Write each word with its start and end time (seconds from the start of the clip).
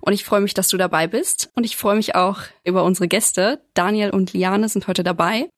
und 0.00 0.12
ich 0.12 0.24
freue 0.24 0.40
mich, 0.40 0.54
dass 0.54 0.68
du 0.68 0.76
dabei 0.76 1.06
bist 1.06 1.50
und 1.54 1.64
ich 1.64 1.76
freue 1.76 1.96
mich 1.96 2.14
auch 2.14 2.40
über 2.64 2.84
unsere 2.84 3.08
Gäste. 3.08 3.62
Daniel 3.74 4.10
und 4.10 4.32
Liane 4.32 4.68
sind 4.68 4.86
heute 4.86 5.02
dabei. 5.02 5.48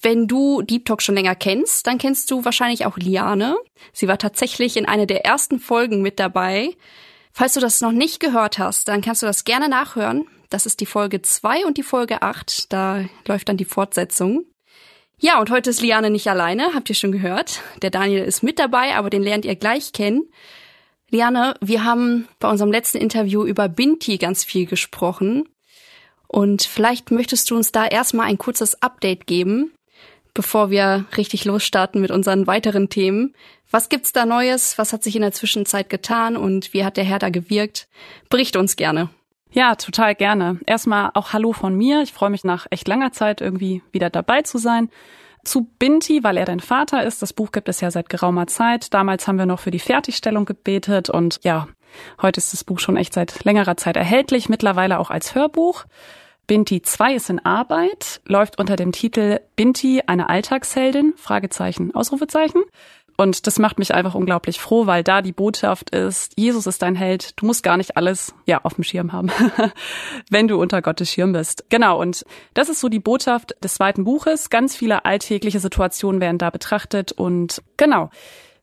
Wenn 0.00 0.28
du 0.28 0.60
Deep 0.62 0.84
Talk 0.84 1.00
schon 1.00 1.14
länger 1.14 1.34
kennst, 1.34 1.86
dann 1.86 1.98
kennst 1.98 2.30
du 2.30 2.44
wahrscheinlich 2.44 2.84
auch 2.84 2.98
Liane. 2.98 3.56
Sie 3.92 4.06
war 4.06 4.18
tatsächlich 4.18 4.76
in 4.76 4.86
einer 4.86 5.06
der 5.06 5.24
ersten 5.24 5.58
Folgen 5.58 6.02
mit 6.02 6.20
dabei. 6.20 6.76
Falls 7.32 7.54
du 7.54 7.60
das 7.60 7.80
noch 7.80 7.92
nicht 7.92 8.20
gehört 8.20 8.58
hast, 8.58 8.88
dann 8.88 9.00
kannst 9.00 9.22
du 9.22 9.26
das 9.26 9.44
gerne 9.44 9.68
nachhören. 9.68 10.26
Das 10.50 10.66
ist 10.66 10.80
die 10.80 10.86
Folge 10.86 11.22
2 11.22 11.64
und 11.64 11.78
die 11.78 11.82
Folge 11.82 12.22
8. 12.22 12.72
Da 12.72 13.04
läuft 13.26 13.48
dann 13.48 13.56
die 13.56 13.64
Fortsetzung. 13.64 14.44
Ja, 15.18 15.40
und 15.40 15.50
heute 15.50 15.70
ist 15.70 15.80
Liane 15.80 16.10
nicht 16.10 16.28
alleine, 16.28 16.74
habt 16.74 16.90
ihr 16.90 16.94
schon 16.94 17.12
gehört. 17.12 17.62
Der 17.82 17.90
Daniel 17.90 18.24
ist 18.24 18.42
mit 18.42 18.58
dabei, 18.58 18.94
aber 18.94 19.10
den 19.10 19.22
lernt 19.22 19.44
ihr 19.44 19.56
gleich 19.56 19.92
kennen. 19.92 20.28
Liane, 21.14 21.54
wir 21.60 21.84
haben 21.84 22.26
bei 22.40 22.50
unserem 22.50 22.72
letzten 22.72 22.98
Interview 22.98 23.44
über 23.44 23.68
Binti 23.68 24.18
ganz 24.18 24.42
viel 24.42 24.66
gesprochen. 24.66 25.48
Und 26.26 26.64
vielleicht 26.64 27.12
möchtest 27.12 27.48
du 27.52 27.54
uns 27.54 27.70
da 27.70 27.86
erstmal 27.86 28.26
ein 28.26 28.36
kurzes 28.36 28.82
Update 28.82 29.28
geben, 29.28 29.70
bevor 30.34 30.70
wir 30.70 31.04
richtig 31.16 31.44
losstarten 31.44 32.00
mit 32.00 32.10
unseren 32.10 32.48
weiteren 32.48 32.88
Themen. 32.88 33.32
Was 33.70 33.88
gibt's 33.88 34.12
da 34.12 34.26
Neues? 34.26 34.76
Was 34.76 34.92
hat 34.92 35.04
sich 35.04 35.14
in 35.14 35.22
der 35.22 35.30
Zwischenzeit 35.30 35.88
getan 35.88 36.36
und 36.36 36.74
wie 36.74 36.84
hat 36.84 36.96
der 36.96 37.04
Herr 37.04 37.20
da 37.20 37.28
gewirkt? 37.28 37.86
Bericht 38.28 38.56
uns 38.56 38.74
gerne. 38.74 39.08
Ja, 39.52 39.76
total 39.76 40.16
gerne. 40.16 40.58
Erstmal 40.66 41.12
auch 41.14 41.32
Hallo 41.32 41.52
von 41.52 41.76
mir. 41.76 42.02
Ich 42.02 42.12
freue 42.12 42.30
mich 42.30 42.42
nach 42.42 42.66
echt 42.70 42.88
langer 42.88 43.12
Zeit 43.12 43.40
irgendwie 43.40 43.84
wieder 43.92 44.10
dabei 44.10 44.42
zu 44.42 44.58
sein. 44.58 44.90
Zu 45.44 45.68
Binti, 45.78 46.24
weil 46.24 46.36
er 46.36 46.44
dein 46.44 46.60
Vater 46.60 47.04
ist. 47.04 47.22
Das 47.22 47.32
Buch 47.32 47.52
gibt 47.52 47.68
es 47.68 47.80
ja 47.80 47.90
seit 47.90 48.08
geraumer 48.08 48.46
Zeit. 48.46 48.92
Damals 48.94 49.28
haben 49.28 49.38
wir 49.38 49.46
noch 49.46 49.60
für 49.60 49.70
die 49.70 49.78
Fertigstellung 49.78 50.44
gebetet 50.44 51.10
und 51.10 51.40
ja, 51.42 51.68
heute 52.20 52.38
ist 52.38 52.52
das 52.52 52.64
Buch 52.64 52.78
schon 52.78 52.96
echt 52.96 53.14
seit 53.14 53.44
längerer 53.44 53.76
Zeit 53.76 53.96
erhältlich, 53.96 54.48
mittlerweile 54.48 54.98
auch 54.98 55.10
als 55.10 55.34
Hörbuch. 55.34 55.84
Binti 56.46 56.82
2 56.82 57.14
ist 57.14 57.30
in 57.30 57.44
Arbeit, 57.44 58.20
läuft 58.26 58.58
unter 58.58 58.76
dem 58.76 58.92
Titel 58.92 59.40
Binti, 59.56 60.02
eine 60.06 60.28
Alltagsheldin, 60.28 61.14
Fragezeichen, 61.16 61.94
Ausrufezeichen. 61.94 62.62
Und 63.16 63.46
das 63.46 63.58
macht 63.58 63.78
mich 63.78 63.94
einfach 63.94 64.14
unglaublich 64.14 64.60
froh, 64.60 64.86
weil 64.86 65.04
da 65.04 65.22
die 65.22 65.32
Botschaft 65.32 65.90
ist, 65.90 66.32
Jesus 66.36 66.66
ist 66.66 66.82
dein 66.82 66.96
Held, 66.96 67.40
du 67.40 67.46
musst 67.46 67.62
gar 67.62 67.76
nicht 67.76 67.96
alles, 67.96 68.34
ja, 68.44 68.60
auf 68.64 68.74
dem 68.74 68.84
Schirm 68.84 69.12
haben, 69.12 69.30
wenn 70.30 70.48
du 70.48 70.60
unter 70.60 70.82
Gottes 70.82 71.10
Schirm 71.10 71.32
bist. 71.32 71.64
Genau, 71.68 72.00
und 72.00 72.24
das 72.54 72.68
ist 72.68 72.80
so 72.80 72.88
die 72.88 72.98
Botschaft 72.98 73.54
des 73.62 73.74
zweiten 73.74 74.04
Buches. 74.04 74.50
Ganz 74.50 74.74
viele 74.74 75.04
alltägliche 75.04 75.60
Situationen 75.60 76.20
werden 76.20 76.38
da 76.38 76.50
betrachtet 76.50 77.12
und 77.12 77.62
genau 77.76 78.10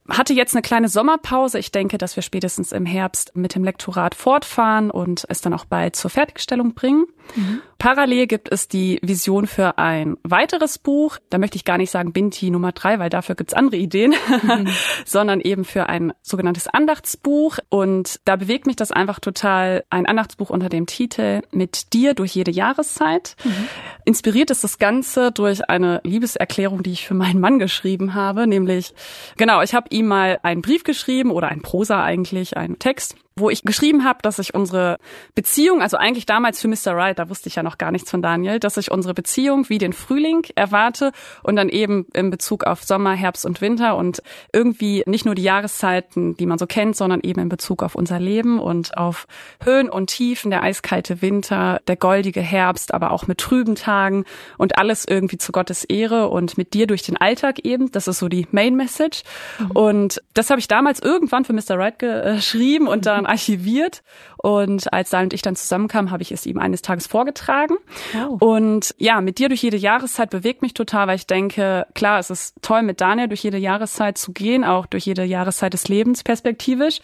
hatte 0.10 0.34
jetzt 0.34 0.56
eine 0.56 0.62
kleine 0.62 0.90
Sommerpause. 0.90 1.60
Ich 1.60 1.72
denke, 1.72 1.98
dass 1.98 2.16
wir 2.16 2.24
spätestens 2.24 2.72
im 2.72 2.86
Herbst 2.86 3.36
mit 3.36 3.56
dem 3.56 3.64
Lektorat 3.64 4.16
fortfahren 4.16 4.92
und 4.92 5.26
es 5.30 5.42
dann 5.42 5.54
auch 5.54 5.66
bald 5.66 5.96
zur 5.96 6.10
Fertigstellung 6.10 6.74
bringen. 6.74 7.06
Mhm. 7.36 7.62
Parallel 7.82 8.28
gibt 8.28 8.52
es 8.52 8.68
die 8.68 9.00
Vision 9.02 9.48
für 9.48 9.80
ein 9.80 10.16
weiteres 10.22 10.78
Buch. 10.78 11.18
Da 11.32 11.40
möchte 11.40 11.56
ich 11.56 11.66
gar 11.66 11.80
nicht 11.80 11.90
sagen 11.90 12.14
Binti 12.14 12.52
Nummer 12.52 12.74
drei, 12.74 13.00
weil 13.00 13.10
dafür 13.10 13.34
gibt's 13.34 13.56
andere 13.56 13.78
Ideen, 13.78 14.14
mhm. 14.44 14.68
sondern 15.06 15.42
eben 15.42 15.66
für 15.66 15.90
ein 15.90 16.14
sogenanntes 16.22 16.68
Andachtsbuch. 16.68 17.58
Und 17.70 18.20
da 18.26 18.36
bewegt 18.36 18.68
mich 18.68 18.76
das 18.76 18.92
einfach 18.92 19.20
total. 19.20 19.84
Ein 19.90 20.06
Andachtsbuch 20.06 20.52
unter 20.52 20.70
dem 20.70 20.86
Titel 20.86 21.42
Mit 21.50 21.94
dir 21.94 22.14
durch 22.14 22.36
jede 22.36 22.52
Jahreszeit. 22.52 23.36
Mhm. 23.44 23.68
Inspiriert 24.06 24.52
ist 24.52 24.64
das 24.64 24.78
Ganze 24.78 25.32
durch 25.32 25.68
eine 25.68 26.02
Liebeserklärung, 26.04 26.84
die 26.84 26.92
ich 26.92 27.08
für 27.08 27.16
meinen 27.16 27.40
Mann 27.40 27.58
geschrieben 27.58 28.14
habe, 28.14 28.46
nämlich, 28.46 28.94
genau, 29.38 29.64
ich 29.64 29.74
habe 29.74 29.88
ihm 29.90 30.06
mal 30.06 30.38
einen 30.44 30.62
Brief 30.62 30.84
geschrieben 30.84 31.32
oder 31.32 31.48
ein 31.48 31.64
Prosa 31.64 32.04
eigentlich, 32.04 32.58
einen 32.58 32.78
Text 32.78 33.16
wo 33.36 33.50
ich 33.50 33.64
geschrieben 33.64 34.04
habe, 34.04 34.20
dass 34.22 34.40
ich 34.40 34.54
unsere 34.54 34.98
Beziehung, 35.36 35.82
also 35.82 35.98
eigentlich 35.98 36.26
damals 36.26 36.60
für 36.60 36.68
Mr. 36.68 36.96
Right, 36.96 37.18
da 37.18 37.30
wusste 37.30 37.48
ich 37.48 37.56
ja 37.56 37.64
noch 37.64 37.78
gar 37.78 37.92
nichts 37.92 38.12
von 38.12 38.22
Daniel, 38.22 38.60
dass 38.60 38.78
ich 38.78 38.92
unsere 38.92 39.14
Beziehung 39.14 39.70
wie 39.70 39.78
den 39.78 39.94
Frühling 39.94 40.46
erwarte 40.56 41.12
und 41.44 41.56
dann 41.56 41.70
eben 41.70 42.06
in 42.14 42.30
Bezug 42.30 42.66
auf 42.66 42.84
Sommer, 42.84 43.14
Herbst 43.14 43.46
und 43.46 43.62
Winter 43.62 43.96
und 43.96 44.22
irgendwie 44.52 45.04
nicht 45.06 45.26
nur 45.26 45.36
die 45.36 45.44
Jahreszeiten, 45.44 46.36
die 46.36 46.46
man 46.46 46.58
so 46.58 46.68
kennt, 46.68 46.96
sondern 46.96 47.22
eben 47.22 47.42
in 47.42 47.50
Bezug 47.50 47.84
auf 47.84 47.96
unser 47.96 48.20
Leben 48.20 48.60
und 48.60 48.98
auf 48.98 49.28
Höhen 49.64 49.90
und 49.90 50.08
Tiefen, 50.08 50.52
der 50.52 50.64
eiskalte 50.64 51.22
Winter, 51.22 51.82
der 51.88 51.96
goldige 51.96 52.42
Herbst, 52.42 52.94
aber 52.94 53.12
auch 53.12 53.28
mit 53.28 53.38
trüben 53.38 53.76
Tagen 53.76 54.26
und 54.58 54.78
alles 54.78 55.06
irgendwie 55.06 55.38
zu 55.38 55.52
Gottes 55.52 55.86
Ehre 55.86 56.28
und 56.28 56.58
mit 56.58 56.74
dir 56.74 56.86
durch 56.86 57.04
den 57.04 57.18
Alltag 57.18 57.60
eben. 57.60 57.92
Das 57.92 58.08
ist 58.08 58.20
so 58.20 58.28
die 58.28 58.48
Main 58.52 58.76
Message. 58.76 59.24
Mhm. 59.60 59.72
Und 59.72 60.22
das 60.34 60.50
habe 60.50 60.60
ich 60.60 60.68
damals 60.68 61.00
irgendwann 61.00 61.46
für 61.46 61.54
Mr. 61.54 61.78
Right 61.78 61.98
geschrieben 61.98 62.88
und 62.88 63.06
dann 63.06 63.21
dann 63.22 63.32
archiviert. 63.32 64.04
Und 64.38 64.92
als 64.94 65.10
Sal 65.10 65.24
und 65.24 65.34
ich 65.34 65.42
dann 65.42 65.56
zusammenkamen, 65.56 66.12
habe 66.12 66.24
ich 66.24 66.32
es 66.32 66.46
ihm 66.46 66.60
eines 66.60 66.82
Tages 66.82 67.08
vorgetragen. 67.08 67.76
Oh. 68.16 68.38
Und 68.46 68.96
ja, 68.98 69.22
mit 69.22 69.38
dir 69.40 69.50
durch 69.50 69.64
jede 69.64 69.78
Jahreszeit 69.78 70.30
bewegt 70.30 70.62
mich 70.62 70.74
total, 70.74 71.08
weil 71.08 71.16
ich 71.16 71.28
denke, 71.28 71.88
klar, 71.94 72.20
es 72.20 72.30
ist 72.30 72.56
toll, 72.62 72.82
mit 72.82 73.02
Daniel 73.02 73.28
durch 73.28 73.44
jede 73.44 73.58
Jahreszeit 73.58 74.18
zu 74.18 74.34
gehen, 74.34 74.64
auch 74.64 74.86
durch 74.86 75.06
jede 75.06 75.24
Jahreszeit 75.24 75.74
des 75.74 75.88
Lebens 75.88 76.24
perspektivisch. 76.24 77.00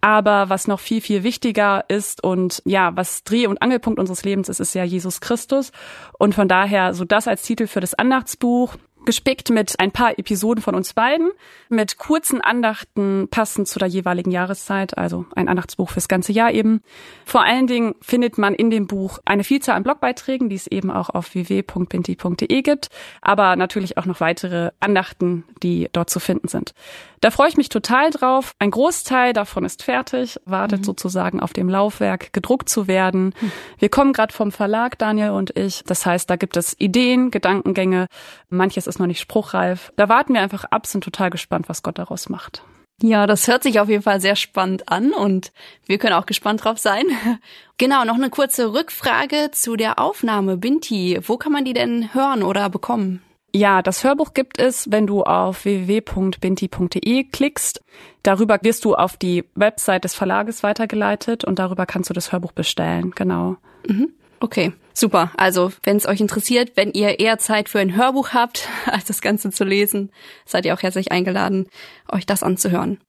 Aber 0.00 0.48
was 0.48 0.68
noch 0.68 0.78
viel, 0.78 1.00
viel 1.00 1.24
wichtiger 1.24 1.84
ist 1.88 2.22
und 2.22 2.62
ja, 2.64 2.94
was 2.94 3.24
Dreh- 3.24 3.48
und 3.48 3.60
Angelpunkt 3.60 3.98
unseres 3.98 4.24
Lebens 4.24 4.48
ist, 4.48 4.60
ist 4.60 4.74
ja 4.74 4.84
Jesus 4.84 5.20
Christus. 5.20 5.72
Und 6.18 6.36
von 6.36 6.46
daher 6.46 6.94
so 6.94 7.04
das 7.04 7.26
als 7.26 7.42
Titel 7.42 7.66
für 7.66 7.80
das 7.80 7.94
Andachtsbuch 7.94 8.76
gespickt 9.08 9.48
mit 9.48 9.80
ein 9.80 9.90
paar 9.90 10.18
Episoden 10.18 10.60
von 10.60 10.74
uns 10.74 10.92
beiden, 10.92 11.30
mit 11.70 11.96
kurzen 11.96 12.42
Andachten 12.42 13.26
passend 13.30 13.66
zu 13.66 13.78
der 13.78 13.88
jeweiligen 13.88 14.30
Jahreszeit, 14.30 14.98
also 14.98 15.24
ein 15.34 15.48
Andachtsbuch 15.48 15.88
fürs 15.88 16.08
ganze 16.08 16.32
Jahr 16.32 16.52
eben. 16.52 16.82
Vor 17.24 17.42
allen 17.42 17.66
Dingen 17.66 17.94
findet 18.02 18.36
man 18.36 18.52
in 18.52 18.68
dem 18.68 18.86
Buch 18.86 19.18
eine 19.24 19.44
Vielzahl 19.44 19.76
an 19.76 19.82
Blogbeiträgen, 19.82 20.50
die 20.50 20.56
es 20.56 20.66
eben 20.66 20.90
auch 20.90 21.08
auf 21.08 21.32
www.binti.de 21.32 22.60
gibt, 22.60 22.90
aber 23.22 23.56
natürlich 23.56 23.96
auch 23.96 24.04
noch 24.04 24.20
weitere 24.20 24.72
Andachten, 24.78 25.44
die 25.62 25.88
dort 25.90 26.10
zu 26.10 26.20
finden 26.20 26.48
sind. 26.48 26.74
Da 27.20 27.30
freue 27.30 27.48
ich 27.48 27.56
mich 27.56 27.68
total 27.68 28.10
drauf. 28.10 28.52
Ein 28.58 28.70
Großteil 28.70 29.32
davon 29.32 29.64
ist 29.64 29.82
fertig, 29.82 30.38
wartet 30.44 30.80
mhm. 30.80 30.84
sozusagen 30.84 31.40
auf 31.40 31.52
dem 31.52 31.68
Laufwerk 31.68 32.32
gedruckt 32.32 32.68
zu 32.68 32.86
werden. 32.86 33.34
Mhm. 33.40 33.52
Wir 33.78 33.88
kommen 33.88 34.12
gerade 34.12 34.32
vom 34.32 34.52
Verlag, 34.52 34.98
Daniel 34.98 35.30
und 35.30 35.56
ich. 35.56 35.82
Das 35.84 36.06
heißt, 36.06 36.30
da 36.30 36.36
gibt 36.36 36.56
es 36.56 36.76
Ideen, 36.78 37.30
Gedankengänge. 37.30 38.06
Manches 38.50 38.86
ist 38.86 38.97
noch 38.98 39.06
nicht 39.06 39.20
spruchreif. 39.20 39.92
Da 39.96 40.08
warten 40.08 40.34
wir 40.34 40.40
einfach 40.40 40.64
ab, 40.64 40.86
sind 40.86 41.04
total 41.04 41.30
gespannt, 41.30 41.68
was 41.68 41.82
Gott 41.82 41.98
daraus 41.98 42.28
macht. 42.28 42.62
Ja, 43.00 43.28
das 43.28 43.46
hört 43.46 43.62
sich 43.62 43.78
auf 43.78 43.88
jeden 43.88 44.02
Fall 44.02 44.20
sehr 44.20 44.34
spannend 44.34 44.88
an 44.88 45.12
und 45.12 45.52
wir 45.86 45.98
können 45.98 46.14
auch 46.14 46.26
gespannt 46.26 46.64
drauf 46.64 46.78
sein. 46.78 47.06
Genau, 47.80 48.04
noch 48.04 48.16
eine 48.16 48.28
kurze 48.28 48.74
Rückfrage 48.74 49.52
zu 49.52 49.76
der 49.76 50.00
Aufnahme 50.00 50.56
Binti. 50.56 51.16
Wo 51.22 51.36
kann 51.36 51.52
man 51.52 51.64
die 51.64 51.74
denn 51.74 52.12
hören 52.12 52.42
oder 52.42 52.68
bekommen? 52.70 53.22
Ja, 53.54 53.82
das 53.82 54.02
Hörbuch 54.02 54.34
gibt 54.34 54.58
es, 54.58 54.90
wenn 54.90 55.06
du 55.06 55.22
auf 55.22 55.64
www.binti.de 55.64 57.24
klickst. 57.24 57.84
Darüber 58.24 58.58
wirst 58.62 58.84
du 58.84 58.96
auf 58.96 59.16
die 59.16 59.44
Website 59.54 60.02
des 60.02 60.16
Verlages 60.16 60.64
weitergeleitet 60.64 61.44
und 61.44 61.60
darüber 61.60 61.86
kannst 61.86 62.10
du 62.10 62.14
das 62.14 62.32
Hörbuch 62.32 62.50
bestellen. 62.50 63.12
Genau. 63.14 63.56
Mhm. 63.86 64.12
Okay, 64.40 64.72
super. 64.92 65.32
Also, 65.36 65.72
wenn 65.82 65.96
es 65.96 66.06
euch 66.06 66.20
interessiert, 66.20 66.72
wenn 66.76 66.92
ihr 66.92 67.18
eher 67.18 67.38
Zeit 67.38 67.68
für 67.68 67.80
ein 67.80 67.96
Hörbuch 67.96 68.30
habt, 68.30 68.68
als 68.86 69.04
das 69.06 69.20
Ganze 69.20 69.50
zu 69.50 69.64
lesen, 69.64 70.10
seid 70.44 70.64
ihr 70.64 70.74
auch 70.74 70.82
herzlich 70.82 71.12
eingeladen, 71.12 71.68
euch 72.10 72.26
das 72.26 72.42
anzuhören. 72.42 73.00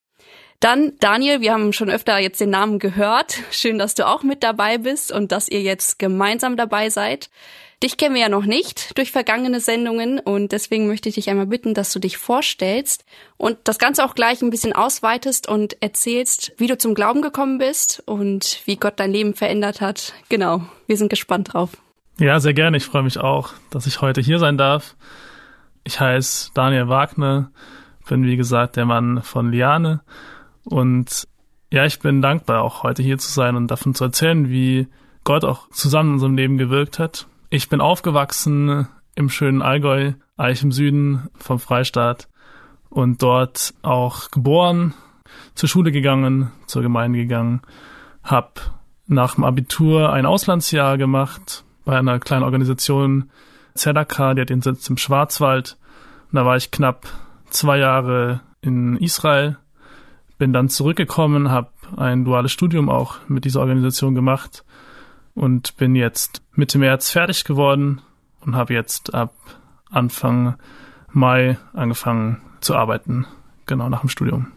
Dann, 0.59 0.93
Daniel, 0.99 1.39
wir 1.39 1.53
haben 1.53 1.71
schon 1.71 1.89
öfter 1.89 2.17
jetzt 2.17 2.41
den 2.41 2.49
Namen 2.49 2.79
gehört. 2.79 3.37
Schön, 3.49 3.77
dass 3.79 3.95
du 3.95 4.05
auch 4.05 4.23
mit 4.23 4.43
dabei 4.43 4.77
bist 4.77 5.09
und 5.11 5.31
dass 5.31 5.47
ihr 5.47 5.61
jetzt 5.61 5.99
gemeinsam 5.99 6.57
dabei 6.57 6.89
seid. 6.89 7.29
Dich 7.81 7.95
kennen 7.95 8.13
wir 8.13 8.21
ja 8.21 8.29
noch 8.29 8.45
nicht 8.45 8.97
durch 8.97 9.11
vergangene 9.11 9.61
Sendungen 9.61 10.19
und 10.19 10.51
deswegen 10.51 10.87
möchte 10.87 11.07
ich 11.07 11.15
dich 11.15 11.29
einmal 11.29 11.45
bitten, 11.45 11.73
dass 11.73 11.93
du 11.93 11.99
dich 11.99 12.17
vorstellst 12.17 13.05
und 13.37 13.57
das 13.63 13.79
Ganze 13.79 14.03
auch 14.03 14.15
gleich 14.15 14.41
ein 14.41 14.49
bisschen 14.49 14.73
ausweitest 14.73 15.47
und 15.47 15.81
erzählst, 15.81 16.51
wie 16.57 16.67
du 16.67 16.77
zum 16.77 16.93
Glauben 16.93 17.21
gekommen 17.21 17.57
bist 17.57 18.03
und 18.05 18.63
wie 18.65 18.75
Gott 18.75 18.99
dein 18.99 19.13
Leben 19.13 19.33
verändert 19.33 19.79
hat. 19.79 20.13
Genau, 20.27 20.63
wir 20.87 20.97
sind 20.97 21.09
gespannt 21.09 21.53
drauf. 21.53 21.69
Ja, 22.19 22.41
sehr 22.41 22.53
gerne. 22.53 22.75
Ich 22.75 22.85
freue 22.85 23.03
mich 23.03 23.17
auch, 23.17 23.53
dass 23.69 23.87
ich 23.87 24.01
heute 24.01 24.19
hier 24.19 24.39
sein 24.39 24.57
darf. 24.57 24.97
Ich 25.85 26.01
heiße 26.01 26.51
Daniel 26.53 26.89
Wagner, 26.89 27.49
bin 28.09 28.25
wie 28.25 28.35
gesagt 28.35 28.75
der 28.75 28.85
Mann 28.85 29.21
von 29.23 29.53
Liane 29.53 30.01
und 30.65 31.27
Ja, 31.71 31.85
ich 31.85 31.99
bin 31.99 32.21
dankbar, 32.21 32.63
auch 32.63 32.83
heute 32.83 33.03
hier 33.03 33.19
zu 33.19 33.31
sein 33.31 33.55
und 33.55 33.67
davon 33.67 33.95
zu 33.95 34.03
erzählen, 34.03 34.49
wie 34.49 34.87
Gott 35.23 35.45
auch 35.45 35.69
zusammen 35.69 36.09
in 36.09 36.13
unserem 36.15 36.35
Leben 36.35 36.57
gewirkt 36.57 36.99
hat. 36.99 37.27
Ich 37.51 37.67
bin 37.67 37.81
aufgewachsen 37.81 38.87
im 39.15 39.27
schönen 39.27 39.63
Allgäu, 39.63 40.13
eigentlich 40.37 40.61
im 40.61 40.71
Süden 40.71 41.29
vom 41.39 41.57
Freistaat 41.57 42.27
und 42.91 43.23
dort 43.23 43.73
auch 43.81 44.29
geboren, 44.29 44.93
zur 45.55 45.67
Schule 45.67 45.91
gegangen, 45.91 46.51
zur 46.67 46.83
Gemeinde 46.83 47.17
gegangen, 47.17 47.63
hab 48.21 48.79
nach 49.07 49.33
dem 49.33 49.45
Abitur 49.45 50.13
ein 50.13 50.27
Auslandsjahr 50.27 50.99
gemacht 50.99 51.63
bei 51.85 51.97
einer 51.97 52.19
kleinen 52.19 52.43
Organisation 52.43 53.31
Zedaka, 53.73 54.35
die 54.35 54.41
hat 54.41 54.51
den 54.51 54.61
Sitz 54.61 54.87
im 54.87 54.97
Schwarzwald. 54.97 55.79
Und 56.31 56.35
da 56.35 56.45
war 56.45 56.55
ich 56.55 56.69
knapp 56.69 57.07
zwei 57.49 57.79
Jahre 57.79 58.41
in 58.61 58.95
Israel, 58.97 59.57
bin 60.37 60.53
dann 60.53 60.69
zurückgekommen, 60.69 61.49
habe 61.49 61.71
ein 61.97 62.25
duales 62.25 62.51
Studium 62.51 62.89
auch 62.89 63.15
mit 63.27 63.43
dieser 63.43 63.61
Organisation 63.61 64.13
gemacht 64.13 64.63
und 65.39 65.77
bin 65.77 65.95
jetzt 65.95 66.41
Mitte 66.51 66.77
März 66.77 67.11
fertig 67.11 67.45
geworden 67.45 68.01
und 68.41 68.57
habe 68.57 68.73
jetzt 68.73 69.13
ab 69.13 69.33
Anfang 69.89 70.55
Mai 71.13 71.57
angefangen 71.71 72.41
zu 72.59 72.75
arbeiten, 72.75 73.25
genau 73.65 73.87
nach 73.87 74.01
dem 74.01 74.09
Studium. 74.09 74.51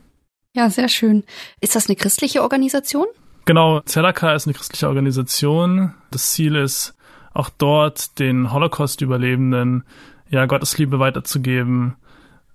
Ja, 0.54 0.68
sehr 0.70 0.88
schön. 0.88 1.22
Ist 1.60 1.76
das 1.76 1.86
eine 1.86 1.94
christliche 1.94 2.42
Organisation? 2.42 3.06
Genau, 3.44 3.80
Zedaka 3.82 4.34
ist 4.34 4.48
eine 4.48 4.54
christliche 4.54 4.88
Organisation. 4.88 5.94
Das 6.10 6.32
Ziel 6.32 6.56
ist, 6.56 6.96
auch 7.32 7.48
dort 7.48 8.18
den 8.18 8.52
Holocaust-Überlebenden 8.52 9.84
ja 10.30 10.46
Gottes 10.46 10.76
Liebe 10.78 10.98
weiterzugeben. 10.98 11.94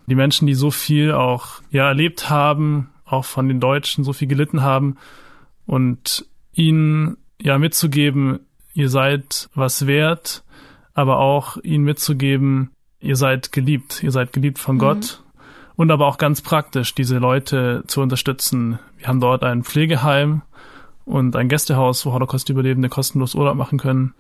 Die 0.06 0.15
Menschen, 0.15 0.47
die 0.47 0.53
so 0.53 0.69
viel 0.69 1.13
auch 1.13 1.62
ja 1.71 1.88
erlebt 1.88 2.29
haben, 2.29 2.89
auch 3.06 3.24
von 3.24 3.47
den 3.47 3.62
Deutschen 3.62 4.03
so 4.03 4.12
viel 4.12 4.27
gelitten 4.27 4.63
haben 4.63 4.97
und 5.65 6.25
ihnen 6.51 7.15
ja 7.42 7.57
mitzugeben, 7.57 8.39
ihr 8.74 8.89
seid 8.89 9.50
was 9.54 9.88
wert, 9.88 10.44
aber 10.94 11.19
auch 11.19 11.57
ihnen 11.57 11.84
mitzugeben, 11.84 12.72
ihr 13.00 13.16
seid 13.16 13.51
geliebt, 13.51 14.04
ihr 14.04 14.12
seid 14.12 14.34
geliebt 14.34 14.60
von 14.60 14.75
mhm. 14.75 14.80
Gott 14.80 15.24
und 15.75 15.92
aber 15.92 16.07
auch 16.07 16.18
ganz 16.18 16.42
praktisch 16.42 16.94
diese 16.95 17.19
Leute 17.19 17.84
zu 17.88 18.01
unterstützen. 18.01 18.80
Wir 18.98 19.07
haben 19.07 19.19
dort 19.19 19.44
ein 19.44 19.63
Pflegeheim 19.63 20.42
und 21.06 21.36
ein 21.36 21.48
Gästehaus, 21.48 22.06
wo 22.06 22.13
Holocaust-Überlebende 22.13 22.89
kostenlos 22.89 23.36
Urlaub 23.36 23.56
machen 23.56 23.78
können. 23.78 24.13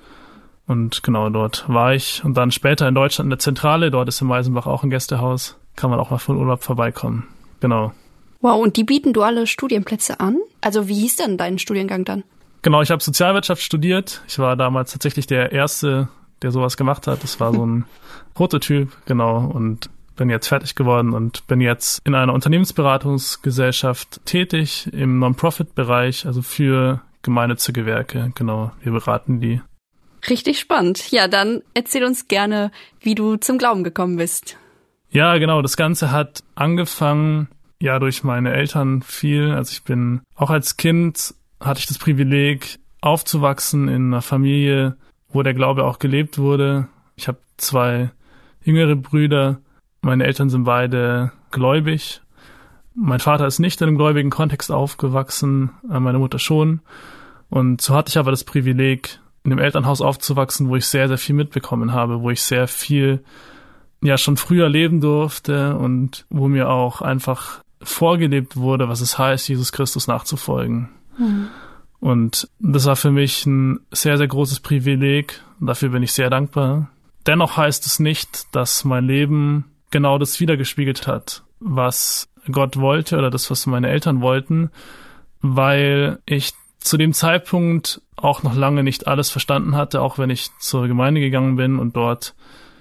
Und 0.67 1.01
genau 1.01 1.29
dort 1.29 1.65
war 1.67 1.93
ich. 1.93 2.23
Und 2.23 2.35
dann 2.35 2.51
später 2.51 2.87
in 2.87 2.95
Deutschland 2.95 3.27
in 3.27 3.31
der 3.31 3.39
Zentrale, 3.39 3.89
dort 3.89 4.07
ist 4.07 4.21
in 4.21 4.27
Meisenbach 4.27 4.67
auch 4.67 4.83
ein 4.83 4.89
Gästehaus, 4.89 5.57
kann 5.75 5.89
man 5.89 5.99
auch 5.99 6.11
mal 6.11 6.17
von 6.17 6.37
Urlaub 6.37 6.63
vorbeikommen. 6.63 7.27
Genau. 7.59 7.91
Wow, 8.41 8.61
und 8.61 8.77
die 8.77 8.83
bieten 8.83 9.13
duale 9.13 9.47
Studienplätze 9.47 10.19
an? 10.19 10.37
Also 10.61 10.87
wie 10.87 10.93
hieß 10.93 11.15
denn 11.15 11.37
dein 11.37 11.57
Studiengang 11.57 12.05
dann? 12.05 12.23
Genau, 12.67 12.81
ich 12.81 12.91
habe 12.91 13.01
Sozialwirtschaft 13.01 13.61
studiert. 13.61 14.21
Ich 14.27 14.39
war 14.39 14.57
damals 14.57 14.91
tatsächlich 14.91 15.25
der 15.25 15.53
Erste, 15.53 16.09
der 16.41 16.51
sowas 16.51 16.75
gemacht 16.75 17.07
hat. 17.07 17.23
Das 17.23 17.39
war 17.39 17.53
so 17.53 17.65
ein 17.65 17.85
Prototyp, 18.33 18.91
genau. 19.05 19.37
Und 19.37 19.89
bin 20.17 20.29
jetzt 20.29 20.49
fertig 20.49 20.75
geworden 20.75 21.13
und 21.13 21.47
bin 21.47 21.61
jetzt 21.61 22.01
in 22.03 22.13
einer 22.13 22.33
Unternehmensberatungsgesellschaft 22.33 24.19
tätig 24.25 24.89
im 24.91 25.17
Non-Profit-Bereich, 25.17 26.25
also 26.25 26.41
für 26.41 26.99
gemeinnützige 27.21 27.83
Gewerke. 27.83 28.33
Genau, 28.35 28.73
wir 28.81 28.91
beraten 28.91 29.39
die. 29.39 29.61
Richtig 30.29 30.59
spannend. 30.59 31.09
Ja, 31.09 31.29
dann 31.29 31.61
erzähl 31.73 32.03
uns 32.03 32.27
gerne, 32.27 32.71
wie 32.99 33.15
du 33.15 33.37
zum 33.37 33.59
Glauben 33.59 33.85
gekommen 33.85 34.17
bist. 34.17 34.57
Ja, 35.09 35.37
genau. 35.37 35.61
Das 35.61 35.77
Ganze 35.77 36.11
hat 36.11 36.43
angefangen, 36.55 37.47
ja, 37.79 37.97
durch 37.97 38.25
meine 38.25 38.51
Eltern 38.51 39.03
viel. 39.03 39.51
Also 39.51 39.71
ich 39.71 39.85
bin 39.85 40.19
auch 40.35 40.49
als 40.49 40.75
Kind 40.75 41.33
hatte 41.59 41.79
ich 41.79 41.87
das 41.87 41.97
Privileg, 41.97 42.79
aufzuwachsen 43.01 43.87
in 43.87 44.07
einer 44.07 44.21
Familie, 44.21 44.97
wo 45.29 45.43
der 45.43 45.53
Glaube 45.53 45.85
auch 45.85 45.99
gelebt 45.99 46.37
wurde. 46.37 46.87
Ich 47.15 47.27
habe 47.27 47.39
zwei 47.57 48.11
jüngere 48.63 48.95
Brüder. 48.95 49.59
Meine 50.01 50.25
Eltern 50.25 50.49
sind 50.49 50.63
beide 50.63 51.31
gläubig. 51.51 52.21
Mein 52.95 53.19
Vater 53.19 53.45
ist 53.45 53.59
nicht 53.59 53.79
in 53.81 53.87
einem 53.87 53.97
gläubigen 53.97 54.29
Kontext 54.29 54.71
aufgewachsen, 54.71 55.71
äh, 55.89 55.99
meine 55.99 56.19
Mutter 56.19 56.39
schon. 56.39 56.81
Und 57.49 57.81
so 57.81 57.93
hatte 57.93 58.09
ich 58.09 58.17
aber 58.17 58.31
das 58.31 58.43
Privileg, 58.43 59.19
in 59.43 59.51
einem 59.53 59.63
Elternhaus 59.63 60.01
aufzuwachsen, 60.01 60.67
wo 60.67 60.75
ich 60.75 60.87
sehr, 60.87 61.07
sehr 61.07 61.17
viel 61.17 61.35
mitbekommen 61.35 61.93
habe, 61.93 62.21
wo 62.21 62.29
ich 62.31 62.41
sehr 62.41 62.67
viel 62.67 63.23
ja 64.01 64.17
schon 64.17 64.35
früher 64.35 64.67
leben 64.67 64.99
durfte 64.99 65.77
und 65.77 66.25
wo 66.29 66.47
mir 66.47 66.69
auch 66.69 67.01
einfach 67.01 67.61
vorgelebt 67.81 68.57
wurde, 68.57 68.89
was 68.89 69.01
es 69.01 69.17
heißt, 69.17 69.47
Jesus 69.47 69.71
Christus 69.71 70.07
nachzufolgen. 70.07 70.89
Und 72.07 72.47
das 72.59 72.85
war 72.85 72.95
für 72.95 73.11
mich 73.11 73.45
ein 73.45 73.81
sehr, 73.91 74.17
sehr 74.17 74.29
großes 74.29 74.61
Privileg 74.61 75.43
dafür 75.59 75.89
bin 75.89 76.03
ich 76.03 76.13
sehr 76.13 76.29
dankbar. 76.29 76.89
Dennoch 77.25 77.57
heißt 77.57 77.85
es 77.85 77.99
nicht, 77.99 78.55
dass 78.55 78.85
mein 78.85 79.03
Leben 79.05 79.65
genau 79.91 80.17
das 80.17 80.39
wiedergespiegelt 80.39 81.05
hat, 81.05 81.43
was 81.59 82.29
Gott 82.49 82.77
wollte 82.77 83.17
oder 83.17 83.29
das, 83.29 83.51
was 83.51 83.65
meine 83.65 83.89
Eltern 83.89 84.21
wollten, 84.21 84.69
weil 85.41 86.19
ich 86.25 86.53
zu 86.79 86.95
dem 86.95 87.11
Zeitpunkt 87.11 88.01
auch 88.15 88.41
noch 88.41 88.55
lange 88.55 88.83
nicht 88.83 89.05
alles 89.05 89.29
verstanden 89.29 89.75
hatte, 89.75 90.01
auch 90.01 90.17
wenn 90.17 90.29
ich 90.29 90.49
zur 90.59 90.87
Gemeinde 90.87 91.19
gegangen 91.19 91.57
bin 91.57 91.77
und 91.77 91.97
dort 91.97 92.35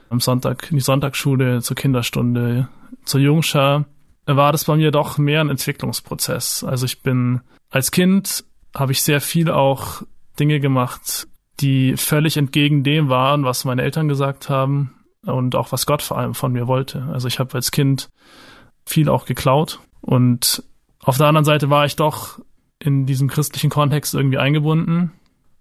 am 0.08 0.20
Sonntag 0.20 0.70
in 0.70 0.76
die 0.76 0.84
Sonntagsschule, 0.84 1.62
zur 1.62 1.74
Kinderstunde, 1.74 2.68
zur 3.04 3.20
Jungschar, 3.20 3.86
war 4.24 4.52
das 4.52 4.66
bei 4.66 4.76
mir 4.76 4.92
doch 4.92 5.18
mehr 5.18 5.40
ein 5.40 5.50
Entwicklungsprozess. 5.50 6.62
Also 6.62 6.86
ich 6.86 7.02
bin 7.02 7.40
als 7.70 7.90
Kind 7.90 8.44
habe 8.76 8.92
ich 8.92 9.02
sehr 9.02 9.20
viel 9.20 9.50
auch 9.50 10.02
Dinge 10.38 10.60
gemacht, 10.60 11.26
die 11.60 11.96
völlig 11.96 12.36
entgegen 12.36 12.84
dem 12.84 13.08
waren, 13.08 13.44
was 13.44 13.64
meine 13.64 13.82
Eltern 13.82 14.08
gesagt 14.08 14.50
haben 14.50 14.94
und 15.24 15.54
auch 15.54 15.72
was 15.72 15.86
Gott 15.86 16.02
vor 16.02 16.18
allem 16.18 16.34
von 16.34 16.52
mir 16.52 16.66
wollte. 16.66 17.08
Also 17.12 17.28
ich 17.28 17.38
habe 17.38 17.54
als 17.54 17.70
Kind 17.70 18.10
viel 18.84 19.08
auch 19.08 19.24
geklaut 19.24 19.80
und 20.02 20.62
auf 21.00 21.18
der 21.18 21.28
anderen 21.28 21.44
Seite 21.44 21.70
war 21.70 21.86
ich 21.86 21.96
doch 21.96 22.40
in 22.78 23.06
diesem 23.06 23.28
christlichen 23.28 23.70
Kontext 23.70 24.14
irgendwie 24.14 24.38
eingebunden. 24.38 25.12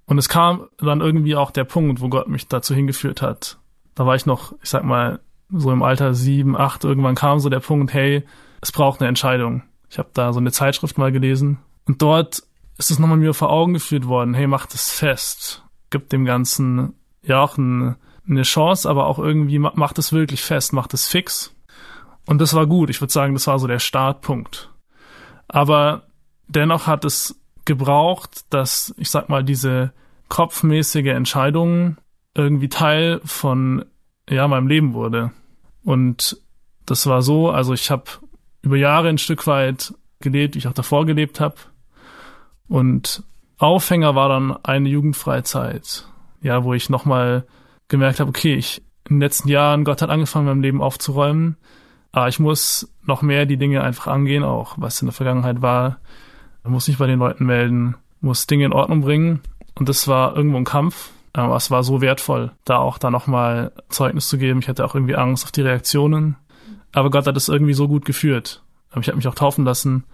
Und 0.05 0.17
es 0.17 0.29
kam 0.29 0.67
dann 0.77 1.01
irgendwie 1.01 1.35
auch 1.35 1.51
der 1.51 1.63
Punkt, 1.63 2.01
wo 2.01 2.09
Gott 2.09 2.27
mich 2.27 2.47
dazu 2.47 2.75
hingeführt 2.75 3.21
hat. 3.21 3.57
Da 3.95 4.05
war 4.05 4.15
ich 4.15 4.25
noch, 4.25 4.53
ich 4.61 4.69
sag 4.69 4.83
mal, 4.83 5.19
so 5.49 5.71
im 5.71 5.83
Alter 5.83 6.13
sieben, 6.13 6.55
acht, 6.57 6.83
irgendwann 6.83 7.15
kam 7.15 7.39
so 7.39 7.49
der 7.49 7.59
Punkt, 7.59 7.93
hey, 7.93 8.23
es 8.61 8.71
braucht 8.71 8.99
eine 8.99 9.07
Entscheidung. 9.07 9.63
Ich 9.89 9.97
habe 9.97 10.09
da 10.13 10.33
so 10.33 10.39
eine 10.39 10.51
Zeitschrift 10.51 10.97
mal 10.97 11.11
gelesen 11.11 11.59
und 11.85 12.01
dort 12.01 12.43
ist 12.77 12.91
es 12.91 12.99
nochmal 12.99 13.17
mir 13.17 13.33
vor 13.33 13.51
Augen 13.51 13.73
geführt 13.73 14.07
worden, 14.07 14.33
hey, 14.33 14.47
mach 14.47 14.65
das 14.65 14.91
fest. 14.91 15.63
Gib 15.89 16.09
dem 16.09 16.25
Ganzen 16.25 16.93
ja 17.23 17.41
auch 17.41 17.57
ein, 17.57 17.95
eine 18.27 18.43
Chance, 18.43 18.89
aber 18.89 19.07
auch 19.07 19.19
irgendwie 19.19 19.59
mach 19.59 19.93
das 19.93 20.13
wirklich 20.13 20.41
fest, 20.41 20.73
mach 20.73 20.87
das 20.87 21.07
fix. 21.07 21.55
Und 22.25 22.39
das 22.39 22.53
war 22.53 22.65
gut. 22.65 22.89
Ich 22.89 23.01
würde 23.01 23.13
sagen, 23.13 23.33
das 23.33 23.47
war 23.47 23.59
so 23.59 23.67
der 23.67 23.79
Startpunkt. 23.79 24.71
Aber 25.47 26.07
dennoch 26.47 26.87
hat 26.87 27.05
es 27.05 27.39
gebraucht, 27.65 28.45
dass, 28.49 28.93
ich 28.97 29.09
sag 29.09 29.29
mal, 29.29 29.43
diese 29.43 29.93
kopfmäßige 30.29 31.07
Entscheidung 31.07 31.97
irgendwie 32.33 32.69
Teil 32.69 33.21
von 33.23 33.85
ja 34.29 34.47
meinem 34.47 34.67
Leben 34.67 34.93
wurde. 34.93 35.31
Und 35.83 36.41
das 36.85 37.07
war 37.07 37.21
so, 37.21 37.49
also 37.49 37.73
ich 37.73 37.91
habe 37.91 38.05
über 38.61 38.75
Jahre 38.75 39.09
ein 39.09 39.17
Stück 39.17 39.47
weit 39.47 39.93
gelebt, 40.19 40.55
wie 40.55 40.59
ich 40.59 40.67
auch 40.67 40.73
davor 40.73 41.05
gelebt 41.05 41.39
habe. 41.39 41.55
Und 42.67 43.23
Aufhänger 43.57 44.15
war 44.15 44.29
dann 44.29 44.57
eine 44.63 44.89
Jugendfreizeit, 44.89 46.07
ja, 46.41 46.63
wo 46.63 46.73
ich 46.73 46.89
nochmal 46.89 47.45
gemerkt 47.87 48.19
habe, 48.19 48.29
okay, 48.29 48.55
ich 48.55 48.81
in 49.07 49.15
den 49.15 49.21
letzten 49.21 49.49
Jahren, 49.49 49.83
Gott 49.83 50.01
hat 50.01 50.09
angefangen, 50.09 50.47
mein 50.47 50.61
Leben 50.61 50.81
aufzuräumen, 50.81 51.57
aber 52.11 52.27
ich 52.27 52.39
muss 52.39 52.91
noch 53.03 53.21
mehr 53.21 53.45
die 53.45 53.57
Dinge 53.57 53.83
einfach 53.83 54.07
angehen, 54.07 54.43
auch 54.43 54.75
was 54.77 55.01
in 55.01 55.07
der 55.07 55.13
Vergangenheit 55.13 55.61
war. 55.61 55.97
Ich 56.63 56.69
muss 56.69 56.87
nicht 56.87 56.97
bei 56.97 57.07
den 57.07 57.19
Leuten 57.19 57.45
melden, 57.45 57.95
muss 58.21 58.47
Dinge 58.47 58.65
in 58.65 58.73
Ordnung 58.73 59.01
bringen. 59.01 59.41
Und 59.75 59.89
das 59.89 60.07
war 60.07 60.35
irgendwo 60.35 60.57
ein 60.57 60.63
Kampf, 60.63 61.11
aber 61.33 61.55
es 61.55 61.69
war 61.69 61.83
so 61.83 62.01
wertvoll, 62.01 62.51
da 62.63 62.77
auch 62.77 62.97
da 62.97 63.11
nochmal 63.11 63.73
Zeugnis 63.89 64.27
zu 64.27 64.37
geben. 64.37 64.59
Ich 64.59 64.69
hatte 64.69 64.85
auch 64.85 64.95
irgendwie 64.95 65.15
Angst 65.15 65.43
auf 65.43 65.51
die 65.51 65.61
Reaktionen. 65.61 66.37
Aber 66.93 67.11
Gott 67.11 67.27
hat 67.27 67.37
es 67.37 67.49
irgendwie 67.49 67.73
so 67.73 67.87
gut 67.87 68.05
geführt. 68.05 68.63
Aber 68.89 69.01
ich 69.01 69.07
habe 69.07 69.17
mich 69.17 69.27
auch 69.27 69.35
taufen 69.35 69.65
lassen 69.65 70.05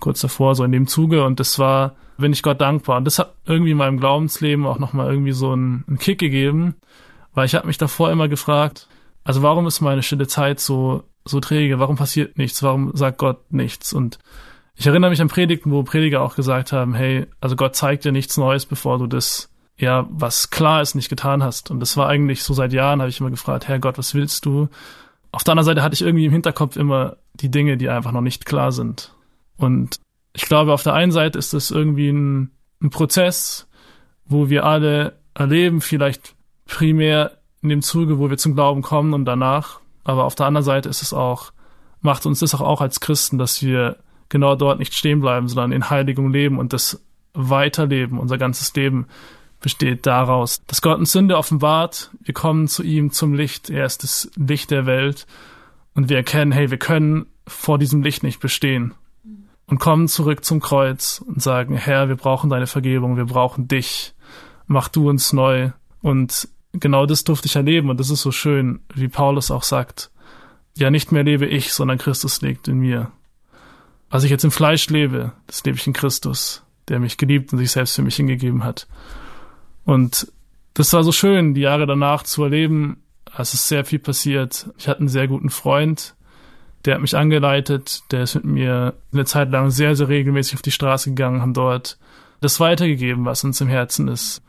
kurz 0.00 0.20
davor, 0.20 0.54
so 0.54 0.64
in 0.64 0.72
dem 0.72 0.86
Zuge. 0.86 1.24
Und 1.24 1.40
das 1.40 1.58
war, 1.58 1.96
bin 2.18 2.32
ich 2.32 2.42
Gott 2.42 2.60
dankbar. 2.60 2.98
Und 2.98 3.04
das 3.04 3.18
hat 3.18 3.34
irgendwie 3.46 3.74
meinem 3.74 3.98
Glaubensleben 3.98 4.66
auch 4.66 4.78
nochmal 4.78 5.10
irgendwie 5.10 5.32
so 5.32 5.52
einen, 5.52 5.84
einen 5.88 5.98
Kick 5.98 6.18
gegeben, 6.18 6.76
weil 7.34 7.46
ich 7.46 7.54
habe 7.54 7.66
mich 7.66 7.78
davor 7.78 8.10
immer 8.10 8.28
gefragt, 8.28 8.88
also 9.24 9.42
warum 9.42 9.66
ist 9.66 9.80
meine 9.80 10.02
stille 10.02 10.26
Zeit 10.26 10.60
so, 10.60 11.02
so 11.24 11.40
träge? 11.40 11.78
Warum 11.78 11.96
passiert 11.96 12.38
nichts? 12.38 12.62
Warum 12.62 12.96
sagt 12.96 13.18
Gott 13.18 13.52
nichts? 13.52 13.92
Und 13.92 14.18
ich 14.76 14.86
erinnere 14.86 15.10
mich 15.10 15.20
an 15.20 15.28
Predigten, 15.28 15.72
wo 15.72 15.82
Prediger 15.82 16.22
auch 16.22 16.36
gesagt 16.36 16.72
haben, 16.72 16.94
hey, 16.94 17.26
also 17.40 17.56
Gott 17.56 17.74
zeigt 17.74 18.04
dir 18.04 18.12
nichts 18.12 18.36
Neues, 18.36 18.66
bevor 18.66 18.98
du 18.98 19.06
das, 19.06 19.50
ja, 19.78 20.06
was 20.10 20.50
klar 20.50 20.82
ist, 20.82 20.94
nicht 20.94 21.08
getan 21.08 21.42
hast. 21.42 21.70
Und 21.70 21.80
das 21.80 21.96
war 21.96 22.08
eigentlich 22.08 22.44
so 22.44 22.54
seit 22.54 22.72
Jahren, 22.72 23.00
habe 23.00 23.08
ich 23.08 23.20
immer 23.20 23.30
gefragt, 23.30 23.68
Herr 23.68 23.78
Gott, 23.78 23.98
was 23.98 24.14
willst 24.14 24.44
du? 24.44 24.68
Auf 25.32 25.44
der 25.44 25.52
anderen 25.52 25.66
Seite 25.66 25.82
hatte 25.82 25.94
ich 25.94 26.02
irgendwie 26.02 26.26
im 26.26 26.32
Hinterkopf 26.32 26.76
immer 26.76 27.16
die 27.34 27.50
Dinge, 27.50 27.76
die 27.76 27.88
einfach 27.88 28.12
noch 28.12 28.20
nicht 28.20 28.46
klar 28.46 28.70
sind. 28.70 29.12
Und 29.56 30.00
ich 30.32 30.42
glaube, 30.42 30.72
auf 30.72 30.82
der 30.82 30.94
einen 30.94 31.12
Seite 31.12 31.38
ist 31.38 31.54
das 31.54 31.70
irgendwie 31.70 32.10
ein, 32.10 32.50
ein 32.82 32.90
Prozess, 32.90 33.68
wo 34.26 34.48
wir 34.48 34.64
alle 34.64 35.18
erleben, 35.34 35.80
vielleicht 35.80 36.34
primär 36.66 37.38
in 37.62 37.68
dem 37.68 37.82
Zuge, 37.82 38.18
wo 38.18 38.28
wir 38.28 38.38
zum 38.38 38.54
Glauben 38.54 38.82
kommen 38.82 39.14
und 39.14 39.24
danach. 39.24 39.80
Aber 40.04 40.24
auf 40.24 40.34
der 40.34 40.46
anderen 40.46 40.64
Seite 40.64 40.88
ist 40.88 41.02
es 41.02 41.12
auch, 41.12 41.52
macht 42.00 42.26
uns 42.26 42.40
das 42.40 42.54
auch, 42.54 42.60
auch 42.60 42.80
als 42.80 43.00
Christen, 43.00 43.38
dass 43.38 43.62
wir 43.62 43.96
genau 44.28 44.56
dort 44.56 44.78
nicht 44.78 44.94
stehen 44.94 45.20
bleiben, 45.20 45.48
sondern 45.48 45.72
in 45.72 45.88
Heiligung 45.88 46.32
leben 46.32 46.58
und 46.58 46.72
das 46.72 47.02
Weiterleben, 47.32 48.18
unser 48.18 48.38
ganzes 48.38 48.74
Leben 48.74 49.06
besteht 49.60 50.06
daraus, 50.06 50.64
dass 50.66 50.82
Gott 50.82 50.98
uns 50.98 51.12
Sünde 51.12 51.36
offenbart, 51.36 52.10
wir 52.20 52.34
kommen 52.34 52.68
zu 52.68 52.82
ihm 52.82 53.10
zum 53.10 53.34
Licht, 53.34 53.70
er 53.70 53.86
ist 53.86 54.02
das 54.02 54.30
Licht 54.36 54.70
der 54.70 54.86
Welt. 54.86 55.26
Und 55.94 56.10
wir 56.10 56.18
erkennen, 56.18 56.52
hey, 56.52 56.70
wir 56.70 56.78
können 56.78 57.26
vor 57.46 57.78
diesem 57.78 58.02
Licht 58.02 58.22
nicht 58.22 58.38
bestehen 58.40 58.94
und 59.66 59.78
kommen 59.78 60.08
zurück 60.08 60.44
zum 60.44 60.60
Kreuz 60.60 61.22
und 61.26 61.42
sagen, 61.42 61.76
Herr, 61.76 62.08
wir 62.08 62.16
brauchen 62.16 62.50
deine 62.50 62.66
Vergebung, 62.66 63.16
wir 63.16 63.26
brauchen 63.26 63.68
dich, 63.68 64.14
mach 64.66 64.88
du 64.88 65.08
uns 65.08 65.32
neu 65.32 65.70
und 66.02 66.48
genau 66.72 67.06
das 67.06 67.24
durfte 67.24 67.46
ich 67.46 67.56
erleben 67.56 67.90
und 67.90 67.98
das 67.98 68.10
ist 68.10 68.22
so 68.22 68.32
schön, 68.32 68.80
wie 68.94 69.08
Paulus 69.08 69.50
auch 69.50 69.62
sagt, 69.62 70.10
ja, 70.76 70.90
nicht 70.90 71.10
mehr 71.10 71.24
lebe 71.24 71.46
ich, 71.46 71.72
sondern 71.72 71.98
Christus 71.98 72.42
lebt 72.42 72.68
in 72.68 72.78
mir. 72.78 73.10
Was 74.10 74.24
ich 74.24 74.30
jetzt 74.30 74.44
im 74.44 74.50
Fleisch 74.50 74.88
lebe, 74.88 75.32
das 75.46 75.64
lebe 75.64 75.78
ich 75.78 75.86
in 75.86 75.92
Christus, 75.92 76.62
der 76.88 77.00
mich 77.00 77.16
geliebt 77.16 77.52
und 77.52 77.58
sich 77.58 77.72
selbst 77.72 77.96
für 77.96 78.02
mich 78.02 78.16
hingegeben 78.16 78.62
hat. 78.62 78.86
Und 79.84 80.30
das 80.74 80.92
war 80.92 81.02
so 81.02 81.12
schön, 81.12 81.54
die 81.54 81.62
Jahre 81.62 81.86
danach 81.86 82.22
zu 82.22 82.44
erleben. 82.44 83.02
Es 83.36 83.54
ist 83.54 83.68
sehr 83.68 83.84
viel 83.84 83.98
passiert. 83.98 84.68
Ich 84.76 84.86
hatte 84.88 85.00
einen 85.00 85.08
sehr 85.08 85.28
guten 85.28 85.50
Freund, 85.50 86.14
der 86.86 86.94
hat 86.94 87.02
mich 87.02 87.16
angeleitet, 87.16 88.04
der 88.12 88.22
ist 88.22 88.36
mit 88.36 88.44
mir 88.44 88.94
eine 89.12 89.24
Zeit 89.24 89.50
lang 89.50 89.70
sehr, 89.70 89.96
sehr 89.96 90.08
regelmäßig 90.08 90.54
auf 90.54 90.62
die 90.62 90.70
Straße 90.70 91.10
gegangen, 91.10 91.42
haben 91.42 91.54
dort 91.54 91.98
das 92.40 92.60
weitergegeben, 92.60 93.24
was 93.24 93.44
uns 93.44 93.60
im 93.60 93.68
Herzen 93.68 94.08
ist. 94.08 94.42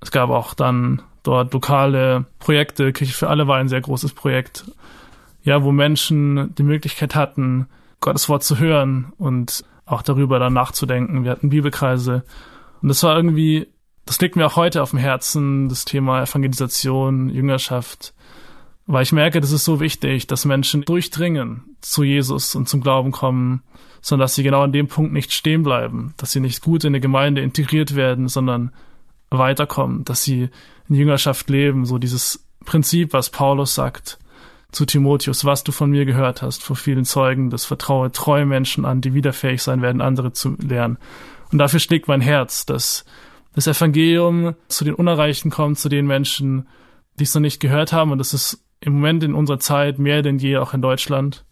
Es 0.00 0.10
gab 0.10 0.30
auch 0.30 0.54
dann 0.54 1.02
dort 1.22 1.52
lokale 1.52 2.26
Projekte. 2.38 2.92
Kirche 2.92 3.14
für 3.14 3.28
alle 3.28 3.46
war 3.46 3.58
ein 3.58 3.68
sehr 3.68 3.80
großes 3.80 4.12
Projekt. 4.12 4.64
Ja, 5.42 5.62
wo 5.62 5.72
Menschen 5.72 6.54
die 6.54 6.62
Möglichkeit 6.62 7.14
hatten, 7.14 7.66
Gottes 8.00 8.28
Wort 8.28 8.44
zu 8.44 8.58
hören 8.58 9.12
und 9.18 9.64
auch 9.84 10.02
darüber 10.02 10.38
dann 10.38 10.54
nachzudenken. 10.54 11.24
Wir 11.24 11.32
hatten 11.32 11.50
Bibelkreise. 11.50 12.24
Und 12.80 12.88
das 12.88 13.02
war 13.02 13.16
irgendwie, 13.16 13.66
das 14.06 14.20
liegt 14.20 14.36
mir 14.36 14.46
auch 14.46 14.56
heute 14.56 14.82
auf 14.82 14.90
dem 14.90 14.98
Herzen, 14.98 15.68
das 15.68 15.84
Thema 15.84 16.22
Evangelisation, 16.22 17.28
Jüngerschaft. 17.28 18.14
Weil 18.86 19.02
ich 19.02 19.12
merke, 19.12 19.40
das 19.40 19.52
ist 19.52 19.64
so 19.64 19.80
wichtig, 19.80 20.26
dass 20.26 20.44
Menschen 20.44 20.82
durchdringen 20.82 21.76
zu 21.80 22.02
Jesus 22.02 22.54
und 22.54 22.68
zum 22.68 22.82
Glauben 22.82 23.12
kommen, 23.12 23.62
sondern 24.02 24.24
dass 24.24 24.34
sie 24.34 24.42
genau 24.42 24.62
an 24.62 24.72
dem 24.72 24.88
Punkt 24.88 25.12
nicht 25.12 25.32
stehen 25.32 25.62
bleiben, 25.62 26.12
dass 26.18 26.32
sie 26.32 26.40
nicht 26.40 26.62
gut 26.62 26.84
in 26.84 26.88
eine 26.88 27.00
Gemeinde 27.00 27.40
integriert 27.40 27.96
werden, 27.96 28.28
sondern 28.28 28.72
weiterkommen, 29.30 30.04
dass 30.04 30.22
sie 30.22 30.50
in 30.88 30.96
Jüngerschaft 30.96 31.48
leben, 31.48 31.86
so 31.86 31.96
dieses 31.96 32.46
Prinzip, 32.66 33.14
was 33.14 33.30
Paulus 33.30 33.74
sagt, 33.74 34.18
zu 34.70 34.84
Timotheus, 34.84 35.44
was 35.44 35.64
du 35.64 35.72
von 35.72 35.90
mir 35.90 36.04
gehört 36.04 36.42
hast, 36.42 36.62
vor 36.62 36.76
vielen 36.76 37.04
Zeugen, 37.04 37.48
das 37.48 37.64
vertraue 37.64 38.10
treue 38.12 38.44
Menschen 38.44 38.84
an, 38.84 39.00
die 39.00 39.14
wiederfähig 39.14 39.62
sein 39.62 39.82
werden, 39.82 40.02
andere 40.02 40.32
zu 40.32 40.56
lernen. 40.60 40.98
Und 41.52 41.58
dafür 41.58 41.80
schlägt 41.80 42.08
mein 42.08 42.20
Herz, 42.20 42.66
dass 42.66 43.04
das 43.54 43.68
Evangelium 43.68 44.56
zu 44.68 44.84
den 44.84 44.94
Unerreichten 44.94 45.50
kommt, 45.50 45.78
zu 45.78 45.88
den 45.88 46.06
Menschen, 46.06 46.66
die 47.18 47.24
es 47.24 47.34
noch 47.34 47.40
nicht 47.40 47.60
gehört 47.60 47.92
haben. 47.92 48.10
Und 48.10 48.18
das 48.18 48.34
ist 48.34 48.63
im 48.80 48.94
Moment 48.94 49.22
in 49.22 49.34
unserer 49.34 49.58
Zeit 49.58 49.98
mehr 49.98 50.22
denn 50.22 50.38
je 50.38 50.58
auch 50.58 50.74
in 50.74 50.82
Deutschland. 50.82 51.44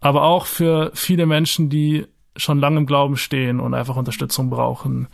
Aber 0.00 0.22
auch 0.22 0.46
für 0.46 0.90
viele 0.94 1.26
Menschen, 1.26 1.70
die 1.70 2.06
schon 2.36 2.60
lange 2.60 2.78
im 2.78 2.86
Glauben 2.86 3.16
stehen 3.16 3.58
und 3.58 3.74
einfach 3.74 3.96
Unterstützung 3.96 4.48
brauchen, 4.48 5.08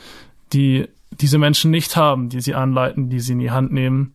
die 0.52 0.86
diese 1.10 1.38
Menschen 1.38 1.70
nicht 1.70 1.96
haben, 1.96 2.28
die 2.28 2.40
sie 2.40 2.54
anleiten, 2.54 3.08
die 3.08 3.20
sie 3.20 3.32
in 3.32 3.38
die 3.38 3.50
Hand 3.50 3.72
nehmen. 3.72 4.14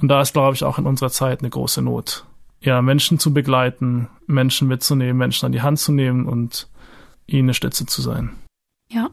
Und 0.00 0.08
da 0.08 0.20
ist, 0.20 0.34
glaube 0.34 0.54
ich, 0.54 0.64
auch 0.64 0.78
in 0.78 0.86
unserer 0.86 1.10
Zeit 1.10 1.40
eine 1.40 1.50
große 1.50 1.80
Not 1.80 2.26
ja, 2.64 2.80
Menschen 2.82 3.18
zu 3.18 3.32
begleiten, 3.32 4.08
Menschen 4.26 4.68
mitzunehmen, 4.68 5.18
Menschen 5.18 5.46
an 5.46 5.52
die 5.52 5.62
Hand 5.62 5.78
zu 5.78 5.92
nehmen 5.92 6.26
und 6.26 6.68
ihnen 7.26 7.46
eine 7.46 7.54
Stütze 7.54 7.86
zu 7.86 8.02
sein. 8.02 8.30
Ja. 8.90 9.10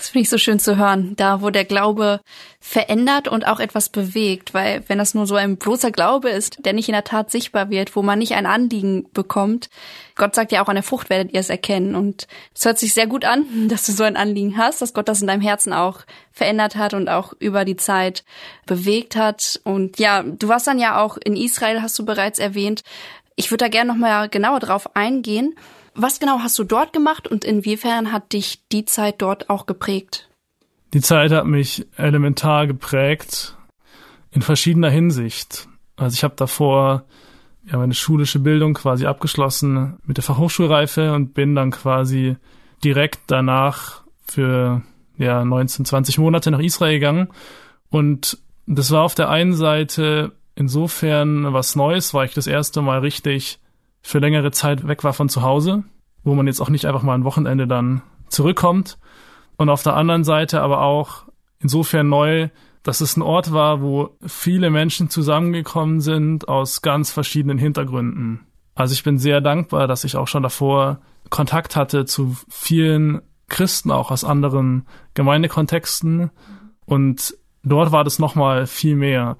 Das 0.00 0.08
finde 0.08 0.22
ich 0.22 0.30
so 0.30 0.38
schön 0.38 0.58
zu 0.58 0.78
hören, 0.78 1.14
da 1.16 1.42
wo 1.42 1.50
der 1.50 1.66
Glaube 1.66 2.22
verändert 2.58 3.28
und 3.28 3.46
auch 3.46 3.60
etwas 3.60 3.90
bewegt, 3.90 4.54
weil 4.54 4.82
wenn 4.86 4.96
das 4.96 5.12
nur 5.12 5.26
so 5.26 5.34
ein 5.34 5.58
bloßer 5.58 5.90
Glaube 5.90 6.30
ist, 6.30 6.64
der 6.64 6.72
nicht 6.72 6.88
in 6.88 6.94
der 6.94 7.04
Tat 7.04 7.30
sichtbar 7.30 7.68
wird, 7.68 7.94
wo 7.94 8.00
man 8.00 8.18
nicht 8.18 8.32
ein 8.32 8.46
Anliegen 8.46 9.10
bekommt, 9.12 9.68
Gott 10.16 10.34
sagt 10.34 10.52
ja 10.52 10.64
auch 10.64 10.68
an 10.68 10.76
der 10.76 10.82
Frucht 10.82 11.10
werdet 11.10 11.34
ihr 11.34 11.40
es 11.40 11.50
erkennen 11.50 11.94
und 11.94 12.28
es 12.54 12.64
hört 12.64 12.78
sich 12.78 12.94
sehr 12.94 13.06
gut 13.06 13.26
an, 13.26 13.44
dass 13.68 13.84
du 13.84 13.92
so 13.92 14.02
ein 14.04 14.16
Anliegen 14.16 14.56
hast, 14.56 14.80
dass 14.80 14.94
Gott 14.94 15.06
das 15.06 15.20
in 15.20 15.26
deinem 15.26 15.42
Herzen 15.42 15.74
auch 15.74 15.98
verändert 16.32 16.76
hat 16.76 16.94
und 16.94 17.10
auch 17.10 17.34
über 17.38 17.66
die 17.66 17.76
Zeit 17.76 18.24
bewegt 18.64 19.16
hat 19.16 19.60
und 19.64 19.98
ja, 19.98 20.22
du 20.22 20.48
warst 20.48 20.66
dann 20.66 20.78
ja 20.78 20.98
auch 20.98 21.18
in 21.18 21.36
Israel, 21.36 21.82
hast 21.82 21.98
du 21.98 22.06
bereits 22.06 22.38
erwähnt. 22.38 22.84
Ich 23.36 23.50
würde 23.50 23.66
da 23.66 23.68
gerne 23.68 23.92
noch 23.92 23.98
mal 23.98 24.30
genauer 24.30 24.60
drauf 24.60 24.96
eingehen. 24.96 25.54
Was 25.94 26.20
genau 26.20 26.40
hast 26.40 26.58
du 26.58 26.64
dort 26.64 26.92
gemacht 26.92 27.28
und 27.28 27.44
inwiefern 27.44 28.12
hat 28.12 28.32
dich 28.32 28.66
die 28.72 28.84
Zeit 28.84 29.22
dort 29.22 29.50
auch 29.50 29.66
geprägt? 29.66 30.28
Die 30.92 31.00
Zeit 31.00 31.30
hat 31.32 31.46
mich 31.46 31.86
elementar 31.96 32.66
geprägt 32.66 33.56
in 34.30 34.42
verschiedener 34.42 34.90
Hinsicht. 34.90 35.68
Also 35.96 36.14
ich 36.14 36.24
habe 36.24 36.34
davor 36.36 37.04
ja 37.64 37.76
meine 37.76 37.94
schulische 37.94 38.38
Bildung 38.38 38.74
quasi 38.74 39.06
abgeschlossen 39.06 39.98
mit 40.04 40.16
der 40.16 40.24
Fachhochschulreife 40.24 41.12
und 41.12 41.34
bin 41.34 41.54
dann 41.54 41.70
quasi 41.70 42.36
direkt 42.82 43.20
danach 43.26 44.02
für 44.22 44.82
ja 45.18 45.44
19, 45.44 45.84
20 45.84 46.18
Monate 46.18 46.50
nach 46.50 46.60
Israel 46.60 46.94
gegangen 46.94 47.28
und 47.90 48.38
das 48.66 48.90
war 48.92 49.02
auf 49.02 49.14
der 49.14 49.28
einen 49.28 49.54
Seite 49.54 50.32
insofern 50.54 51.52
was 51.52 51.74
Neues, 51.74 52.14
weil 52.14 52.26
ich 52.26 52.34
das 52.34 52.46
erste 52.46 52.82
Mal 52.82 53.00
richtig 53.00 53.58
für 54.02 54.18
längere 54.18 54.50
Zeit 54.50 54.86
weg 54.86 55.04
war 55.04 55.12
von 55.12 55.28
zu 55.28 55.42
Hause, 55.42 55.84
wo 56.24 56.34
man 56.34 56.46
jetzt 56.46 56.60
auch 56.60 56.70
nicht 56.70 56.86
einfach 56.86 57.02
mal 57.02 57.14
ein 57.14 57.24
Wochenende 57.24 57.66
dann 57.66 58.02
zurückkommt. 58.28 58.98
Und 59.56 59.68
auf 59.68 59.82
der 59.82 59.96
anderen 59.96 60.24
Seite 60.24 60.62
aber 60.62 60.82
auch 60.82 61.24
insofern 61.58 62.08
neu, 62.08 62.48
dass 62.82 63.00
es 63.00 63.16
ein 63.16 63.22
Ort 63.22 63.52
war, 63.52 63.82
wo 63.82 64.16
viele 64.26 64.70
Menschen 64.70 65.10
zusammengekommen 65.10 66.00
sind 66.00 66.48
aus 66.48 66.80
ganz 66.80 67.10
verschiedenen 67.10 67.58
Hintergründen. 67.58 68.46
Also 68.74 68.94
ich 68.94 69.02
bin 69.02 69.18
sehr 69.18 69.40
dankbar, 69.40 69.86
dass 69.86 70.04
ich 70.04 70.16
auch 70.16 70.28
schon 70.28 70.42
davor 70.42 71.00
Kontakt 71.28 71.76
hatte 71.76 72.06
zu 72.06 72.36
vielen 72.48 73.20
Christen 73.48 73.90
auch 73.90 74.10
aus 74.10 74.24
anderen 74.24 74.86
Gemeindekontexten 75.12 76.30
und 76.86 77.34
dort 77.62 77.92
war 77.92 78.04
das 78.04 78.18
nochmal 78.18 78.66
viel 78.66 78.96
mehr. 78.96 79.36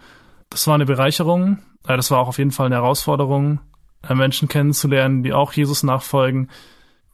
Das 0.51 0.67
war 0.67 0.75
eine 0.75 0.85
Bereicherung, 0.85 1.59
das 1.85 2.11
war 2.11 2.19
auch 2.19 2.29
auf 2.29 2.39
jeden 2.39 2.51
Fall 2.51 2.67
eine 2.67 2.75
Herausforderung, 2.75 3.61
Menschen 4.09 4.49
kennenzulernen, 4.49 5.23
die 5.23 5.33
auch 5.33 5.53
Jesus 5.53 5.83
nachfolgen, 5.83 6.49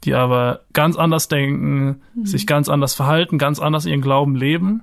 die 0.05 0.15
aber 0.15 0.61
ganz 0.73 0.97
anders 0.97 1.29
denken, 1.29 2.03
mhm. 2.15 2.27
sich 2.27 2.47
ganz 2.47 2.69
anders 2.69 2.95
verhalten, 2.95 3.39
ganz 3.39 3.59
anders 3.59 3.87
ihren 3.87 4.03
Glauben 4.03 4.37
leben. 4.37 4.83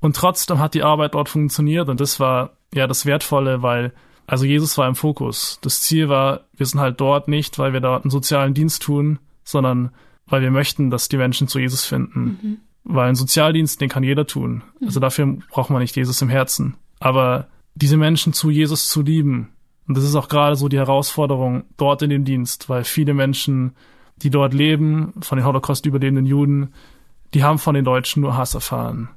Und 0.00 0.16
trotzdem 0.16 0.58
hat 0.58 0.74
die 0.74 0.82
Arbeit 0.82 1.14
dort 1.14 1.28
funktioniert 1.28 1.88
und 1.88 2.00
das 2.00 2.20
war 2.20 2.56
ja 2.72 2.86
das 2.86 3.06
Wertvolle, 3.06 3.62
weil 3.62 3.92
also 4.26 4.44
Jesus 4.46 4.78
war 4.78 4.88
im 4.88 4.94
Fokus. 4.94 5.58
Das 5.60 5.82
Ziel 5.82 6.08
war, 6.08 6.44
wir 6.56 6.66
sind 6.66 6.80
halt 6.80 7.00
dort 7.00 7.28
nicht, 7.28 7.58
weil 7.58 7.72
wir 7.72 7.80
dort 7.80 8.04
einen 8.04 8.10
sozialen 8.10 8.54
Dienst 8.54 8.82
tun, 8.82 9.18
sondern 9.44 9.90
weil 10.26 10.40
wir 10.40 10.50
möchten, 10.50 10.90
dass 10.90 11.08
die 11.08 11.18
Menschen 11.18 11.48
zu 11.48 11.58
Jesus 11.58 11.84
finden. 11.84 12.38
Mhm. 12.42 12.58
Weil 12.84 13.08
ein 13.08 13.14
Sozialdienst, 13.14 13.80
den 13.80 13.88
kann 13.88 14.02
jeder 14.02 14.26
tun. 14.26 14.62
Mhm. 14.80 14.86
Also 14.86 15.00
dafür 15.00 15.26
braucht 15.50 15.70
man 15.70 15.80
nicht 15.80 15.96
Jesus 15.96 16.22
im 16.22 16.28
Herzen. 16.28 16.76
Aber 17.00 17.48
diese 17.74 17.96
Menschen 17.96 18.32
zu 18.32 18.50
Jesus 18.50 18.88
zu 18.88 19.02
lieben, 19.02 19.50
und 19.86 19.96
das 19.96 20.04
ist 20.04 20.14
auch 20.14 20.28
gerade 20.28 20.56
so 20.56 20.68
die 20.68 20.78
Herausforderung 20.78 21.64
dort 21.76 22.02
in 22.02 22.10
dem 22.10 22.24
Dienst, 22.24 22.68
weil 22.68 22.84
viele 22.84 23.14
Menschen, 23.14 23.74
die 24.16 24.30
dort 24.30 24.54
leben, 24.54 25.12
von 25.20 25.36
den 25.36 25.46
Holocaust 25.46 25.84
überlebenden 25.86 26.26
Juden, 26.26 26.72
die 27.34 27.44
haben 27.44 27.58
von 27.58 27.74
den 27.74 27.84
Deutschen 27.84 28.22
nur 28.22 28.36
Hass 28.36 28.54
erfahren. 28.54 29.08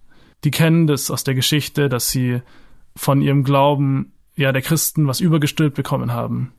Die 0.43 0.51
kennen 0.51 0.87
das 0.87 1.09
aus 1.09 1.23
der 1.23 1.35
Geschichte, 1.35 1.87
dass 1.87 2.09
sie 2.09 2.41
von 2.95 3.21
ihrem 3.21 3.43
Glauben, 3.43 4.13
ja, 4.35 4.51
der 4.51 4.61
Christen 4.61 5.07
was 5.07 5.19
übergestülpt 5.19 5.75
bekommen 5.75 6.11
haben. 6.11 6.51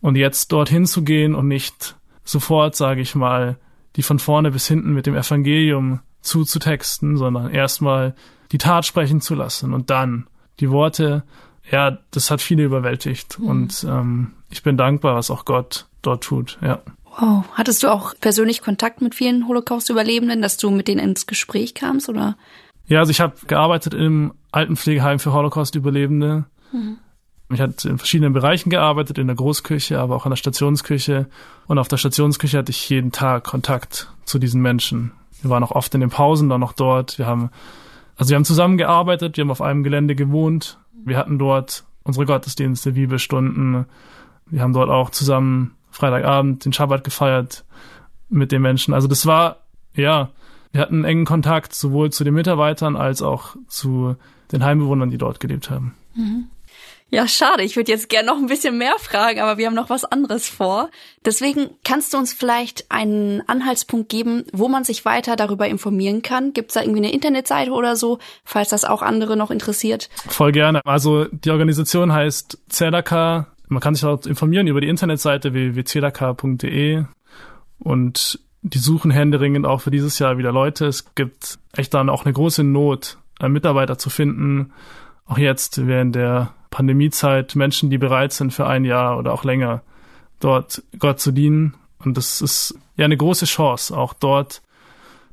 Und 0.00 0.16
jetzt 0.16 0.52
dorthin 0.52 0.86
zu 0.86 1.02
gehen 1.02 1.34
und 1.34 1.48
nicht 1.48 1.96
sofort, 2.24 2.76
sage 2.76 3.00
ich 3.00 3.14
mal, 3.14 3.58
die 3.96 4.02
von 4.02 4.18
vorne 4.18 4.50
bis 4.50 4.68
hinten 4.68 4.92
mit 4.92 5.06
dem 5.06 5.14
Evangelium 5.14 6.00
zuzutexten, 6.20 7.16
sondern 7.16 7.50
erstmal 7.50 8.14
die 8.52 8.58
Tat 8.58 8.86
sprechen 8.86 9.20
zu 9.20 9.34
lassen 9.34 9.72
und 9.72 9.90
dann 9.90 10.26
die 10.60 10.70
Worte 10.70 11.24
ja, 11.70 11.98
das 12.10 12.30
hat 12.30 12.40
viele 12.40 12.64
überwältigt. 12.64 13.38
Mhm. 13.38 13.46
Und 13.46 13.86
ähm, 13.88 14.32
ich 14.50 14.62
bin 14.62 14.76
dankbar, 14.76 15.14
was 15.14 15.30
auch 15.30 15.44
Gott 15.44 15.86
dort 16.02 16.24
tut, 16.24 16.58
ja. 16.62 16.80
Wow. 17.20 17.44
Hattest 17.54 17.82
du 17.82 17.88
auch 17.88 18.14
persönlich 18.20 18.62
Kontakt 18.62 19.02
mit 19.02 19.14
vielen 19.14 19.48
Holocaust-Überlebenden, 19.48 20.40
dass 20.40 20.56
du 20.56 20.70
mit 20.70 20.86
denen 20.86 21.00
ins 21.00 21.26
Gespräch 21.26 21.74
kamst, 21.74 22.08
oder? 22.08 22.36
Ja, 22.86 23.00
also 23.00 23.10
ich 23.10 23.20
habe 23.20 23.34
gearbeitet 23.46 23.92
im 23.92 24.34
Altenpflegeheim 24.52 25.18
für 25.18 25.32
Holocaust-Überlebende. 25.32 26.44
Mhm. 26.72 26.98
Ich 27.50 27.60
hatte 27.60 27.88
in 27.88 27.98
verschiedenen 27.98 28.34
Bereichen 28.34 28.70
gearbeitet, 28.70 29.18
in 29.18 29.26
der 29.26 29.36
Großküche, 29.36 29.98
aber 29.98 30.16
auch 30.16 30.26
an 30.26 30.30
der 30.30 30.36
Stationsküche. 30.36 31.26
Und 31.66 31.78
auf 31.78 31.88
der 31.88 31.96
Stationsküche 31.96 32.58
hatte 32.58 32.70
ich 32.70 32.88
jeden 32.88 33.10
Tag 33.10 33.44
Kontakt 33.44 34.12
zu 34.24 34.38
diesen 34.38 34.60
Menschen. 34.60 35.12
Wir 35.40 35.50
waren 35.50 35.64
auch 35.64 35.70
oft 35.70 35.94
in 35.94 36.00
den 36.00 36.10
Pausen 36.10 36.48
dann 36.48 36.60
noch 36.60 36.72
dort. 36.72 37.18
Wir 37.18 37.26
haben, 37.26 37.50
also 38.16 38.30
wir 38.30 38.36
haben 38.36 38.44
zusammengearbeitet, 38.44 39.36
wir 39.36 39.42
haben 39.42 39.50
auf 39.50 39.62
einem 39.62 39.82
Gelände 39.82 40.14
gewohnt. 40.14 40.78
Wir 41.08 41.16
hatten 41.16 41.38
dort 41.38 41.84
unsere 42.02 42.26
Gottesdienste, 42.26 42.92
Bibelstunden. 42.92 43.86
Wir 44.46 44.62
haben 44.62 44.72
dort 44.72 44.90
auch 44.90 45.10
zusammen 45.10 45.74
Freitagabend 45.90 46.64
den 46.64 46.72
Schabbat 46.72 47.04
gefeiert 47.04 47.64
mit 48.28 48.52
den 48.52 48.62
Menschen. 48.62 48.94
Also 48.94 49.08
das 49.08 49.26
war, 49.26 49.58
ja, 49.94 50.30
wir 50.72 50.80
hatten 50.80 51.04
engen 51.04 51.24
Kontakt 51.24 51.74
sowohl 51.74 52.10
zu 52.10 52.24
den 52.24 52.34
Mitarbeitern 52.34 52.96
als 52.96 53.22
auch 53.22 53.56
zu 53.68 54.16
den 54.52 54.64
Heimbewohnern, 54.64 55.10
die 55.10 55.18
dort 55.18 55.40
gelebt 55.40 55.70
haben. 55.70 55.94
Mhm. 56.14 56.46
Ja, 57.10 57.26
schade. 57.26 57.62
Ich 57.62 57.76
würde 57.76 57.90
jetzt 57.90 58.10
gerne 58.10 58.26
noch 58.26 58.36
ein 58.36 58.48
bisschen 58.48 58.76
mehr 58.76 58.94
fragen, 58.98 59.40
aber 59.40 59.56
wir 59.56 59.66
haben 59.66 59.74
noch 59.74 59.88
was 59.88 60.04
anderes 60.04 60.48
vor. 60.48 60.90
Deswegen 61.24 61.70
kannst 61.82 62.12
du 62.12 62.18
uns 62.18 62.34
vielleicht 62.34 62.90
einen 62.90 63.42
Anhaltspunkt 63.48 64.10
geben, 64.10 64.44
wo 64.52 64.68
man 64.68 64.84
sich 64.84 65.06
weiter 65.06 65.36
darüber 65.36 65.66
informieren 65.68 66.20
kann? 66.20 66.52
Gibt 66.52 66.70
es 66.70 66.74
da 66.74 66.82
irgendwie 66.82 67.00
eine 67.00 67.12
Internetseite 67.12 67.70
oder 67.70 67.96
so, 67.96 68.18
falls 68.44 68.68
das 68.68 68.84
auch 68.84 69.00
andere 69.00 69.38
noch 69.38 69.50
interessiert? 69.50 70.10
Voll 70.28 70.52
gerne. 70.52 70.82
Also 70.84 71.24
die 71.24 71.50
Organisation 71.50 72.12
heißt 72.12 72.58
Zedaka. 72.68 73.48
Man 73.68 73.80
kann 73.80 73.94
sich 73.94 74.02
dort 74.02 74.26
informieren 74.26 74.66
über 74.66 74.82
die 74.82 74.88
Internetseite 74.88 75.54
www.zedaka.de 75.54 77.04
und 77.78 78.40
die 78.62 78.78
suchen 78.78 79.10
händeringend 79.10 79.66
auch 79.66 79.80
für 79.80 79.90
dieses 79.90 80.18
Jahr 80.18 80.36
wieder 80.36 80.52
Leute. 80.52 80.86
Es 80.86 81.14
gibt 81.14 81.58
echt 81.74 81.94
dann 81.94 82.10
auch 82.10 82.24
eine 82.24 82.34
große 82.34 82.64
Not, 82.64 83.18
Mitarbeiter 83.40 83.96
zu 83.96 84.10
finden. 84.10 84.72
Auch 85.24 85.38
jetzt 85.38 85.86
während 85.86 86.14
der 86.14 86.54
Pandemiezeit 86.70 87.54
Menschen, 87.56 87.90
die 87.90 87.98
bereit 87.98 88.32
sind 88.32 88.52
für 88.52 88.66
ein 88.66 88.84
Jahr 88.84 89.18
oder 89.18 89.32
auch 89.32 89.44
länger 89.44 89.82
dort 90.40 90.82
Gott 90.98 91.20
zu 91.20 91.32
dienen. 91.32 91.74
Und 91.98 92.16
das 92.16 92.40
ist 92.40 92.78
ja 92.96 93.04
eine 93.04 93.16
große 93.16 93.46
Chance, 93.46 93.96
auch 93.96 94.12
dort 94.12 94.62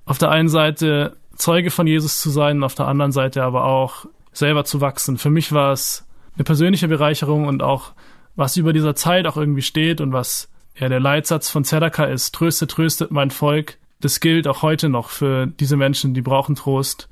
auf 0.05 0.17
der 0.17 0.31
einen 0.31 0.49
Seite 0.49 1.17
Zeuge 1.35 1.71
von 1.71 1.87
Jesus 1.87 2.21
zu 2.21 2.29
sein, 2.29 2.63
auf 2.63 2.75
der 2.75 2.87
anderen 2.87 3.11
Seite 3.11 3.43
aber 3.43 3.65
auch 3.65 4.05
selber 4.31 4.65
zu 4.65 4.81
wachsen. 4.81 5.17
Für 5.17 5.29
mich 5.29 5.51
war 5.51 5.73
es 5.73 6.05
eine 6.35 6.43
persönliche 6.43 6.87
Bereicherung 6.87 7.47
und 7.47 7.61
auch 7.61 7.91
was 8.35 8.57
über 8.57 8.73
dieser 8.73 8.95
Zeit 8.95 9.27
auch 9.27 9.37
irgendwie 9.37 9.61
steht 9.61 10.01
und 10.01 10.13
was 10.13 10.49
ja 10.77 10.89
der 10.89 10.99
Leitsatz 10.99 11.49
von 11.49 11.63
Zedaka 11.63 12.05
ist, 12.05 12.33
tröstet, 12.35 12.71
tröstet 12.71 13.11
mein 13.11 13.31
Volk. 13.31 13.77
Das 14.01 14.19
gilt 14.19 14.47
auch 14.47 14.61
heute 14.61 14.89
noch 14.89 15.09
für 15.09 15.47
diese 15.47 15.77
Menschen, 15.77 16.13
die 16.13 16.21
brauchen 16.21 16.55
Trost. 16.55 17.07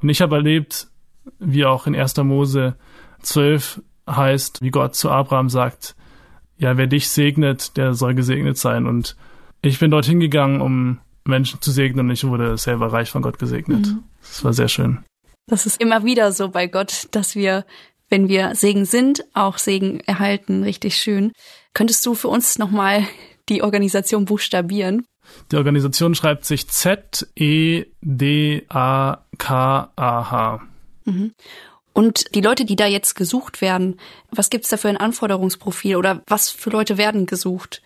Und 0.00 0.08
ich 0.08 0.22
habe 0.22 0.36
erlebt, 0.36 0.88
wie 1.38 1.64
auch 1.64 1.86
in 1.86 1.94
1. 1.94 2.16
Mose 2.18 2.76
12 3.22 3.82
heißt, 4.08 4.62
wie 4.62 4.70
Gott 4.70 4.94
zu 4.94 5.10
Abraham 5.10 5.48
sagt, 5.48 5.94
ja, 6.58 6.76
wer 6.76 6.86
dich 6.86 7.08
segnet, 7.08 7.76
der 7.76 7.94
soll 7.94 8.14
gesegnet 8.14 8.58
sein. 8.58 8.86
Und 8.86 9.16
ich 9.62 9.78
bin 9.78 9.90
dorthin 9.90 10.20
gegangen, 10.20 10.60
um 10.60 10.98
Menschen 11.24 11.60
zu 11.60 11.70
segnen 11.70 12.06
und 12.06 12.12
ich 12.12 12.24
wurde 12.24 12.58
selber 12.58 12.92
reich 12.92 13.10
von 13.10 13.22
Gott 13.22 13.38
gesegnet. 13.38 13.86
Mhm. 13.86 14.02
Das 14.20 14.44
war 14.44 14.52
sehr 14.52 14.68
schön. 14.68 15.04
Das 15.46 15.66
ist 15.66 15.80
immer 15.80 16.04
wieder 16.04 16.32
so 16.32 16.48
bei 16.50 16.66
Gott, 16.66 17.08
dass 17.12 17.34
wir, 17.34 17.64
wenn 18.08 18.28
wir 18.28 18.54
Segen 18.54 18.84
sind, 18.84 19.24
auch 19.32 19.58
Segen 19.58 20.00
erhalten. 20.00 20.62
Richtig 20.62 20.96
schön. 20.96 21.32
Könntest 21.72 22.04
du 22.06 22.14
für 22.14 22.28
uns 22.28 22.58
nochmal 22.58 23.06
die 23.48 23.62
Organisation 23.62 24.26
buchstabieren? 24.26 25.06
Die 25.52 25.56
Organisation 25.56 26.14
schreibt 26.14 26.44
sich 26.44 26.68
Z-E-D-A-K-A-H. 26.68 27.90
Mhm. 31.04 31.32
Und 31.92 32.34
die 32.34 32.40
Leute, 32.40 32.64
die 32.64 32.76
da 32.76 32.86
jetzt 32.86 33.14
gesucht 33.14 33.60
werden, 33.60 33.98
was 34.30 34.50
gibt's 34.50 34.68
da 34.68 34.76
für 34.76 34.88
ein 34.88 34.96
Anforderungsprofil 34.96 35.96
oder 35.96 36.22
was 36.26 36.50
für 36.50 36.70
Leute 36.70 36.98
werden 36.98 37.26
gesucht? 37.26 37.82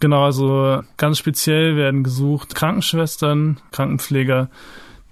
Genau, 0.00 0.24
also 0.24 0.82
ganz 0.96 1.18
speziell 1.18 1.76
werden 1.76 2.04
gesucht 2.04 2.54
Krankenschwestern, 2.54 3.60
Krankenpfleger, 3.72 4.48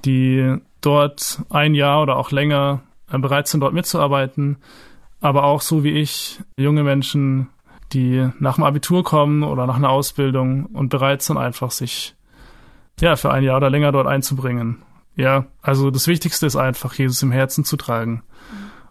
die 0.04 0.58
dort 0.80 1.40
ein 1.50 1.74
Jahr 1.74 2.02
oder 2.02 2.16
auch 2.16 2.30
länger 2.30 2.82
äh, 3.10 3.18
bereit 3.18 3.48
sind, 3.48 3.60
dort 3.60 3.74
mitzuarbeiten. 3.74 4.58
Aber 5.20 5.44
auch 5.44 5.60
so 5.60 5.82
wie 5.82 5.90
ich, 5.90 6.40
junge 6.56 6.84
Menschen, 6.84 7.48
die 7.92 8.28
nach 8.38 8.56
dem 8.56 8.64
Abitur 8.64 9.02
kommen 9.02 9.42
oder 9.42 9.66
nach 9.66 9.76
einer 9.76 9.90
Ausbildung 9.90 10.66
und 10.66 10.88
bereit 10.88 11.22
sind, 11.22 11.36
einfach 11.36 11.70
sich 11.70 12.14
ja 13.00 13.16
für 13.16 13.32
ein 13.32 13.42
Jahr 13.42 13.56
oder 13.56 13.70
länger 13.70 13.92
dort 13.92 14.06
einzubringen. 14.06 14.82
Ja, 15.16 15.46
also 15.62 15.90
das 15.90 16.06
Wichtigste 16.06 16.46
ist 16.46 16.56
einfach, 16.56 16.94
Jesus 16.94 17.22
im 17.22 17.32
Herzen 17.32 17.64
zu 17.64 17.76
tragen. 17.76 18.22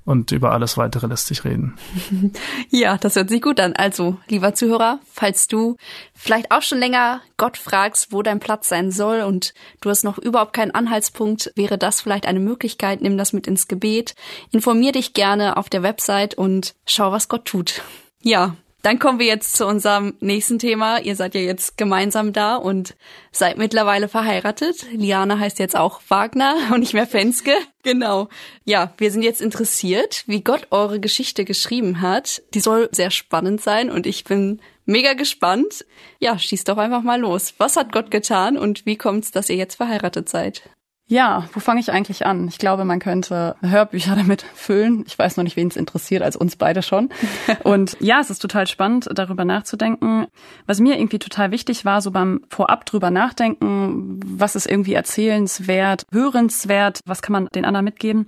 Und 0.05 0.31
über 0.31 0.51
alles 0.51 0.77
weitere 0.77 1.07
lässt 1.07 1.25
sich 1.25 1.43
reden. 1.45 1.75
Ja, 2.69 2.97
das 2.97 3.15
hört 3.15 3.29
sich 3.29 3.41
gut 3.41 3.59
an. 3.59 3.73
Also, 3.73 4.17
lieber 4.27 4.53
Zuhörer, 4.53 4.99
falls 5.11 5.47
du 5.47 5.77
vielleicht 6.13 6.51
auch 6.51 6.61
schon 6.61 6.77
länger 6.77 7.21
Gott 7.37 7.57
fragst, 7.57 8.11
wo 8.11 8.21
dein 8.21 8.39
Platz 8.39 8.69
sein 8.69 8.91
soll 8.91 9.21
und 9.21 9.53
du 9.81 9.89
hast 9.89 10.03
noch 10.03 10.17
überhaupt 10.17 10.53
keinen 10.53 10.71
Anhaltspunkt, 10.71 11.51
wäre 11.55 11.77
das 11.77 12.01
vielleicht 12.01 12.27
eine 12.27 12.39
Möglichkeit. 12.39 13.01
Nimm 13.01 13.17
das 13.17 13.33
mit 13.33 13.47
ins 13.47 13.67
Gebet. 13.67 14.15
Informier 14.51 14.91
dich 14.91 15.13
gerne 15.13 15.57
auf 15.57 15.69
der 15.69 15.83
Website 15.83 16.35
und 16.35 16.75
schau, 16.85 17.11
was 17.11 17.29
Gott 17.29 17.45
tut. 17.45 17.81
Ja, 18.21 18.55
dann 18.85 18.99
kommen 18.99 19.17
wir 19.17 19.25
jetzt 19.25 19.55
zu 19.57 19.65
unserem 19.65 20.13
nächsten 20.19 20.59
Thema. 20.59 20.99
Ihr 20.99 21.15
seid 21.15 21.33
ja 21.33 21.41
jetzt 21.41 21.75
gemeinsam 21.75 22.33
da 22.33 22.55
und 22.55 22.95
seid 23.31 23.57
mittlerweile 23.57 24.07
verheiratet. 24.07 24.85
Liana 24.91 25.39
heißt 25.39 25.57
jetzt 25.57 25.75
auch 25.75 26.01
Wagner 26.07 26.55
und 26.71 26.81
nicht 26.81 26.93
mehr 26.93 27.07
Fenske. 27.07 27.53
Genau. 27.81 28.29
Ja, 28.63 28.93
wir 28.99 29.09
sind 29.09 29.23
jetzt 29.23 29.41
interessiert, 29.41 30.23
wie 30.27 30.43
Gott 30.43 30.67
eure 30.69 30.99
Geschichte 30.99 31.45
geschrieben 31.45 32.01
hat. 32.01 32.43
Die 32.53 32.59
soll 32.59 32.87
sehr 32.91 33.09
spannend 33.09 33.59
sein 33.59 33.89
und 33.89 34.05
ich 34.05 34.23
bin 34.23 34.61
mega 34.85 35.13
gespannt. 35.13 35.83
Ja, 36.19 36.37
schießt 36.37 36.69
doch 36.69 36.77
einfach 36.77 37.01
mal 37.01 37.19
los. 37.19 37.55
Was 37.57 37.77
hat 37.77 37.91
Gott 37.91 38.11
getan 38.11 38.55
und 38.55 38.85
wie 38.85 38.97
kommt's, 38.97 39.31
dass 39.31 39.49
ihr 39.49 39.55
jetzt 39.55 39.75
verheiratet 39.75 40.29
seid? 40.29 40.61
Ja, 41.07 41.47
wo 41.53 41.59
fange 41.59 41.79
ich 41.79 41.91
eigentlich 41.91 42.25
an? 42.25 42.47
Ich 42.47 42.57
glaube, 42.57 42.83
man 42.83 42.99
könnte 42.99 43.55
Hörbücher 43.61 44.15
damit 44.15 44.41
füllen. 44.41 45.03
Ich 45.07 45.17
weiß 45.17 45.37
noch 45.37 45.43
nicht, 45.43 45.55
wen 45.55 45.67
es 45.67 45.75
interessiert, 45.75 46.23
als 46.23 46.35
uns 46.35 46.55
beide 46.55 46.81
schon. 46.81 47.09
Und 47.63 47.95
ja, 47.99 48.19
es 48.19 48.31
ist 48.31 48.39
total 48.39 48.65
spannend, 48.65 49.07
darüber 49.13 49.45
nachzudenken. 49.45 50.27
Was 50.65 50.79
mir 50.79 50.97
irgendwie 50.97 51.19
total 51.19 51.51
wichtig 51.51 51.85
war, 51.85 52.01
so 52.01 52.09
beim 52.09 52.41
Vorab 52.49 52.85
drüber 52.85 53.11
nachdenken, 53.11 54.19
was 54.25 54.55
ist 54.55 54.65
irgendwie 54.65 54.93
erzählenswert, 54.93 56.05
hörenswert, 56.11 57.01
was 57.05 57.21
kann 57.21 57.33
man 57.33 57.47
den 57.53 57.65
anderen 57.65 57.85
mitgeben. 57.85 58.27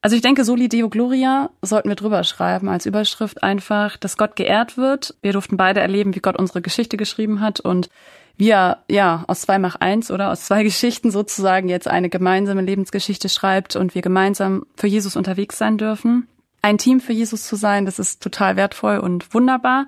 Also 0.00 0.16
ich 0.16 0.22
denke, 0.22 0.44
Soli 0.44 0.68
Deo 0.68 0.88
Gloria 0.88 1.50
sollten 1.62 1.88
wir 1.88 1.94
drüber 1.94 2.24
schreiben 2.24 2.68
als 2.68 2.86
Überschrift 2.86 3.44
einfach, 3.44 3.96
dass 3.96 4.16
Gott 4.16 4.34
geehrt 4.34 4.76
wird. 4.76 5.14
Wir 5.22 5.32
durften 5.32 5.56
beide 5.56 5.78
erleben, 5.78 6.16
wie 6.16 6.20
Gott 6.20 6.36
unsere 6.36 6.60
Geschichte 6.60 6.96
geschrieben 6.96 7.40
hat 7.40 7.60
und 7.60 7.88
wir 8.42 8.78
ja 8.88 9.24
aus 9.28 9.42
zwei 9.42 9.58
mach 9.58 9.76
eins 9.76 10.10
oder 10.10 10.30
aus 10.30 10.42
zwei 10.46 10.62
Geschichten 10.70 11.10
sozusagen 11.10 11.68
jetzt 11.68 11.88
eine 11.88 12.08
gemeinsame 12.08 12.60
Lebensgeschichte 12.60 13.28
schreibt 13.28 13.76
und 13.76 13.94
wir 13.94 14.02
gemeinsam 14.02 14.66
für 14.76 14.88
Jesus 14.88 15.16
unterwegs 15.16 15.58
sein 15.58 15.78
dürfen. 15.78 16.26
Ein 16.60 16.78
Team 16.78 17.00
für 17.00 17.12
Jesus 17.12 17.46
zu 17.46 17.56
sein, 17.56 17.86
das 17.86 17.98
ist 17.98 18.22
total 18.22 18.56
wertvoll 18.56 18.98
und 18.98 19.32
wunderbar. 19.34 19.86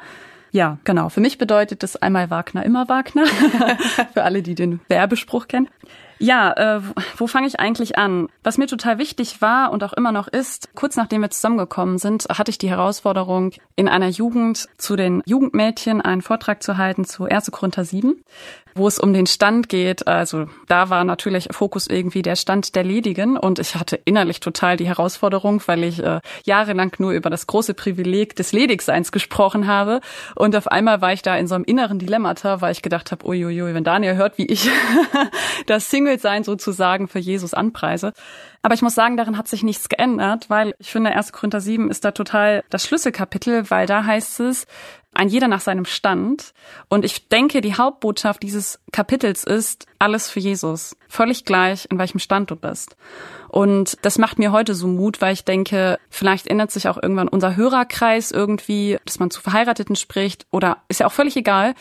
Ja, 0.50 0.78
genau. 0.84 1.08
Für 1.08 1.20
mich 1.20 1.36
bedeutet 1.36 1.82
das 1.82 1.96
einmal 1.96 2.30
Wagner, 2.30 2.64
immer 2.64 2.88
Wagner. 2.88 3.26
für 4.12 4.22
alle, 4.22 4.40
die 4.42 4.54
den 4.54 4.80
Werbespruch 4.88 5.48
kennen. 5.48 5.68
Ja, 6.18 6.52
äh, 6.52 6.80
wo 7.16 7.26
fange 7.26 7.46
ich 7.46 7.60
eigentlich 7.60 7.98
an? 7.98 8.28
Was 8.42 8.58
mir 8.58 8.66
total 8.66 8.98
wichtig 8.98 9.40
war 9.40 9.72
und 9.72 9.82
auch 9.82 9.92
immer 9.92 10.12
noch 10.12 10.28
ist, 10.28 10.74
kurz 10.74 10.96
nachdem 10.96 11.22
wir 11.22 11.30
zusammengekommen 11.30 11.98
sind, 11.98 12.26
hatte 12.28 12.50
ich 12.50 12.58
die 12.58 12.70
Herausforderung, 12.70 13.52
in 13.76 13.88
einer 13.88 14.08
Jugend 14.08 14.68
zu 14.78 14.96
den 14.96 15.22
Jugendmädchen 15.26 16.00
einen 16.00 16.22
Vortrag 16.22 16.62
zu 16.62 16.76
halten 16.76 17.04
zu 17.04 17.24
1. 17.24 17.50
Korinther 17.50 17.84
7 17.84 18.22
wo 18.74 18.88
es 18.88 18.98
um 18.98 19.12
den 19.12 19.26
Stand 19.26 19.68
geht. 19.68 20.06
Also 20.06 20.46
da 20.66 20.90
war 20.90 21.04
natürlich 21.04 21.48
Fokus 21.50 21.86
irgendwie 21.86 22.22
der 22.22 22.36
Stand 22.36 22.74
der 22.74 22.84
Ledigen 22.84 23.36
und 23.36 23.58
ich 23.58 23.76
hatte 23.76 23.96
innerlich 24.04 24.40
total 24.40 24.76
die 24.76 24.86
Herausforderung, 24.86 25.62
weil 25.66 25.84
ich 25.84 26.02
äh, 26.02 26.20
jahrelang 26.44 26.92
nur 26.98 27.12
über 27.12 27.30
das 27.30 27.46
große 27.46 27.74
Privileg 27.74 28.36
des 28.36 28.52
Ledigseins 28.52 29.12
gesprochen 29.12 29.66
habe 29.66 30.00
und 30.34 30.56
auf 30.56 30.68
einmal 30.68 31.00
war 31.00 31.12
ich 31.12 31.22
da 31.22 31.36
in 31.36 31.46
so 31.46 31.54
einem 31.54 31.64
inneren 31.64 31.98
Dilemmata, 31.98 32.60
weil 32.60 32.72
ich 32.72 32.82
gedacht 32.82 33.12
habe, 33.12 33.26
uiuiui, 33.26 33.74
wenn 33.74 33.84
Daniel 33.84 34.16
hört, 34.16 34.38
wie 34.38 34.46
ich 34.46 34.68
das 35.66 35.90
Single-Sein 35.90 36.44
sozusagen 36.44 37.08
für 37.08 37.18
Jesus 37.18 37.54
anpreise. 37.54 38.12
Aber 38.62 38.74
ich 38.74 38.80
muss 38.80 38.94
sagen, 38.94 39.18
darin 39.18 39.36
hat 39.36 39.46
sich 39.46 39.62
nichts 39.62 39.90
geändert, 39.90 40.48
weil 40.48 40.74
ich 40.78 40.90
finde, 40.90 41.10
1. 41.10 41.32
Korinther 41.32 41.60
7 41.60 41.90
ist 41.90 42.04
da 42.04 42.12
total 42.12 42.64
das 42.70 42.86
Schlüsselkapitel, 42.86 43.70
weil 43.70 43.86
da 43.86 44.04
heißt 44.04 44.40
es, 44.40 44.66
ein 45.14 45.28
jeder 45.28 45.48
nach 45.48 45.60
seinem 45.60 45.84
Stand. 45.84 46.52
Und 46.88 47.04
ich 47.04 47.28
denke, 47.28 47.60
die 47.60 47.74
Hauptbotschaft 47.74 48.42
dieses 48.42 48.80
Kapitels 48.92 49.44
ist 49.44 49.86
alles 49.98 50.28
für 50.28 50.40
Jesus. 50.40 50.96
Völlig 51.08 51.44
gleich, 51.44 51.86
in 51.90 51.98
welchem 51.98 52.18
Stand 52.18 52.50
du 52.50 52.56
bist. 52.56 52.96
Und 53.48 53.98
das 54.02 54.18
macht 54.18 54.38
mir 54.38 54.50
heute 54.50 54.74
so 54.74 54.88
Mut, 54.88 55.20
weil 55.20 55.32
ich 55.32 55.44
denke, 55.44 55.98
vielleicht 56.10 56.48
ändert 56.48 56.72
sich 56.72 56.88
auch 56.88 57.00
irgendwann 57.00 57.28
unser 57.28 57.54
Hörerkreis 57.54 58.32
irgendwie, 58.32 58.98
dass 59.04 59.20
man 59.20 59.30
zu 59.30 59.40
Verheirateten 59.40 59.94
spricht 59.94 60.46
oder 60.50 60.78
ist 60.88 61.00
ja 61.00 61.06
auch 61.06 61.12
völlig 61.12 61.36
egal, 61.36 61.74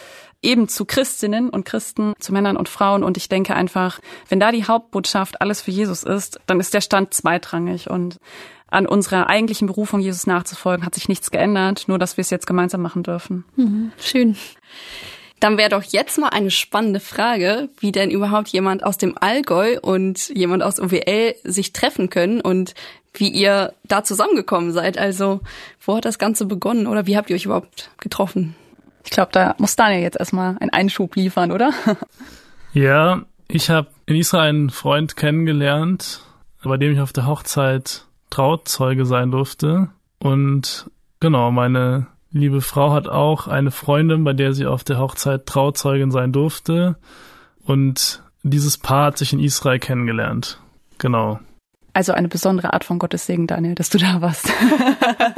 eben 0.43 0.67
zu 0.67 0.85
Christinnen 0.85 1.49
und 1.49 1.65
Christen, 1.65 2.13
zu 2.19 2.33
Männern 2.33 2.57
und 2.57 2.69
Frauen. 2.69 3.03
Und 3.03 3.17
ich 3.17 3.29
denke 3.29 3.55
einfach, 3.55 3.99
wenn 4.29 4.39
da 4.39 4.51
die 4.51 4.65
Hauptbotschaft 4.65 5.41
alles 5.41 5.61
für 5.61 5.71
Jesus 5.71 6.03
ist, 6.03 6.39
dann 6.45 6.59
ist 6.59 6.73
der 6.73 6.81
Stand 6.81 7.13
zweitrangig. 7.13 7.89
Und 7.89 8.19
an 8.73 8.87
unserer 8.87 9.29
eigentlichen 9.29 9.67
Berufung, 9.67 9.99
Jesus 9.99 10.27
nachzufolgen, 10.27 10.85
hat 10.85 10.95
sich 10.95 11.07
nichts 11.07 11.31
geändert, 11.31 11.85
nur 11.87 11.99
dass 11.99 12.17
wir 12.17 12.21
es 12.23 12.29
jetzt 12.29 12.47
gemeinsam 12.47 12.81
machen 12.81 13.03
dürfen. 13.03 13.45
Mhm, 13.55 13.91
schön. 13.97 14.35
Dann 15.39 15.57
wäre 15.57 15.69
doch 15.69 15.83
jetzt 15.83 16.17
mal 16.17 16.29
eine 16.29 16.51
spannende 16.51 17.01
Frage, 17.01 17.69
wie 17.79 17.91
denn 17.91 18.09
überhaupt 18.09 18.47
jemand 18.49 18.83
aus 18.83 18.97
dem 18.97 19.17
Allgäu 19.17 19.77
und 19.81 20.29
jemand 20.29 20.63
aus 20.63 20.79
OWL 20.79 21.35
sich 21.43 21.73
treffen 21.73 22.09
können 22.09 22.39
und 22.39 22.75
wie 23.13 23.27
ihr 23.27 23.73
da 23.83 24.03
zusammengekommen 24.03 24.71
seid. 24.71 24.97
Also, 24.97 25.41
wo 25.85 25.97
hat 25.97 26.05
das 26.05 26.17
Ganze 26.17 26.45
begonnen 26.45 26.87
oder 26.87 27.05
wie 27.07 27.17
habt 27.17 27.29
ihr 27.29 27.35
euch 27.35 27.45
überhaupt 27.45 27.91
getroffen? 27.99 28.55
Ich 29.03 29.11
glaube, 29.11 29.31
da 29.33 29.53
muss 29.57 29.75
Daniel 29.75 30.01
jetzt 30.01 30.17
erstmal 30.17 30.57
einen 30.59 30.71
Einschub 30.71 31.15
liefern, 31.15 31.51
oder? 31.51 31.73
Ja, 32.73 33.21
ich 33.47 33.69
habe 33.69 33.89
in 34.07 34.15
Israel 34.15 34.49
einen 34.49 34.69
Freund 34.71 35.15
kennengelernt, 35.15 36.21
bei 36.63 36.77
dem 36.77 36.93
ich 36.93 36.99
auf 36.99 37.13
der 37.13 37.27
Hochzeit 37.27 38.05
Trauzeuge 38.33 39.05
sein 39.05 39.29
durfte. 39.29 39.89
Und 40.17 40.89
genau, 41.19 41.51
meine 41.51 42.07
liebe 42.31 42.61
Frau 42.61 42.91
hat 42.91 43.07
auch 43.07 43.47
eine 43.47 43.69
Freundin, 43.69 44.23
bei 44.23 44.33
der 44.33 44.53
sie 44.53 44.65
auf 44.65 44.83
der 44.83 44.97
Hochzeit 44.97 45.45
Trauzeugin 45.45 46.09
sein 46.09 46.31
durfte. 46.31 46.95
Und 47.63 48.23
dieses 48.41 48.79
Paar 48.79 49.05
hat 49.05 49.19
sich 49.19 49.33
in 49.33 49.39
Israel 49.39 49.77
kennengelernt. 49.77 50.59
Genau. 50.97 51.39
Also 51.95 52.13
eine 52.13 52.27
besondere 52.27 52.73
Art 52.73 52.83
von 52.83 52.97
Gottes 52.97 53.27
Segen, 53.27 53.45
Daniel, 53.45 53.75
dass 53.75 53.89
du 53.89 53.99
da 53.99 54.19
warst. 54.19 54.51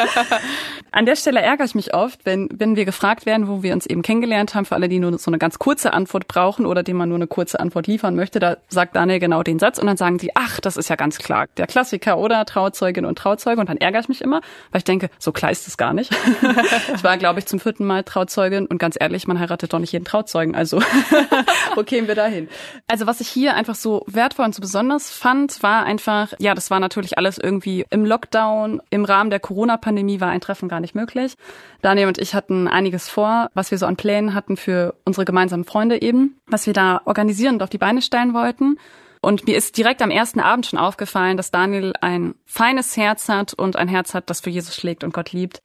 An 0.91 1.05
der 1.05 1.17
Stelle 1.17 1.41
ärgere 1.41 1.65
ich 1.65 1.75
mich 1.75 1.93
oft, 1.93 2.25
wenn, 2.25 2.47
wenn 2.53 2.77
wir 2.77 2.85
gefragt 2.85 3.25
werden, 3.25 3.49
wo 3.49 3.61
wir 3.61 3.73
uns 3.73 3.85
eben 3.85 4.01
kennengelernt 4.01 4.55
haben, 4.55 4.63
für 4.65 4.75
alle, 4.75 4.87
die 4.87 4.99
nur 4.99 5.17
so 5.17 5.29
eine 5.29 5.37
ganz 5.37 5.59
kurze 5.59 5.91
Antwort 5.91 6.29
brauchen 6.29 6.65
oder 6.65 6.83
denen 6.83 6.97
man 6.97 7.09
nur 7.09 7.17
eine 7.17 7.27
kurze 7.27 7.59
Antwort 7.59 7.87
liefern 7.87 8.15
möchte, 8.15 8.39
da 8.39 8.55
sagt 8.69 8.95
Daniel 8.95 9.19
genau 9.19 9.43
den 9.43 9.59
Satz 9.59 9.79
und 9.79 9.87
dann 9.87 9.97
sagen 9.97 10.17
sie, 10.17 10.31
ach, 10.35 10.61
das 10.61 10.77
ist 10.77 10.89
ja 10.89 10.95
ganz 10.95 11.17
klar, 11.17 11.47
der 11.57 11.67
Klassiker 11.67 12.17
oder 12.17 12.45
Trauzeugin 12.45 13.03
und 13.03 13.17
Trauzeuge 13.17 13.59
und 13.59 13.67
dann 13.67 13.75
ärgere 13.75 13.99
ich 13.99 14.07
mich 14.07 14.21
immer, 14.21 14.39
weil 14.71 14.79
ich 14.79 14.85
denke, 14.85 15.09
so 15.19 15.33
klar 15.33 15.51
ist 15.51 15.67
es 15.67 15.75
gar 15.75 15.93
nicht. 15.93 16.15
ich 16.95 17.03
war, 17.03 17.17
glaube 17.17 17.39
ich, 17.39 17.47
zum 17.47 17.59
vierten 17.59 17.85
Mal 17.85 18.03
Trauzeugin 18.03 18.65
und 18.65 18.77
ganz 18.77 18.95
ehrlich, 18.97 19.27
man 19.27 19.39
heiratet 19.39 19.73
doch 19.73 19.79
nicht 19.79 19.91
jeden 19.91 20.05
Trauzeugen, 20.05 20.55
also 20.55 20.81
wo 21.75 21.83
kämen 21.83 22.07
wir 22.07 22.15
dahin? 22.15 22.47
Also 22.87 23.07
was 23.07 23.19
ich 23.19 23.27
hier 23.27 23.55
einfach 23.55 23.75
so 23.75 24.05
wertvoll 24.07 24.45
und 24.45 24.55
so 24.55 24.61
besonders 24.61 25.09
fand, 25.09 25.61
war 25.61 25.83
einfach, 25.83 26.31
ja, 26.45 26.53
das 26.53 26.69
war 26.69 26.79
natürlich 26.79 27.17
alles 27.17 27.39
irgendwie 27.39 27.85
im 27.89 28.05
Lockdown. 28.05 28.79
Im 28.91 29.03
Rahmen 29.03 29.31
der 29.31 29.39
Corona-Pandemie 29.39 30.21
war 30.21 30.29
ein 30.29 30.41
Treffen 30.41 30.69
gar 30.69 30.79
nicht 30.79 30.93
möglich. 30.93 31.37
Daniel 31.81 32.07
und 32.07 32.19
ich 32.19 32.35
hatten 32.35 32.67
einiges 32.67 33.09
vor, 33.09 33.49
was 33.55 33.71
wir 33.71 33.79
so 33.79 33.87
an 33.87 33.97
Plänen 33.97 34.35
hatten 34.35 34.55
für 34.55 34.93
unsere 35.05 35.25
gemeinsamen 35.25 35.65
Freunde 35.65 36.03
eben, 36.03 36.39
was 36.45 36.67
wir 36.67 36.73
da 36.73 37.01
organisieren 37.05 37.55
und 37.55 37.63
auf 37.63 37.71
die 37.71 37.79
Beine 37.79 38.03
stellen 38.03 38.35
wollten. 38.35 38.77
Und 39.21 39.47
mir 39.47 39.57
ist 39.57 39.75
direkt 39.75 40.03
am 40.03 40.11
ersten 40.11 40.39
Abend 40.39 40.67
schon 40.67 40.77
aufgefallen, 40.77 41.35
dass 41.35 41.49
Daniel 41.49 41.93
ein 41.99 42.35
feines 42.45 42.95
Herz 42.95 43.27
hat 43.27 43.55
und 43.55 43.75
ein 43.75 43.87
Herz 43.87 44.13
hat, 44.13 44.29
das 44.29 44.39
für 44.39 44.51
Jesus 44.51 44.75
schlägt 44.75 45.03
und 45.03 45.15
Gott 45.15 45.31
liebt. 45.31 45.63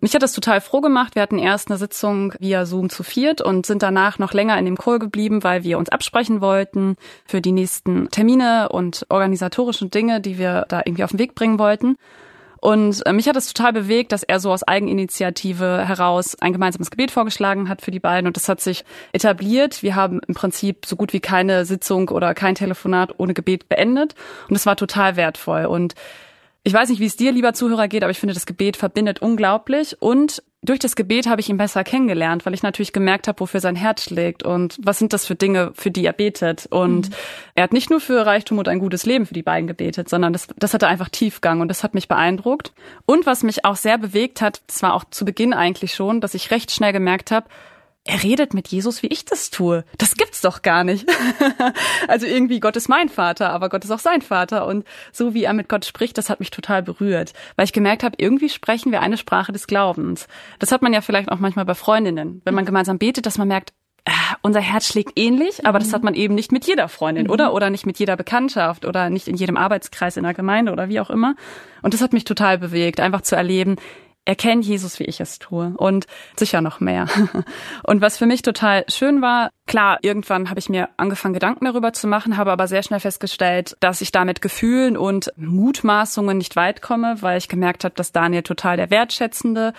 Mich 0.00 0.14
hat 0.14 0.22
das 0.22 0.32
total 0.32 0.60
froh 0.60 0.80
gemacht. 0.80 1.14
Wir 1.14 1.22
hatten 1.22 1.38
erst 1.38 1.68
eine 1.68 1.78
Sitzung 1.78 2.32
via 2.38 2.64
Zoom 2.64 2.88
zu 2.88 3.02
viert 3.02 3.42
und 3.42 3.66
sind 3.66 3.82
danach 3.82 4.18
noch 4.18 4.32
länger 4.32 4.58
in 4.58 4.64
dem 4.64 4.78
Call 4.78 4.98
geblieben, 4.98 5.44
weil 5.44 5.62
wir 5.62 5.78
uns 5.78 5.90
absprechen 5.90 6.40
wollten 6.40 6.96
für 7.26 7.42
die 7.42 7.52
nächsten 7.52 8.10
Termine 8.10 8.70
und 8.70 9.04
organisatorischen 9.10 9.90
Dinge, 9.90 10.20
die 10.20 10.38
wir 10.38 10.64
da 10.68 10.80
irgendwie 10.84 11.04
auf 11.04 11.10
den 11.10 11.18
Weg 11.18 11.34
bringen 11.34 11.58
wollten. 11.58 11.96
Und 12.60 13.04
äh, 13.06 13.12
mich 13.12 13.26
hat 13.26 13.36
es 13.36 13.52
total 13.52 13.72
bewegt, 13.72 14.12
dass 14.12 14.22
er 14.22 14.38
so 14.38 14.52
aus 14.52 14.62
Eigeninitiative 14.62 15.86
heraus 15.86 16.36
ein 16.40 16.52
gemeinsames 16.52 16.90
Gebet 16.90 17.10
vorgeschlagen 17.10 17.68
hat 17.68 17.80
für 17.80 17.90
die 17.90 18.00
beiden. 18.00 18.26
Und 18.26 18.36
das 18.36 18.48
hat 18.48 18.60
sich 18.60 18.84
etabliert. 19.12 19.82
Wir 19.82 19.96
haben 19.96 20.20
im 20.26 20.34
Prinzip 20.34 20.84
so 20.84 20.96
gut 20.96 21.12
wie 21.14 21.20
keine 21.20 21.64
Sitzung 21.64 22.10
oder 22.10 22.34
kein 22.34 22.54
Telefonat 22.54 23.14
ohne 23.18 23.32
Gebet 23.32 23.68
beendet. 23.68 24.14
Und 24.48 24.56
es 24.56 24.66
war 24.66 24.76
total 24.76 25.16
wertvoll. 25.16 25.64
Und 25.64 25.94
ich 26.62 26.74
weiß 26.74 26.90
nicht, 26.90 27.00
wie 27.00 27.06
es 27.06 27.16
dir, 27.16 27.32
lieber 27.32 27.54
Zuhörer, 27.54 27.88
geht, 27.88 28.02
aber 28.02 28.10
ich 28.10 28.18
finde, 28.18 28.34
das 28.34 28.44
Gebet 28.44 28.76
verbindet 28.76 29.22
unglaublich. 29.22 30.00
Und 30.00 30.42
durch 30.62 30.78
das 30.78 30.94
Gebet 30.94 31.26
habe 31.26 31.40
ich 31.40 31.48
ihn 31.48 31.56
besser 31.56 31.84
kennengelernt, 31.84 32.44
weil 32.44 32.52
ich 32.52 32.62
natürlich 32.62 32.92
gemerkt 32.92 33.28
habe, 33.28 33.40
wofür 33.40 33.60
sein 33.60 33.76
Herz 33.76 34.04
schlägt 34.04 34.42
und 34.42 34.76
was 34.82 34.98
sind 34.98 35.14
das 35.14 35.26
für 35.26 35.34
Dinge, 35.34 35.72
für 35.74 35.90
die 35.90 36.04
er 36.04 36.12
betet. 36.12 36.66
Und 36.70 37.08
mhm. 37.08 37.14
er 37.54 37.64
hat 37.64 37.72
nicht 37.72 37.88
nur 37.88 38.00
für 38.00 38.26
Reichtum 38.26 38.58
und 38.58 38.68
ein 38.68 38.78
gutes 38.78 39.06
Leben 39.06 39.24
für 39.24 39.32
die 39.32 39.42
beiden 39.42 39.66
gebetet, 39.66 40.10
sondern 40.10 40.34
das, 40.34 40.48
das 40.58 40.74
hatte 40.74 40.86
einfach 40.86 41.08
Tiefgang 41.08 41.62
und 41.62 41.68
das 41.68 41.82
hat 41.82 41.94
mich 41.94 42.08
beeindruckt. 42.08 42.72
Und 43.06 43.24
was 43.24 43.42
mich 43.42 43.64
auch 43.64 43.76
sehr 43.76 43.96
bewegt 43.96 44.42
hat, 44.42 44.60
das 44.66 44.82
war 44.82 44.92
auch 44.92 45.04
zu 45.04 45.24
Beginn 45.24 45.54
eigentlich 45.54 45.94
schon, 45.94 46.20
dass 46.20 46.34
ich 46.34 46.50
recht 46.50 46.70
schnell 46.70 46.92
gemerkt 46.92 47.30
habe, 47.30 47.46
er 48.04 48.22
redet 48.22 48.54
mit 48.54 48.68
Jesus, 48.68 49.02
wie 49.02 49.08
ich 49.08 49.26
das 49.26 49.50
tue. 49.50 49.84
Das 49.98 50.14
gibt's 50.14 50.40
doch 50.40 50.62
gar 50.62 50.84
nicht. 50.84 51.06
also 52.08 52.26
irgendwie 52.26 52.58
Gott 52.58 52.76
ist 52.76 52.88
mein 52.88 53.10
Vater, 53.10 53.50
aber 53.50 53.68
Gott 53.68 53.84
ist 53.84 53.90
auch 53.90 53.98
sein 53.98 54.22
Vater. 54.22 54.66
Und 54.66 54.86
so 55.12 55.34
wie 55.34 55.44
er 55.44 55.52
mit 55.52 55.68
Gott 55.68 55.84
spricht, 55.84 56.16
das 56.16 56.30
hat 56.30 56.40
mich 56.40 56.50
total 56.50 56.82
berührt, 56.82 57.34
weil 57.56 57.66
ich 57.66 57.74
gemerkt 57.74 58.02
habe, 58.02 58.16
irgendwie 58.18 58.48
sprechen 58.48 58.90
wir 58.90 59.02
eine 59.02 59.18
Sprache 59.18 59.52
des 59.52 59.66
Glaubens. 59.66 60.28
Das 60.58 60.72
hat 60.72 60.80
man 60.80 60.94
ja 60.94 61.02
vielleicht 61.02 61.30
auch 61.30 61.38
manchmal 61.38 61.66
bei 61.66 61.74
Freundinnen, 61.74 62.40
wenn 62.44 62.54
man 62.54 62.64
gemeinsam 62.64 62.98
betet, 62.98 63.26
dass 63.26 63.36
man 63.36 63.48
merkt, 63.48 63.74
äh, 64.06 64.12
unser 64.40 64.60
Herz 64.60 64.86
schlägt 64.86 65.18
ähnlich, 65.18 65.66
aber 65.66 65.78
das 65.78 65.92
hat 65.92 66.02
man 66.02 66.14
eben 66.14 66.34
nicht 66.34 66.52
mit 66.52 66.66
jeder 66.66 66.88
Freundin, 66.88 67.26
mhm. 67.26 67.30
oder? 67.32 67.52
Oder 67.52 67.68
nicht 67.68 67.84
mit 67.84 67.98
jeder 67.98 68.16
Bekanntschaft 68.16 68.86
oder 68.86 69.10
nicht 69.10 69.28
in 69.28 69.36
jedem 69.36 69.58
Arbeitskreis 69.58 70.16
in 70.16 70.22
der 70.22 70.32
Gemeinde 70.32 70.72
oder 70.72 70.88
wie 70.88 71.00
auch 71.00 71.10
immer. 71.10 71.34
Und 71.82 71.92
das 71.92 72.00
hat 72.00 72.14
mich 72.14 72.24
total 72.24 72.56
bewegt, 72.56 72.98
einfach 72.98 73.20
zu 73.20 73.36
erleben, 73.36 73.76
erkenne 74.24 74.62
Jesus, 74.62 74.98
wie 74.98 75.04
ich 75.04 75.20
es 75.20 75.38
tue 75.38 75.72
und 75.76 76.06
sicher 76.36 76.60
noch 76.60 76.80
mehr. 76.80 77.06
Und 77.84 78.00
was 78.00 78.18
für 78.18 78.26
mich 78.26 78.42
total 78.42 78.84
schön 78.88 79.22
war, 79.22 79.50
klar, 79.66 79.98
irgendwann 80.02 80.50
habe 80.50 80.60
ich 80.60 80.68
mir 80.68 80.88
angefangen, 80.96 81.34
Gedanken 81.34 81.64
darüber 81.64 81.92
zu 81.92 82.06
machen, 82.06 82.36
habe 82.36 82.52
aber 82.52 82.68
sehr 82.68 82.82
schnell 82.82 83.00
festgestellt, 83.00 83.76
dass 83.80 84.00
ich 84.00 84.12
da 84.12 84.24
mit 84.24 84.42
Gefühlen 84.42 84.96
und 84.96 85.32
Mutmaßungen 85.36 86.38
nicht 86.38 86.56
weit 86.56 86.82
komme, 86.82 87.16
weil 87.20 87.38
ich 87.38 87.48
gemerkt 87.48 87.84
habe, 87.84 87.94
dass 87.94 88.12
Daniel 88.12 88.42
total 88.42 88.76
der 88.76 88.90
wertschätzende, 88.90 89.72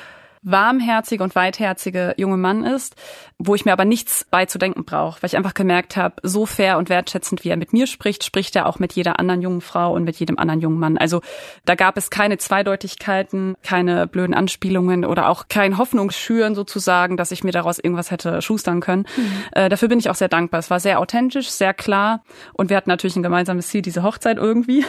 warmherzige 0.43 1.23
und 1.23 1.35
weitherzige 1.35 2.15
junge 2.17 2.37
Mann 2.37 2.63
ist, 2.63 2.95
wo 3.37 3.53
ich 3.53 3.65
mir 3.65 3.73
aber 3.73 3.85
nichts 3.85 4.25
beizudenken 4.29 4.85
brauche, 4.85 5.21
weil 5.21 5.27
ich 5.27 5.37
einfach 5.37 5.53
gemerkt 5.53 5.97
habe, 5.97 6.15
so 6.23 6.45
fair 6.45 6.77
und 6.77 6.89
wertschätzend, 6.89 7.43
wie 7.43 7.49
er 7.49 7.57
mit 7.57 7.73
mir 7.73 7.85
spricht, 7.85 8.23
spricht 8.23 8.55
er 8.55 8.65
auch 8.65 8.79
mit 8.79 8.93
jeder 8.93 9.19
anderen 9.19 9.41
jungen 9.41 9.61
Frau 9.61 9.93
und 9.93 10.03
mit 10.03 10.17
jedem 10.17 10.39
anderen 10.39 10.61
jungen 10.61 10.79
Mann. 10.79 10.97
Also 10.97 11.21
da 11.65 11.75
gab 11.75 11.97
es 11.97 12.09
keine 12.09 12.37
Zweideutigkeiten, 12.37 13.55
keine 13.63 14.07
blöden 14.07 14.33
Anspielungen 14.33 15.05
oder 15.05 15.29
auch 15.29 15.47
kein 15.47 15.77
Hoffnungsschüren 15.77 16.55
sozusagen, 16.55 17.17
dass 17.17 17.31
ich 17.31 17.43
mir 17.43 17.51
daraus 17.51 17.77
irgendwas 17.77 18.09
hätte 18.09 18.41
schustern 18.41 18.81
können. 18.81 19.05
Mhm. 19.15 19.43
Äh, 19.51 19.69
dafür 19.69 19.89
bin 19.89 19.99
ich 19.99 20.09
auch 20.09 20.15
sehr 20.15 20.29
dankbar. 20.29 20.59
Es 20.59 20.71
war 20.71 20.79
sehr 20.79 20.99
authentisch, 20.99 21.49
sehr 21.49 21.73
klar 21.73 22.23
und 22.53 22.69
wir 22.69 22.77
hatten 22.77 22.89
natürlich 22.89 23.15
ein 23.15 23.23
gemeinsames 23.23 23.67
Ziel, 23.67 23.81
diese 23.83 24.03
Hochzeit 24.03 24.37
irgendwie. 24.37 24.85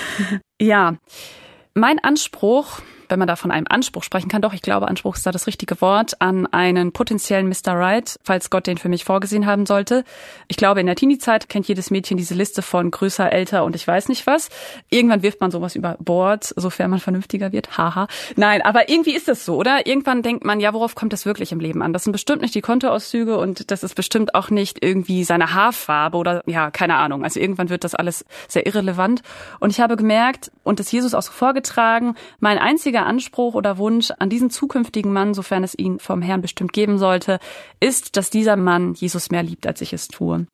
ja, 0.60 0.96
mein 1.74 1.98
Anspruch 1.98 2.80
wenn 3.10 3.18
man 3.18 3.28
da 3.28 3.36
von 3.36 3.50
einem 3.50 3.66
Anspruch 3.68 4.02
sprechen 4.02 4.28
kann, 4.28 4.42
doch, 4.42 4.52
ich 4.52 4.62
glaube, 4.62 4.88
Anspruch 4.88 5.16
ist 5.16 5.26
da 5.26 5.32
das 5.32 5.46
richtige 5.46 5.80
Wort, 5.80 6.20
an 6.20 6.46
einen 6.46 6.92
potenziellen 6.92 7.48
Mr. 7.48 7.74
Right, 7.74 8.18
falls 8.22 8.50
Gott 8.50 8.66
den 8.66 8.78
für 8.78 8.88
mich 8.88 9.04
vorgesehen 9.04 9.46
haben 9.46 9.66
sollte. 9.66 10.04
Ich 10.48 10.56
glaube, 10.56 10.80
in 10.80 10.86
der 10.86 10.96
Teenie-Zeit 10.96 11.48
kennt 11.48 11.68
jedes 11.68 11.90
Mädchen 11.90 12.16
diese 12.16 12.34
Liste 12.34 12.62
von 12.62 12.90
größer, 12.90 13.30
älter 13.32 13.64
und 13.64 13.76
ich 13.76 13.86
weiß 13.86 14.08
nicht 14.08 14.26
was. 14.26 14.48
Irgendwann 14.88 15.22
wirft 15.22 15.40
man 15.40 15.50
sowas 15.50 15.76
über 15.76 15.96
Bord, 15.98 16.52
sofern 16.56 16.90
man 16.90 17.00
vernünftiger 17.00 17.52
wird. 17.52 17.76
Haha. 17.76 18.06
Nein, 18.36 18.62
aber 18.62 18.88
irgendwie 18.88 19.14
ist 19.14 19.28
das 19.28 19.44
so, 19.44 19.56
oder? 19.56 19.86
Irgendwann 19.86 20.22
denkt 20.22 20.44
man, 20.44 20.60
ja, 20.60 20.72
worauf 20.72 20.94
kommt 20.94 21.12
das 21.12 21.26
wirklich 21.26 21.52
im 21.52 21.60
Leben 21.60 21.82
an? 21.82 21.92
Das 21.92 22.04
sind 22.04 22.12
bestimmt 22.12 22.42
nicht 22.42 22.54
die 22.54 22.60
Kontoauszüge 22.60 23.38
und 23.38 23.70
das 23.70 23.82
ist 23.82 23.94
bestimmt 23.94 24.34
auch 24.34 24.50
nicht 24.50 24.82
irgendwie 24.82 25.24
seine 25.24 25.54
Haarfarbe 25.54 26.16
oder 26.16 26.42
ja, 26.46 26.70
keine 26.70 26.96
Ahnung. 26.96 27.24
Also 27.24 27.40
irgendwann 27.40 27.70
wird 27.70 27.84
das 27.84 27.94
alles 27.94 28.24
sehr 28.48 28.66
irrelevant. 28.66 29.22
Und 29.58 29.70
ich 29.70 29.80
habe 29.80 29.96
gemerkt 29.96 30.50
und 30.62 30.80
das 30.80 30.92
Jesus 30.92 31.14
auch 31.14 31.22
so 31.22 31.32
vorgetragen, 31.32 32.14
mein 32.38 32.58
einziger 32.58 32.99
einziger 33.00 33.06
Anspruch 33.06 33.54
oder 33.54 33.78
Wunsch 33.78 34.10
an 34.18 34.30
diesen 34.30 34.50
zukünftigen 34.50 35.12
Mann, 35.12 35.34
sofern 35.34 35.64
es 35.64 35.76
ihn 35.76 35.98
vom 35.98 36.22
Herrn 36.22 36.42
bestimmt 36.42 36.72
geben 36.72 36.98
sollte, 36.98 37.38
ist, 37.80 38.16
dass 38.16 38.30
dieser 38.30 38.56
Mann 38.56 38.94
Jesus 38.94 39.30
mehr 39.30 39.42
liebt, 39.42 39.66
als 39.66 39.80
ich 39.80 39.92
es 39.92 40.08
tue. 40.08 40.46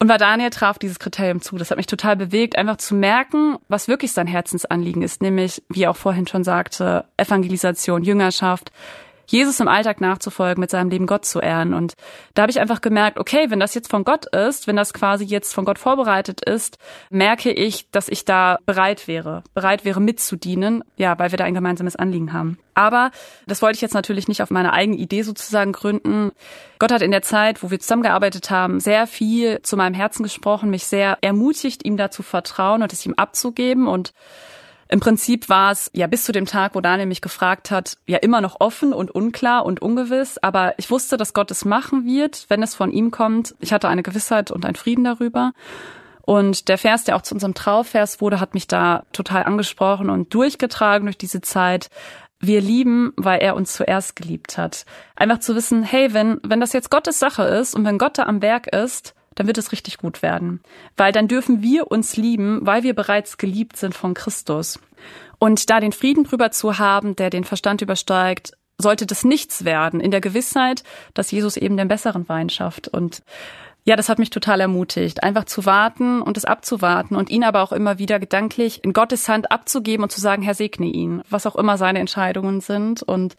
Und 0.00 0.08
bei 0.08 0.18
Daniel 0.18 0.50
traf 0.50 0.78
dieses 0.78 0.98
Kriterium 0.98 1.40
zu. 1.40 1.56
Das 1.56 1.70
hat 1.70 1.78
mich 1.78 1.86
total 1.86 2.16
bewegt, 2.16 2.58
einfach 2.58 2.76
zu 2.76 2.94
merken, 2.94 3.56
was 3.68 3.88
wirklich 3.88 4.12
sein 4.12 4.26
Herzensanliegen 4.26 5.02
ist, 5.02 5.22
nämlich, 5.22 5.62
wie 5.68 5.84
er 5.84 5.90
auch 5.90 5.96
vorhin 5.96 6.26
schon 6.26 6.44
sagte, 6.44 7.04
Evangelisation, 7.16 8.02
Jüngerschaft, 8.02 8.70
Jesus 9.26 9.60
im 9.60 9.68
Alltag 9.68 10.00
nachzufolgen, 10.00 10.60
mit 10.60 10.70
seinem 10.70 10.90
Leben 10.90 11.06
Gott 11.06 11.24
zu 11.24 11.40
ehren. 11.40 11.74
Und 11.74 11.94
da 12.34 12.42
habe 12.42 12.50
ich 12.50 12.60
einfach 12.60 12.80
gemerkt, 12.80 13.18
okay, 13.18 13.46
wenn 13.48 13.60
das 13.60 13.74
jetzt 13.74 13.90
von 13.90 14.04
Gott 14.04 14.26
ist, 14.34 14.66
wenn 14.66 14.76
das 14.76 14.92
quasi 14.92 15.24
jetzt 15.24 15.54
von 15.54 15.64
Gott 15.64 15.78
vorbereitet 15.78 16.42
ist, 16.42 16.78
merke 17.10 17.50
ich, 17.52 17.90
dass 17.90 18.08
ich 18.08 18.24
da 18.24 18.58
bereit 18.66 19.08
wäre, 19.08 19.42
bereit 19.54 19.84
wäre 19.84 20.00
mitzudienen, 20.00 20.84
ja, 20.96 21.18
weil 21.18 21.30
wir 21.30 21.38
da 21.38 21.44
ein 21.44 21.54
gemeinsames 21.54 21.96
Anliegen 21.96 22.32
haben. 22.32 22.58
Aber 22.74 23.12
das 23.46 23.62
wollte 23.62 23.76
ich 23.76 23.82
jetzt 23.82 23.94
natürlich 23.94 24.28
nicht 24.28 24.42
auf 24.42 24.50
meine 24.50 24.72
eigene 24.72 24.96
Idee 24.96 25.22
sozusagen 25.22 25.72
gründen. 25.72 26.32
Gott 26.78 26.92
hat 26.92 27.02
in 27.02 27.12
der 27.12 27.22
Zeit, 27.22 27.62
wo 27.62 27.70
wir 27.70 27.78
zusammengearbeitet 27.78 28.50
haben, 28.50 28.80
sehr 28.80 29.06
viel 29.06 29.62
zu 29.62 29.76
meinem 29.76 29.94
Herzen 29.94 30.24
gesprochen, 30.24 30.70
mich 30.70 30.86
sehr 30.86 31.18
ermutigt, 31.20 31.84
ihm 31.84 31.96
da 31.96 32.10
zu 32.10 32.22
vertrauen 32.22 32.82
und 32.82 32.92
es 32.92 33.06
ihm 33.06 33.14
abzugeben 33.14 33.86
und 33.86 34.12
im 34.88 35.00
Prinzip 35.00 35.48
war 35.48 35.72
es 35.72 35.90
ja 35.94 36.06
bis 36.06 36.24
zu 36.24 36.32
dem 36.32 36.46
Tag, 36.46 36.74
wo 36.74 36.80
Daniel 36.80 37.06
mich 37.06 37.20
gefragt 37.20 37.70
hat, 37.70 37.96
ja 38.06 38.18
immer 38.18 38.40
noch 38.40 38.60
offen 38.60 38.92
und 38.92 39.10
unklar 39.10 39.64
und 39.64 39.80
ungewiss. 39.80 40.38
Aber 40.38 40.74
ich 40.78 40.90
wusste, 40.90 41.16
dass 41.16 41.32
Gott 41.32 41.50
es 41.50 41.64
machen 41.64 42.04
wird, 42.04 42.46
wenn 42.48 42.62
es 42.62 42.74
von 42.74 42.92
ihm 42.92 43.10
kommt. 43.10 43.54
Ich 43.60 43.72
hatte 43.72 43.88
eine 43.88 44.02
Gewissheit 44.02 44.50
und 44.50 44.64
einen 44.64 44.76
Frieden 44.76 45.04
darüber. 45.04 45.52
Und 46.22 46.68
der 46.68 46.78
Vers, 46.78 47.04
der 47.04 47.16
auch 47.16 47.22
zu 47.22 47.34
unserem 47.34 47.54
Trauvers 47.54 48.20
wurde, 48.20 48.40
hat 48.40 48.54
mich 48.54 48.66
da 48.66 49.04
total 49.12 49.44
angesprochen 49.44 50.08
und 50.08 50.32
durchgetragen 50.32 51.06
durch 51.06 51.18
diese 51.18 51.42
Zeit. 51.42 51.88
Wir 52.40 52.60
lieben, 52.60 53.12
weil 53.16 53.40
er 53.40 53.56
uns 53.56 53.74
zuerst 53.74 54.16
geliebt 54.16 54.58
hat. 54.58 54.84
Einfach 55.16 55.40
zu 55.40 55.54
wissen, 55.54 55.82
hey, 55.82 56.12
wenn, 56.12 56.40
wenn 56.42 56.60
das 56.60 56.72
jetzt 56.72 56.90
Gottes 56.90 57.18
Sache 57.18 57.42
ist 57.44 57.74
und 57.74 57.84
wenn 57.84 57.98
Gott 57.98 58.18
da 58.18 58.24
am 58.24 58.42
Werk 58.42 58.66
ist, 58.66 59.14
dann 59.34 59.46
wird 59.46 59.58
es 59.58 59.72
richtig 59.72 59.98
gut 59.98 60.22
werden. 60.22 60.60
Weil 60.96 61.12
dann 61.12 61.28
dürfen 61.28 61.62
wir 61.62 61.90
uns 61.90 62.16
lieben, 62.16 62.66
weil 62.66 62.82
wir 62.82 62.94
bereits 62.94 63.38
geliebt 63.38 63.76
sind 63.76 63.94
von 63.94 64.14
Christus. 64.14 64.78
Und 65.38 65.70
da 65.70 65.80
den 65.80 65.92
Frieden 65.92 66.24
drüber 66.24 66.50
zu 66.50 66.78
haben, 66.78 67.16
der 67.16 67.30
den 67.30 67.44
Verstand 67.44 67.82
übersteigt, 67.82 68.52
sollte 68.78 69.06
das 69.06 69.24
nichts 69.24 69.64
werden, 69.64 70.00
in 70.00 70.10
der 70.10 70.20
Gewissheit, 70.20 70.82
dass 71.14 71.30
Jesus 71.30 71.56
eben 71.56 71.76
den 71.76 71.88
besseren 71.88 72.28
Wein 72.28 72.48
schafft. 72.48 72.88
Und 72.88 73.22
ja, 73.86 73.96
das 73.96 74.08
hat 74.08 74.18
mich 74.18 74.30
total 74.30 74.60
ermutigt, 74.62 75.22
einfach 75.22 75.44
zu 75.44 75.66
warten 75.66 76.22
und 76.22 76.38
es 76.38 76.46
abzuwarten 76.46 77.16
und 77.16 77.28
ihn 77.28 77.44
aber 77.44 77.62
auch 77.62 77.70
immer 77.70 77.98
wieder 77.98 78.18
gedanklich 78.18 78.82
in 78.82 78.94
Gottes 78.94 79.28
Hand 79.28 79.52
abzugeben 79.52 80.04
und 80.04 80.10
zu 80.10 80.22
sagen, 80.22 80.42
Herr, 80.42 80.54
segne 80.54 80.86
ihn, 80.86 81.20
was 81.28 81.46
auch 81.46 81.54
immer 81.54 81.76
seine 81.76 81.98
Entscheidungen 81.98 82.62
sind. 82.62 83.02
Und 83.02 83.36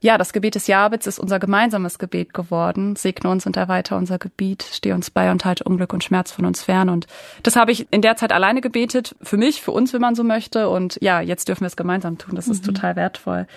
ja, 0.00 0.16
das 0.16 0.32
Gebet 0.32 0.54
des 0.54 0.68
Jabets 0.68 1.08
ist 1.08 1.18
unser 1.18 1.40
gemeinsames 1.40 1.98
Gebet 1.98 2.32
geworden. 2.32 2.94
Segne 2.94 3.28
uns 3.28 3.44
und 3.44 3.56
erweiter 3.56 3.96
unser 3.96 4.18
Gebiet, 4.18 4.64
steh 4.70 4.92
uns 4.92 5.10
bei 5.10 5.32
und 5.32 5.44
halte 5.44 5.64
Unglück 5.64 5.92
und 5.92 6.04
Schmerz 6.04 6.30
von 6.30 6.44
uns 6.44 6.62
fern. 6.62 6.90
Und 6.90 7.08
das 7.42 7.56
habe 7.56 7.72
ich 7.72 7.88
in 7.90 8.00
der 8.00 8.14
Zeit 8.14 8.30
alleine 8.30 8.60
gebetet, 8.60 9.16
für 9.20 9.36
mich, 9.36 9.62
für 9.62 9.72
uns, 9.72 9.92
wenn 9.92 10.00
man 10.00 10.14
so 10.14 10.22
möchte. 10.22 10.68
Und 10.68 10.98
ja, 11.00 11.20
jetzt 11.20 11.48
dürfen 11.48 11.62
wir 11.62 11.68
es 11.68 11.76
gemeinsam 11.76 12.18
tun. 12.18 12.36
Das 12.36 12.46
ist 12.46 12.62
mhm. 12.64 12.74
total 12.74 12.94
wertvoll. 12.94 13.48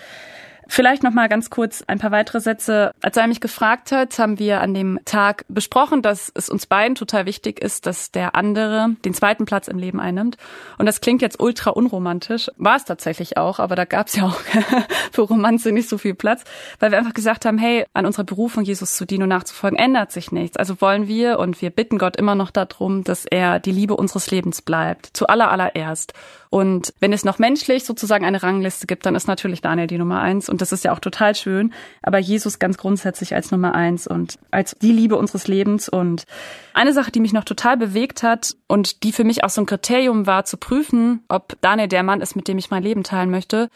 Vielleicht 0.74 1.02
noch 1.02 1.12
mal 1.12 1.28
ganz 1.28 1.50
kurz 1.50 1.84
ein 1.86 1.98
paar 1.98 2.12
weitere 2.12 2.40
Sätze. 2.40 2.92
Als 3.02 3.18
er 3.18 3.26
mich 3.26 3.42
gefragt 3.42 3.92
hat, 3.92 4.18
haben 4.18 4.38
wir 4.38 4.62
an 4.62 4.72
dem 4.72 4.98
Tag 5.04 5.44
besprochen, 5.48 6.00
dass 6.00 6.32
es 6.34 6.48
uns 6.48 6.64
beiden 6.64 6.94
total 6.94 7.26
wichtig 7.26 7.60
ist, 7.60 7.84
dass 7.84 8.10
der 8.10 8.34
andere 8.34 8.96
den 9.04 9.12
zweiten 9.12 9.44
Platz 9.44 9.68
im 9.68 9.76
Leben 9.76 10.00
einnimmt. 10.00 10.38
Und 10.78 10.86
das 10.86 11.02
klingt 11.02 11.20
jetzt 11.20 11.38
ultra 11.40 11.72
unromantisch, 11.72 12.50
war 12.56 12.76
es 12.76 12.86
tatsächlich 12.86 13.36
auch, 13.36 13.58
aber 13.58 13.76
da 13.76 13.84
gab 13.84 14.06
es 14.06 14.16
ja 14.16 14.24
auch 14.24 14.40
für 15.12 15.20
Romanze 15.20 15.72
nicht 15.72 15.90
so 15.90 15.98
viel 15.98 16.14
Platz, 16.14 16.42
weil 16.78 16.90
wir 16.90 16.96
einfach 16.96 17.12
gesagt 17.12 17.44
haben, 17.44 17.58
hey, 17.58 17.84
an 17.92 18.06
unserer 18.06 18.24
Berufung 18.24 18.64
Jesus 18.64 18.96
zu 18.96 19.04
dienen 19.04 19.24
und 19.24 19.28
nachzufolgen 19.28 19.78
ändert 19.78 20.10
sich 20.10 20.32
nichts. 20.32 20.56
Also 20.56 20.80
wollen 20.80 21.06
wir 21.06 21.38
und 21.38 21.60
wir 21.60 21.68
bitten 21.68 21.98
Gott 21.98 22.16
immer 22.16 22.34
noch 22.34 22.50
darum, 22.50 23.04
dass 23.04 23.26
er 23.26 23.60
die 23.60 23.72
Liebe 23.72 23.94
unseres 23.94 24.30
Lebens 24.30 24.62
bleibt, 24.62 25.10
zu 25.12 25.26
aller 25.26 25.50
allererst. 25.50 26.14
Und 26.52 26.92
wenn 27.00 27.14
es 27.14 27.24
noch 27.24 27.38
menschlich 27.38 27.84
sozusagen 27.84 28.26
eine 28.26 28.42
Rangliste 28.42 28.86
gibt, 28.86 29.06
dann 29.06 29.14
ist 29.14 29.26
natürlich 29.26 29.62
Daniel 29.62 29.86
die 29.86 29.96
Nummer 29.96 30.20
eins. 30.20 30.50
Und 30.50 30.60
das 30.60 30.70
ist 30.70 30.84
ja 30.84 30.92
auch 30.92 30.98
total 30.98 31.34
schön. 31.34 31.72
Aber 32.02 32.18
Jesus 32.18 32.58
ganz 32.58 32.76
grundsätzlich 32.76 33.34
als 33.34 33.50
Nummer 33.50 33.74
eins 33.74 34.06
und 34.06 34.38
als 34.50 34.76
die 34.82 34.92
Liebe 34.92 35.16
unseres 35.16 35.48
Lebens. 35.48 35.88
Und 35.88 36.26
eine 36.74 36.92
Sache, 36.92 37.10
die 37.10 37.20
mich 37.20 37.32
noch 37.32 37.44
total 37.44 37.78
bewegt 37.78 38.22
hat 38.22 38.54
und 38.66 39.02
die 39.02 39.12
für 39.12 39.24
mich 39.24 39.44
auch 39.44 39.48
so 39.48 39.62
ein 39.62 39.66
Kriterium 39.66 40.26
war, 40.26 40.44
zu 40.44 40.58
prüfen, 40.58 41.24
ob 41.28 41.56
Daniel 41.62 41.88
der 41.88 42.02
Mann 42.02 42.20
ist, 42.20 42.36
mit 42.36 42.48
dem 42.48 42.58
ich 42.58 42.68
mein 42.68 42.82
Leben 42.82 43.02
teilen 43.02 43.30
möchte, 43.30 43.70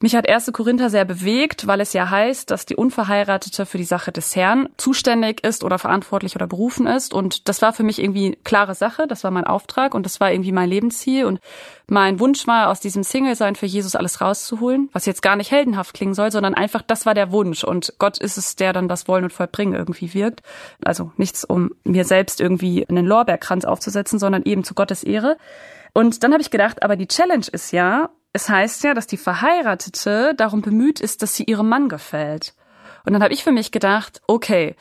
mich 0.00 0.16
hat 0.16 0.28
1. 0.28 0.52
Korinther 0.52 0.90
sehr 0.90 1.04
bewegt, 1.04 1.66
weil 1.66 1.80
es 1.80 1.92
ja 1.92 2.10
heißt, 2.10 2.50
dass 2.50 2.66
die 2.66 2.76
Unverheiratete 2.76 3.66
für 3.66 3.78
die 3.78 3.84
Sache 3.84 4.12
des 4.12 4.34
Herrn 4.36 4.68
zuständig 4.76 5.44
ist 5.44 5.64
oder 5.64 5.78
verantwortlich 5.78 6.36
oder 6.36 6.46
berufen 6.46 6.86
ist. 6.86 7.14
Und 7.14 7.48
das 7.48 7.62
war 7.62 7.72
für 7.72 7.84
mich 7.84 8.02
irgendwie 8.02 8.36
klare 8.44 8.74
Sache. 8.74 9.06
Das 9.06 9.24
war 9.24 9.30
mein 9.30 9.44
Auftrag 9.44 9.94
und 9.94 10.04
das 10.04 10.20
war 10.20 10.32
irgendwie 10.32 10.52
mein 10.52 10.68
Lebensziel. 10.68 11.24
Und 11.24 11.40
mein 11.86 12.18
Wunsch 12.20 12.46
war, 12.46 12.70
aus 12.70 12.80
diesem 12.80 13.02
Single-Sein 13.02 13.56
für 13.56 13.66
Jesus 13.66 13.94
alles 13.94 14.20
rauszuholen, 14.20 14.88
was 14.92 15.06
jetzt 15.06 15.22
gar 15.22 15.36
nicht 15.36 15.50
heldenhaft 15.50 15.94
klingen 15.94 16.14
soll, 16.14 16.30
sondern 16.30 16.54
einfach, 16.54 16.82
das 16.82 17.06
war 17.06 17.14
der 17.14 17.30
Wunsch. 17.30 17.64
Und 17.64 17.94
Gott 17.98 18.18
ist 18.18 18.36
es, 18.36 18.56
der 18.56 18.72
dann 18.72 18.88
das 18.88 19.08
Wollen 19.08 19.24
und 19.24 19.32
Vollbringen 19.32 19.74
irgendwie 19.74 20.12
wirkt. 20.14 20.42
Also 20.84 21.12
nichts, 21.16 21.44
um 21.44 21.70
mir 21.84 22.04
selbst 22.04 22.40
irgendwie 22.40 22.88
einen 22.88 23.06
Lorbeerkranz 23.06 23.64
aufzusetzen, 23.64 24.18
sondern 24.18 24.42
eben 24.44 24.64
zu 24.64 24.74
Gottes 24.74 25.04
Ehre. 25.04 25.36
Und 25.92 26.24
dann 26.24 26.32
habe 26.32 26.42
ich 26.42 26.50
gedacht, 26.50 26.82
aber 26.82 26.96
die 26.96 27.06
Challenge 27.06 27.46
ist 27.52 27.70
ja, 27.70 28.10
es 28.34 28.48
heißt 28.48 28.84
ja, 28.84 28.92
dass 28.92 29.06
die 29.06 29.16
Verheiratete 29.16 30.34
darum 30.36 30.60
bemüht 30.60 31.00
ist, 31.00 31.22
dass 31.22 31.34
sie 31.34 31.44
ihrem 31.44 31.68
Mann 31.68 31.88
gefällt. 31.88 32.54
Und 33.06 33.12
dann 33.12 33.22
habe 33.22 33.32
ich 33.32 33.44
für 33.44 33.52
mich 33.52 33.70
gedacht, 33.70 34.20
okay, 34.26 34.74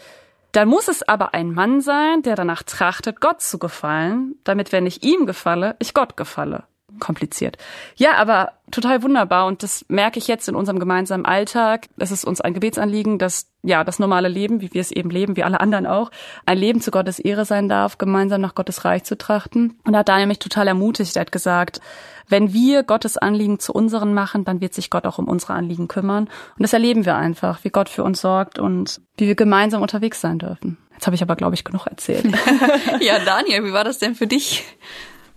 dann 0.52 0.68
muss 0.68 0.88
es 0.88 1.08
aber 1.08 1.34
ein 1.34 1.52
Mann 1.52 1.80
sein, 1.80 2.24
der 2.24 2.36
danach 2.36 2.64
trachtet, 2.64 3.22
Gott 3.22 3.42
zu 3.42 3.60
gefallen, 3.60 4.36
damit, 4.44 4.72
wenn 4.72 4.86
ich 4.86 5.04
ihm 5.04 5.26
gefalle, 5.26 5.76
ich 5.80 5.94
Gott 5.94 6.18
gefalle 6.18 6.64
kompliziert. 7.00 7.58
Ja, 7.96 8.16
aber 8.16 8.54
total 8.72 9.04
wunderbar 9.04 9.46
und 9.48 9.64
das 9.64 9.86
merke 9.88 10.20
ich 10.20 10.28
jetzt 10.28 10.48
in 10.48 10.56
unserem 10.56 10.80
gemeinsamen 10.80 11.26
Alltag. 11.26 11.88
Es 11.98 12.12
ist 12.12 12.26
uns 12.26 12.42
ein 12.42 12.54
Gebetsanliegen, 12.54 13.20
dass 13.20 13.52
ja 13.62 13.84
das 13.84 14.00
normale 14.00 14.28
Leben, 14.28 14.62
wie 14.62 14.74
wir 14.74 14.82
es 14.82 14.92
eben 14.92 15.10
leben, 15.10 15.36
wie 15.36 15.44
alle 15.44 15.60
anderen 15.60 15.86
auch, 15.86 16.12
ein 16.46 16.58
Leben 16.58 16.82
zu 16.82 16.92
Gottes 16.92 17.20
Ehre 17.20 17.46
sein 17.46 17.70
darf, 17.70 17.98
gemeinsam 17.98 18.42
nach 18.42 18.56
Gottes 18.56 18.86
Reich 18.86 19.04
zu 19.04 19.18
trachten. 19.18 19.80
Und 19.86 19.94
da 19.94 20.00
hat 20.00 20.10
Daniel 20.10 20.28
mich 20.28 20.40
total 20.40 20.68
ermutigt. 20.68 21.16
Er 21.16 21.22
hat 21.22 21.32
gesagt, 21.32 21.82
wenn 22.28 22.54
wir 22.54 22.84
Gottes 22.84 23.18
Anliegen 23.18 23.60
zu 23.60 23.74
unseren 23.74 24.14
machen, 24.14 24.46
dann 24.46 24.62
wird 24.62 24.74
sich 24.74 24.90
Gott 24.90 25.06
auch 25.06 25.20
um 25.20 25.28
unsere 25.28 25.54
Anliegen 25.54 25.88
kümmern. 25.88 26.26
Und 26.26 26.64
das 26.64 26.74
erleben 26.74 27.06
wir 27.06 27.16
einfach, 27.16 27.64
wie 27.64 27.70
Gott 27.70 27.90
für 27.90 28.04
uns 28.04 28.22
sorgt 28.22 28.60
und 28.60 29.02
wie 29.18 29.28
wir 29.28 29.36
gemeinsam 29.36 29.82
unterwegs 29.82 30.22
sein 30.22 30.40
dürfen. 30.40 30.78
Jetzt 30.94 31.06
habe 31.06 31.16
ich 31.16 31.22
aber, 31.22 31.36
glaube 31.36 31.56
ich, 31.56 31.64
genug 31.64 31.86
erzählt. 31.88 32.26
ja, 33.02 33.20
Daniel, 33.20 33.66
wie 33.66 33.74
war 33.74 33.84
das 33.84 34.00
denn 34.00 34.16
für 34.16 34.28
dich? 34.28 34.64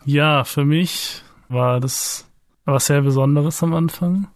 Ja, 0.05 0.45
für 0.45 0.65
mich 0.65 1.23
war 1.49 1.81
das 1.81 2.27
was 2.67 2.87
sehr 2.87 3.03
Besonderes 3.03 3.63
am 3.63 3.75
Anfang. 3.75 4.29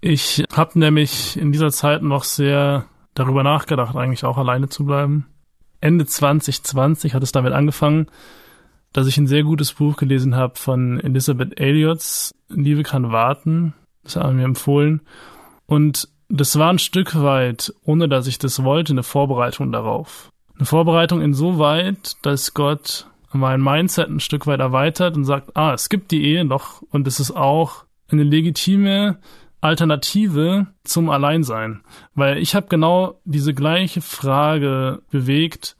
Ich 0.00 0.44
habe 0.52 0.78
nämlich 0.78 1.36
in 1.36 1.52
dieser 1.52 1.70
Zeit 1.70 2.02
noch 2.02 2.24
sehr 2.24 2.86
darüber 3.14 3.42
nachgedacht, 3.42 3.96
eigentlich 3.96 4.24
auch 4.24 4.38
alleine 4.38 4.68
zu 4.68 4.84
bleiben. 4.84 5.26
Ende 5.80 6.06
2020 6.06 7.14
hat 7.14 7.22
es 7.22 7.32
damit 7.32 7.52
angefangen, 7.52 8.06
dass 8.92 9.06
ich 9.06 9.18
ein 9.18 9.26
sehr 9.26 9.42
gutes 9.42 9.74
Buch 9.74 9.96
gelesen 9.96 10.36
habe 10.36 10.56
von 10.56 11.00
Elizabeth 11.00 11.60
Elliots, 11.60 12.32
Liebe 12.48 12.82
kann 12.82 13.12
warten. 13.12 13.74
Das 14.02 14.16
haben 14.16 14.36
mir 14.36 14.44
empfohlen. 14.44 15.02
Und 15.66 16.08
das 16.28 16.58
war 16.58 16.70
ein 16.70 16.78
Stück 16.78 17.20
weit, 17.20 17.72
ohne 17.84 18.08
dass 18.08 18.26
ich 18.26 18.38
das 18.38 18.62
wollte, 18.62 18.92
eine 18.92 19.02
Vorbereitung 19.02 19.72
darauf. 19.72 20.30
Eine 20.56 20.66
Vorbereitung 20.66 21.20
insoweit, 21.20 22.16
dass 22.22 22.54
Gott 22.54 23.06
mein 23.34 23.60
Mindset 23.60 24.08
ein 24.08 24.20
Stück 24.20 24.46
weit 24.46 24.60
erweitert 24.60 25.16
und 25.16 25.24
sagt, 25.24 25.56
ah, 25.56 25.74
es 25.74 25.88
gibt 25.88 26.10
die 26.10 26.24
Ehe 26.24 26.44
noch 26.44 26.82
und 26.82 27.06
es 27.06 27.20
ist 27.20 27.32
auch 27.32 27.84
eine 28.08 28.22
legitime 28.22 29.18
Alternative 29.60 30.66
zum 30.84 31.10
Alleinsein. 31.10 31.82
Weil 32.14 32.38
ich 32.38 32.54
habe 32.54 32.66
genau 32.68 33.20
diese 33.24 33.54
gleiche 33.54 34.00
Frage 34.00 35.02
bewegt. 35.10 35.76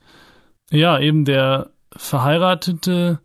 Ja, 0.71 0.99
eben 0.99 1.23
der 1.23 1.69
Verheiratete 1.95 3.19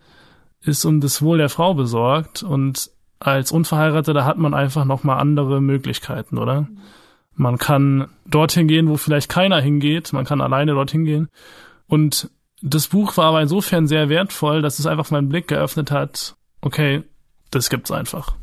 ist 0.63 0.85
um 0.85 1.01
das 1.01 1.23
Wohl 1.23 1.39
der 1.39 1.49
Frau 1.49 1.75
besorgt 1.75 2.43
und 2.43 2.91
als 3.19 3.53
Unverheirateter 3.53 4.25
hat 4.25 4.39
man 4.39 4.55
einfach 4.55 4.85
nochmal 4.85 5.19
andere 5.19 5.61
Möglichkeiten, 5.61 6.39
oder? 6.39 6.69
Man 7.35 7.59
kann 7.59 8.09
dorthin 8.27 8.69
gehen, 8.69 8.89
wo 8.89 8.97
vielleicht 8.97 9.29
keiner 9.29 9.61
hingeht. 9.61 10.13
Man 10.13 10.25
kann 10.25 10.41
alleine 10.41 10.73
dorthin 10.73 11.05
gehen. 11.05 11.29
Und 11.87 12.31
das 12.63 12.89
Buch 12.89 13.17
war 13.17 13.27
aber 13.27 13.43
insofern 13.43 13.87
sehr 13.87 14.09
wertvoll, 14.09 14.63
dass 14.63 14.79
es 14.79 14.87
einfach 14.87 15.11
meinen 15.11 15.29
Blick 15.29 15.49
geöffnet 15.49 15.91
hat. 15.91 16.37
Okay, 16.61 17.03
das 17.51 17.71
gibt's 17.71 17.91
einfach. 17.91 18.37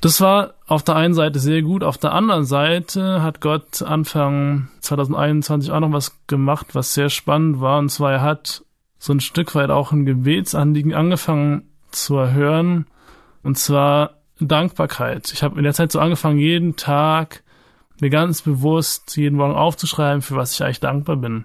Das 0.00 0.20
war 0.20 0.54
auf 0.66 0.84
der 0.84 0.94
einen 0.94 1.14
Seite 1.14 1.40
sehr 1.40 1.62
gut, 1.62 1.82
auf 1.82 1.98
der 1.98 2.12
anderen 2.12 2.44
Seite 2.44 3.20
hat 3.22 3.40
Gott 3.40 3.82
Anfang 3.82 4.68
2021 4.80 5.72
auch 5.72 5.80
noch 5.80 5.92
was 5.92 6.24
gemacht, 6.28 6.68
was 6.74 6.94
sehr 6.94 7.10
spannend 7.10 7.60
war, 7.60 7.80
und 7.80 7.88
zwar 7.88 8.12
er 8.12 8.22
hat 8.22 8.64
so 8.98 9.12
ein 9.12 9.20
Stück 9.20 9.54
weit 9.56 9.70
auch 9.70 9.90
ein 9.90 10.06
Gebetsanliegen 10.06 10.94
angefangen 10.94 11.68
zu 11.90 12.16
erhören, 12.16 12.86
und 13.42 13.58
zwar 13.58 14.18
Dankbarkeit. 14.38 15.32
Ich 15.32 15.42
habe 15.42 15.58
in 15.58 15.64
der 15.64 15.74
Zeit 15.74 15.90
so 15.90 15.98
angefangen, 15.98 16.38
jeden 16.38 16.76
Tag 16.76 17.42
mir 18.00 18.10
ganz 18.10 18.42
bewusst 18.42 19.16
jeden 19.16 19.36
Morgen 19.36 19.56
aufzuschreiben, 19.56 20.22
für 20.22 20.36
was 20.36 20.54
ich 20.54 20.62
eigentlich 20.62 20.78
dankbar 20.80 21.16
bin. 21.16 21.44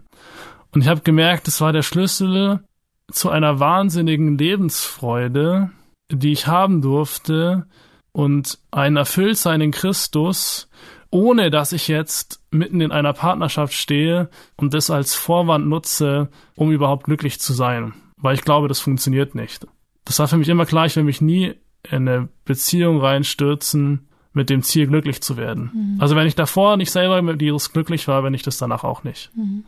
Und 0.74 0.82
ich 0.82 0.88
habe 0.88 1.02
gemerkt, 1.02 1.48
es 1.48 1.62
war 1.62 1.72
der 1.72 1.84
Schlüssel 1.84 2.64
zu 3.12 3.30
einer 3.30 3.60
wahnsinnigen 3.60 4.38
Lebensfreude, 4.38 5.70
die 6.12 6.32
ich 6.32 6.48
haben 6.48 6.82
durfte 6.82 7.68
und 8.12 8.60
ein 8.72 8.96
Erfülltsein 8.96 9.62
in 9.62 9.72
Christus, 9.72 10.70
ohne 11.12 11.52
dass 11.52 11.74
ich 11.74 11.88
jetzt 11.88 12.42
mitten 12.50 12.82
in 12.82 12.92
einer 12.92 13.14
Partnerschaft 13.14 13.74
stehe 13.74 14.30
und 14.56 14.74
das 14.74 14.90
als 14.90 15.14
Vorwand 15.14 15.68
nutze, 15.68 16.30
um 16.56 16.72
überhaupt 16.72 17.06
glücklich 17.06 17.40
zu 17.40 17.54
sein. 17.54 17.94
Weil 18.18 18.36
ich 18.36 18.44
glaube, 18.44 18.68
das 18.68 18.80
funktioniert 18.80 19.36
nicht. 19.36 19.68
Das 20.06 20.18
war 20.20 20.28
für 20.28 20.38
mich 20.38 20.50
immer 20.50 20.66
klar, 20.66 20.88
ich 20.88 20.96
will 20.96 21.04
mich 21.04 21.22
nie 21.22 21.54
in 21.84 22.08
eine 22.08 22.30
Beziehung 22.46 23.00
reinstürzen 23.00 24.08
mit 24.34 24.50
dem 24.50 24.64
Ziel, 24.64 24.88
glücklich 24.88 25.22
zu 25.22 25.38
werden. 25.38 25.72
Mhm. 25.74 26.02
Also 26.02 26.16
wenn 26.16 26.26
ich 26.26 26.36
davor 26.36 26.78
nicht 26.78 26.92
selber 26.92 27.22
mit 27.22 27.42
Jesus 27.42 27.72
glücklich 27.74 28.08
war, 28.08 28.24
bin 28.24 28.34
ich 28.34 28.42
das 28.42 28.58
danach 28.58 28.84
auch 28.84 29.04
nicht. 29.04 29.30
Mhm. 29.36 29.66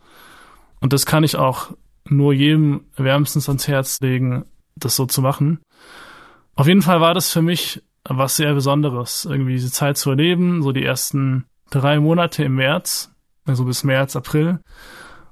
Und 0.86 0.94
das 0.94 1.08
kann 1.08 1.24
ich 1.24 1.36
auch 1.36 1.72
nur 2.08 2.32
jedem 2.32 2.86
wärmstens 2.96 3.50
ans 3.50 3.68
Herz 3.68 3.98
legen, 4.02 4.46
das 4.76 4.96
so 4.96 5.08
zu 5.08 5.24
machen. 5.24 5.60
Auf 6.54 6.68
jeden 6.68 6.84
Fall 6.84 7.02
war 7.02 7.16
das 7.16 7.32
für 7.32 7.42
mich 7.42 7.82
was 8.08 8.36
sehr 8.36 8.54
Besonderes, 8.54 9.26
irgendwie 9.26 9.54
diese 9.54 9.72
Zeit 9.72 9.98
zu 9.98 10.12
erleben, 10.12 10.62
so 10.62 10.74
die 10.74 10.86
ersten 10.86 11.46
drei 11.72 12.00
Monate 12.00 12.44
im 12.44 12.54
März, 12.54 13.12
also 13.46 13.66
bis 13.66 13.84
März, 13.84 14.16
April. 14.16 14.60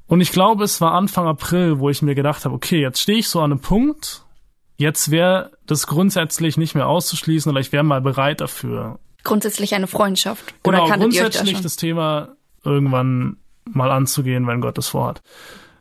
Und 0.07 0.21
ich 0.21 0.31
glaube, 0.31 0.63
es 0.63 0.81
war 0.81 0.93
Anfang 0.93 1.27
April, 1.27 1.77
wo 1.77 1.91
ich 1.91 2.01
mir 2.01 2.15
gedacht 2.15 2.45
habe, 2.45 2.55
okay, 2.55 2.81
jetzt 2.81 2.99
stehe 2.99 3.19
ich 3.19 3.29
so 3.29 3.39
an 3.39 3.51
einem 3.51 3.61
Punkt, 3.61 4.25
jetzt 4.77 5.11
wäre 5.11 5.51
das 5.67 5.85
grundsätzlich 5.85 6.57
nicht 6.57 6.73
mehr 6.73 6.87
auszuschließen 6.87 7.51
oder 7.51 7.61
ich 7.61 7.71
wäre 7.71 7.83
mal 7.83 8.01
bereit 8.01 8.41
dafür. 8.41 8.97
Grundsätzlich 9.23 9.75
eine 9.75 9.85
Freundschaft. 9.85 10.55
Oder 10.63 10.79
genau, 10.79 10.97
grundsätzlich 10.97 11.51
schon? 11.51 11.61
das 11.61 11.75
Thema 11.75 12.29
irgendwann 12.63 13.37
mal 13.71 13.91
anzugehen, 13.91 14.47
wenn 14.47 14.61
Gott 14.61 14.77
es 14.77 14.89
vorhat. 14.89 15.21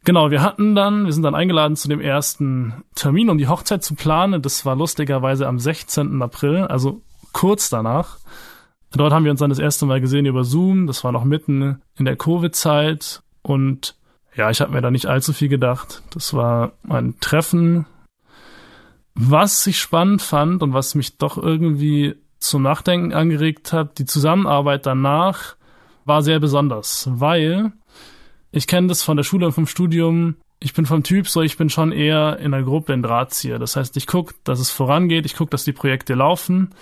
Genau, 0.05 0.31
wir 0.31 0.43
hatten 0.43 0.75
dann, 0.75 1.05
wir 1.05 1.13
sind 1.13 1.23
dann 1.23 1.37
eingeladen 1.37 1.77
zu 1.77 1.89
dem 1.89 2.01
ersten 2.01 2.83
Termin, 2.95 3.31
um 3.31 3.39
die 3.39 3.47
Hochzeit 3.47 3.85
zu 3.85 3.95
planen. 3.95 4.43
Das 4.43 4.67
war 4.67 4.75
lustigerweise 4.75 5.47
am 5.47 5.61
16. 5.61 6.21
April, 6.23 6.65
also 6.65 7.03
kurz 7.33 7.71
danach. 7.71 8.19
Dort 8.91 9.13
haben 9.13 9.25
wir 9.25 9.31
uns 9.31 9.41
dann 9.41 9.51
das 9.51 9.59
erste 9.59 9.87
Mal 9.87 10.01
gesehen 10.01 10.27
über 10.27 10.45
Zoom. 10.45 10.87
Das 10.87 11.05
war 11.05 11.13
noch 11.13 11.25
mitten 11.25 11.81
in 11.97 12.05
der 12.05 12.17
Covid-Zeit. 12.17 13.23
Und 13.43 13.95
ja, 14.35 14.51
ich 14.51 14.61
habe 14.61 14.73
mir 14.73 14.83
da 14.83 14.91
nicht 14.91 15.07
allzu 15.07 15.33
viel 15.33 15.49
gedacht. 15.49 16.03
Das 16.11 16.35
war 16.35 16.73
ein 16.89 17.15
Treffen. 17.21 17.87
Was 19.15 19.67
ich 19.67 19.79
spannend 19.79 20.21
fand 20.21 20.63
und 20.63 20.75
was 20.75 20.95
mich 20.95 21.17
doch 21.17 21.39
irgendwie 21.39 22.17
zum 22.39 22.63
Nachdenken 22.63 23.13
angeregt 23.13 23.73
hat, 23.73 23.99
die 23.99 24.05
Zusammenarbeit 24.05 24.85
danach 24.85 25.55
war 26.05 26.23
sehr 26.23 26.41
besonders, 26.41 27.09
weil 27.13 27.73
ich 28.51 28.67
kenne 28.67 28.89
das 28.89 29.03
von 29.03 29.17
der 29.17 29.25
Schule 29.25 29.47
und 29.47 29.53
vom 29.53 29.67
Studium. 29.67 30.37
Ich 30.61 30.75
bin 30.75 30.87
vom 30.87 31.03
Typ 31.03 31.29
so, 31.29 31.41
ich 31.43 31.57
bin 31.57 31.71
schon 31.71 31.91
eher 31.91 32.39
in 32.39 32.53
der 32.53 32.63
Gruppe 32.63 32.93
ein 32.93 33.03
Drahtzieher. 33.03 33.59
Das 33.59 33.77
heißt, 33.77 33.97
ich 33.97 34.07
gucke, 34.07 34.35
dass 34.45 34.61
es 34.61 34.71
vorangeht, 34.71 35.27
ich 35.27 35.35
gucke, 35.35 35.51
dass 35.51 35.65
die 35.65 35.73
Projekte 35.73 36.15
laufen. 36.15 36.75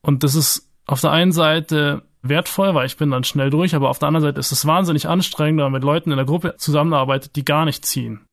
Und 0.00 0.22
das 0.22 0.34
ist 0.34 0.70
auf 0.86 1.00
der 1.00 1.10
einen 1.10 1.32
Seite 1.32 2.02
wertvoll, 2.22 2.74
weil 2.74 2.86
ich 2.86 2.96
bin 2.96 3.10
dann 3.10 3.24
schnell 3.24 3.50
durch, 3.50 3.74
aber 3.74 3.90
auf 3.90 3.98
der 3.98 4.08
anderen 4.08 4.22
Seite 4.22 4.40
ist 4.40 4.52
es 4.52 4.66
wahnsinnig 4.66 5.08
anstrengend, 5.08 5.58
wenn 5.58 5.64
man 5.64 5.72
mit 5.72 5.84
Leuten 5.84 6.10
in 6.10 6.16
der 6.16 6.26
Gruppe 6.26 6.54
zusammenarbeitet, 6.56 7.36
die 7.36 7.44
gar 7.44 7.64
nicht 7.64 7.84
ziehen. 7.84 8.26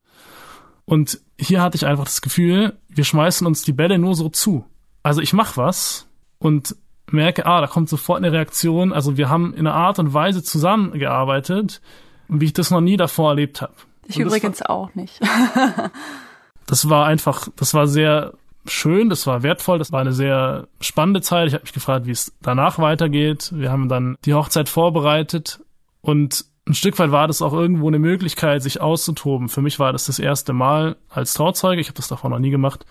Und 0.85 1.19
hier 1.39 1.61
hatte 1.61 1.75
ich 1.75 1.85
einfach 1.85 2.05
das 2.05 2.21
Gefühl, 2.21 2.77
wir 2.87 3.03
schmeißen 3.03 3.45
uns 3.45 3.61
die 3.61 3.73
Bälle 3.73 3.99
nur 3.99 4.15
so 4.15 4.29
zu. 4.29 4.65
Also 5.03 5.21
ich 5.21 5.33
mache 5.33 5.57
was 5.57 6.07
und 6.39 6.75
merke, 7.11 7.45
ah, 7.45 7.61
da 7.61 7.67
kommt 7.67 7.89
sofort 7.89 8.17
eine 8.17 8.31
Reaktion. 8.31 8.93
Also 8.93 9.17
wir 9.17 9.29
haben 9.29 9.53
in 9.53 9.67
einer 9.67 9.75
Art 9.75 9.99
und 9.99 10.13
Weise 10.13 10.43
zusammengearbeitet, 10.43 11.81
wie 12.27 12.45
ich 12.45 12.53
das 12.53 12.71
noch 12.71 12.81
nie 12.81 12.97
davor 12.97 13.29
erlebt 13.29 13.61
habe. 13.61 13.73
Ich 14.07 14.17
Und 14.17 14.27
übrigens 14.27 14.61
auch 14.61 14.93
nicht. 14.95 15.19
das 16.65 16.89
war 16.89 17.05
einfach, 17.05 17.47
das 17.55 17.73
war 17.73 17.87
sehr 17.87 18.33
schön, 18.65 19.09
das 19.09 19.25
war 19.27 19.43
wertvoll, 19.43 19.79
das 19.79 19.91
war 19.91 20.01
eine 20.01 20.13
sehr 20.13 20.67
spannende 20.81 21.21
Zeit. 21.21 21.47
Ich 21.47 21.53
habe 21.53 21.63
mich 21.63 21.73
gefragt, 21.73 22.05
wie 22.05 22.11
es 22.11 22.33
danach 22.41 22.79
weitergeht. 22.79 23.51
Wir 23.53 23.71
haben 23.71 23.89
dann 23.89 24.17
die 24.25 24.33
Hochzeit 24.33 24.69
vorbereitet 24.69 25.61
und 26.01 26.45
ein 26.67 26.75
Stück 26.75 26.99
weit 26.99 27.11
war 27.11 27.27
das 27.27 27.41
auch 27.41 27.53
irgendwo 27.53 27.87
eine 27.87 27.97
Möglichkeit, 27.97 28.61
sich 28.61 28.79
auszutoben. 28.79 29.49
Für 29.49 29.61
mich 29.61 29.79
war 29.79 29.91
das 29.91 30.05
das 30.05 30.19
erste 30.19 30.53
Mal 30.53 30.97
als 31.09 31.33
Trauzeuge. 31.33 31.81
Ich 31.81 31.87
habe 31.87 31.97
das 31.97 32.07
davor 32.07 32.29
noch 32.29 32.39
nie 32.39 32.51
gemacht. 32.51 32.85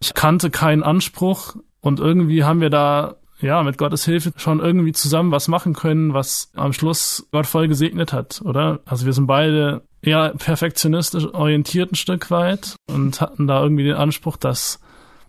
Ich 0.00 0.12
kannte 0.12 0.50
keinen 0.50 0.82
Anspruch 0.82 1.56
und 1.80 1.98
irgendwie 1.98 2.44
haben 2.44 2.60
wir 2.60 2.68
da 2.68 3.16
ja 3.40 3.62
mit 3.62 3.78
Gottes 3.78 4.04
Hilfe 4.04 4.32
schon 4.36 4.60
irgendwie 4.60 4.92
zusammen 4.92 5.30
was 5.30 5.48
machen 5.48 5.74
können, 5.74 6.14
was 6.14 6.50
am 6.54 6.72
Schluss 6.72 7.26
Gott 7.32 7.46
voll 7.46 7.68
gesegnet 7.68 8.12
hat, 8.12 8.40
oder? 8.44 8.80
Also 8.84 9.06
wir 9.06 9.12
sind 9.12 9.26
beide 9.26 9.82
eher 10.02 10.30
perfektionistisch 10.30 11.26
orientiert 11.26 11.92
ein 11.92 11.96
Stück 11.96 12.30
weit 12.30 12.76
und 12.88 13.20
hatten 13.20 13.46
da 13.46 13.62
irgendwie 13.62 13.84
den 13.84 13.96
Anspruch, 13.96 14.36
dass 14.36 14.80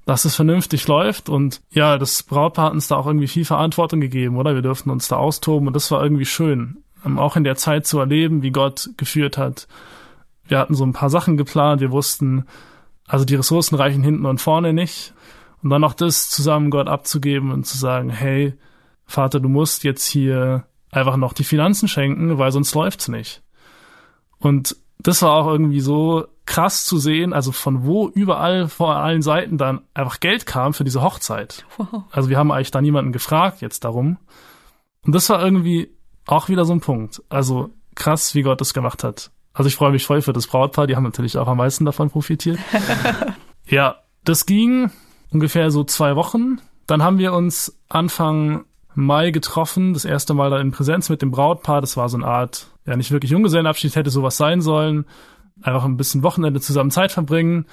dass 0.05 0.23
es 0.23 0.37
vernünftig 0.37 0.87
läuft 0.87 1.27
und 1.27 1.59
ja, 1.69 1.97
das 1.97 2.23
Brautpaar 2.23 2.67
hat 2.67 2.73
uns 2.73 2.87
da 2.87 2.95
auch 2.95 3.07
irgendwie 3.07 3.27
viel 3.27 3.43
Verantwortung 3.43 3.99
gegeben, 3.99 4.37
oder? 4.37 4.55
Wir 4.55 4.61
durften 4.61 4.89
uns 4.89 5.09
da 5.09 5.17
austoben 5.17 5.67
und 5.67 5.75
das 5.75 5.91
war 5.91 6.01
irgendwie 6.01 6.25
schön, 6.25 6.77
ähm, 7.05 7.19
auch 7.19 7.35
in 7.35 7.43
der 7.43 7.57
Zeit 7.57 7.85
zu 7.85 7.99
erleben, 7.99 8.41
wie 8.41 8.51
Gott 8.51 8.89
geführt 8.95 9.37
hat. 9.37 9.67
Wir 10.47 10.59
hatten 10.59 10.75
so 10.75 10.85
ein 10.85 10.93
paar 10.93 11.09
Sachen 11.09 11.35
geplant, 11.35 11.81
wir 11.81 11.91
wussten, 11.91 12.45
also 13.05 13.25
die 13.25 13.35
Ressourcen 13.35 13.75
reichen 13.75 14.01
hinten 14.01 14.25
und 14.25 14.39
vorne 14.39 14.71
nicht. 14.71 15.13
Und 15.63 15.69
dann 15.69 15.81
noch 15.81 15.93
das 15.93 16.29
zusammen 16.29 16.69
Gott 16.69 16.87
abzugeben 16.87 17.51
und 17.51 17.65
zu 17.65 17.77
sagen, 17.77 18.09
hey, 18.09 18.53
Vater, 19.05 19.39
du 19.39 19.49
musst 19.49 19.83
jetzt 19.83 20.05
hier 20.05 20.65
einfach 20.91 21.17
noch 21.17 21.33
die 21.33 21.43
Finanzen 21.43 21.87
schenken, 21.87 22.37
weil 22.37 22.51
sonst 22.51 22.75
läuft's 22.75 23.07
nicht. 23.07 23.41
Und 24.39 24.75
das 24.99 25.21
war 25.21 25.33
auch 25.33 25.47
irgendwie 25.47 25.79
so 25.79 26.27
krass 26.45 26.85
zu 26.85 26.97
sehen, 26.97 27.33
also 27.33 27.51
von 27.51 27.85
wo 27.85 28.07
überall 28.09 28.67
vor 28.67 28.95
allen 28.95 29.21
Seiten 29.21 29.57
dann 29.57 29.81
einfach 29.93 30.19
Geld 30.19 30.45
kam 30.45 30.73
für 30.73 30.83
diese 30.83 31.01
Hochzeit. 31.01 31.65
Wow. 31.77 32.03
Also 32.11 32.29
wir 32.29 32.37
haben 32.37 32.51
eigentlich 32.51 32.71
da 32.71 32.81
niemanden 32.81 33.11
gefragt 33.11 33.61
jetzt 33.61 33.83
darum. 33.83 34.17
Und 35.05 35.13
das 35.13 35.29
war 35.29 35.43
irgendwie 35.43 35.91
auch 36.25 36.49
wieder 36.49 36.65
so 36.65 36.73
ein 36.73 36.81
Punkt. 36.81 37.21
Also 37.29 37.69
krass, 37.95 38.33
wie 38.35 38.41
Gott 38.41 38.61
das 38.61 38.73
gemacht 38.73 39.03
hat. 39.03 39.31
Also 39.53 39.67
ich 39.67 39.75
freue 39.75 39.91
mich 39.91 40.05
voll 40.05 40.21
für 40.21 40.33
das 40.33 40.47
Brautpaar, 40.47 40.87
die 40.87 40.95
haben 40.95 41.03
natürlich 41.03 41.37
auch 41.37 41.47
am 41.47 41.57
meisten 41.57 41.85
davon 41.85 42.09
profitiert. 42.09 42.59
ja, 43.67 43.97
das 44.23 44.45
ging 44.45 44.91
ungefähr 45.31 45.71
so 45.71 45.83
zwei 45.83 46.15
Wochen. 46.15 46.59
Dann 46.85 47.03
haben 47.03 47.17
wir 47.17 47.33
uns 47.33 47.77
Anfang 47.89 48.65
Mai 48.95 49.29
getroffen, 49.29 49.93
das 49.93 50.05
erste 50.05 50.33
Mal 50.33 50.49
dann 50.49 50.61
in 50.61 50.71
Präsenz 50.71 51.09
mit 51.09 51.21
dem 51.21 51.29
Brautpaar. 51.29 51.81
Das 51.81 51.97
war 51.97 52.09
so 52.09 52.17
eine 52.17 52.25
Art, 52.25 52.67
ja 52.85 52.95
nicht 52.95 53.11
wirklich 53.11 53.31
Junggesellenabschied, 53.31 53.95
hätte 53.95 54.09
sowas 54.09 54.37
sein 54.37 54.61
sollen. 54.61 55.05
Einfach 55.61 55.85
ein 55.85 55.97
bisschen 55.97 56.23
Wochenende 56.23 56.61
zusammen 56.61 56.89
Zeit 56.89 57.11
verbringen. 57.11 57.67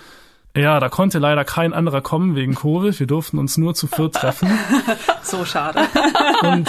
Ja, 0.57 0.79
da 0.81 0.89
konnte 0.89 1.19
leider 1.19 1.45
kein 1.45 1.73
anderer 1.73 2.01
kommen 2.01 2.37
wegen 2.37 2.55
Covid. 2.55 2.99
Wir 3.01 3.07
durften 3.07 3.39
uns 3.39 3.57
nur 3.57 3.75
zu 3.75 3.87
viert 3.87 4.15
treffen. 4.15 4.51
So 5.23 5.47
schade. 5.47 5.81
Und 6.43 6.69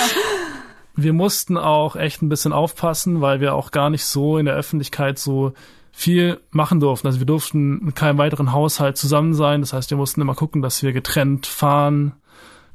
wir 0.96 1.12
mussten 1.12 1.58
auch 1.58 1.98
echt 1.98 2.22
ein 2.22 2.30
bisschen 2.30 2.54
aufpassen, 2.54 3.20
weil 3.20 3.42
wir 3.42 3.54
auch 3.54 3.72
gar 3.72 3.90
nicht 3.90 4.06
so 4.06 4.38
in 4.38 4.46
der 4.46 4.56
Öffentlichkeit 4.56 5.20
so 5.20 5.54
viel 5.98 6.42
machen 6.52 6.82
durften. 6.82 7.08
Also 7.08 7.20
wir 7.20 7.26
durften 7.26 7.84
mit 7.86 7.96
keinem 7.96 8.18
weiteren 8.18 8.52
Haushalt 8.52 8.98
zusammen 8.98 9.34
sein. 9.34 9.62
Das 9.62 9.72
heißt, 9.72 9.90
wir 9.90 9.98
mussten 9.98 10.20
immer 10.20 10.36
gucken, 10.36 10.62
dass 10.62 10.84
wir 10.84 10.92
getrennt 10.92 11.46
fahren. 11.46 12.12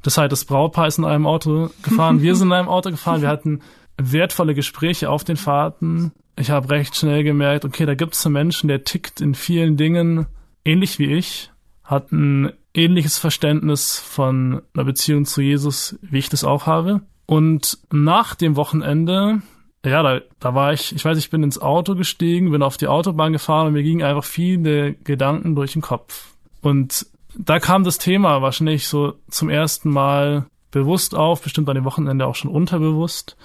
Das 0.03 0.17
heißt, 0.17 0.33
das 0.33 0.47
Brautpaar 0.47 0.87
ist 0.87 0.97
in 0.97 1.05
einem 1.05 1.27
Auto 1.27 1.69
gefahren, 1.83 2.23
wir 2.23 2.35
sind 2.35 2.49
in 2.49 2.55
einem 2.55 2.71
Auto 2.71 2.91
gefahren. 2.91 3.21
Wir 3.21 3.29
hatten 3.29 3.61
wertvolle 3.99 4.55
Gespräche 4.55 5.11
auf 5.11 5.23
den 5.23 5.37
Fahrten. 5.37 6.13
Ich 6.39 6.51
habe 6.51 6.71
recht 6.71 6.97
schnell 6.97 7.23
gemerkt, 7.23 7.67
okay, 7.67 7.85
da 7.85 7.95
gibt 7.95 8.15
es 8.15 8.25
einen 8.25 8.33
Menschen, 8.33 8.69
der 8.69 8.85
tickt 8.85 9.21
in 9.21 9.35
vielen 9.35 9.77
Dingen 9.77 10.27
ähnlich 10.65 10.99
wie 10.99 11.13
ich, 11.13 11.51
hat 11.85 12.13
ein 12.13 12.53
ähnliches 12.73 13.19
Verständnis 13.19 13.99
von 13.99 14.63
einer 14.73 14.85
Beziehung 14.85 15.27
zu 15.27 15.43
Jesus, 15.43 15.99
wie 16.01 16.19
ich 16.19 16.31
das 16.31 16.45
auch 16.45 16.65
habe. 16.65 17.03
Und 17.27 17.79
nach 17.93 18.35
dem 18.35 18.57
Wochenende, 18.57 19.43
ja, 19.85 20.03
da, 20.03 20.21
da 20.39 20.55
war 20.55 20.73
ich, 20.73 20.95
ich 20.95 21.05
weiß, 21.05 21.17
ich 21.17 21.31
bin 21.31 21.43
ins 21.43 21.61
Auto 21.61 21.95
gestiegen, 21.95 22.51
bin 22.51 22.63
auf 22.63 22.77
die 22.77 22.89
Autobahn 22.89 23.33
gefahren 23.33 23.69
und 23.69 23.73
mir 23.73 23.83
gingen 23.83 24.03
einfach 24.03 24.25
viele 24.25 24.95
Gedanken 24.95 25.55
durch 25.55 25.73
den 25.73 25.83
Kopf. 25.83 26.35
Und 26.61 27.07
da 27.35 27.59
kam 27.61 27.85
das 27.85 27.99
Thema 27.99 28.43
wahrscheinlich 28.43 28.89
so 28.89 29.15
zum 29.31 29.49
ersten 29.49 29.91
Mal 29.91 30.47
bewusst 30.71 31.15
auf, 31.15 31.43
bestimmt 31.43 31.69
an 31.69 31.77
dem 31.77 31.85
Wochenende 31.85 32.27
auch 32.27 32.35
schon 32.35 32.51
unterbewusst. 32.51 33.37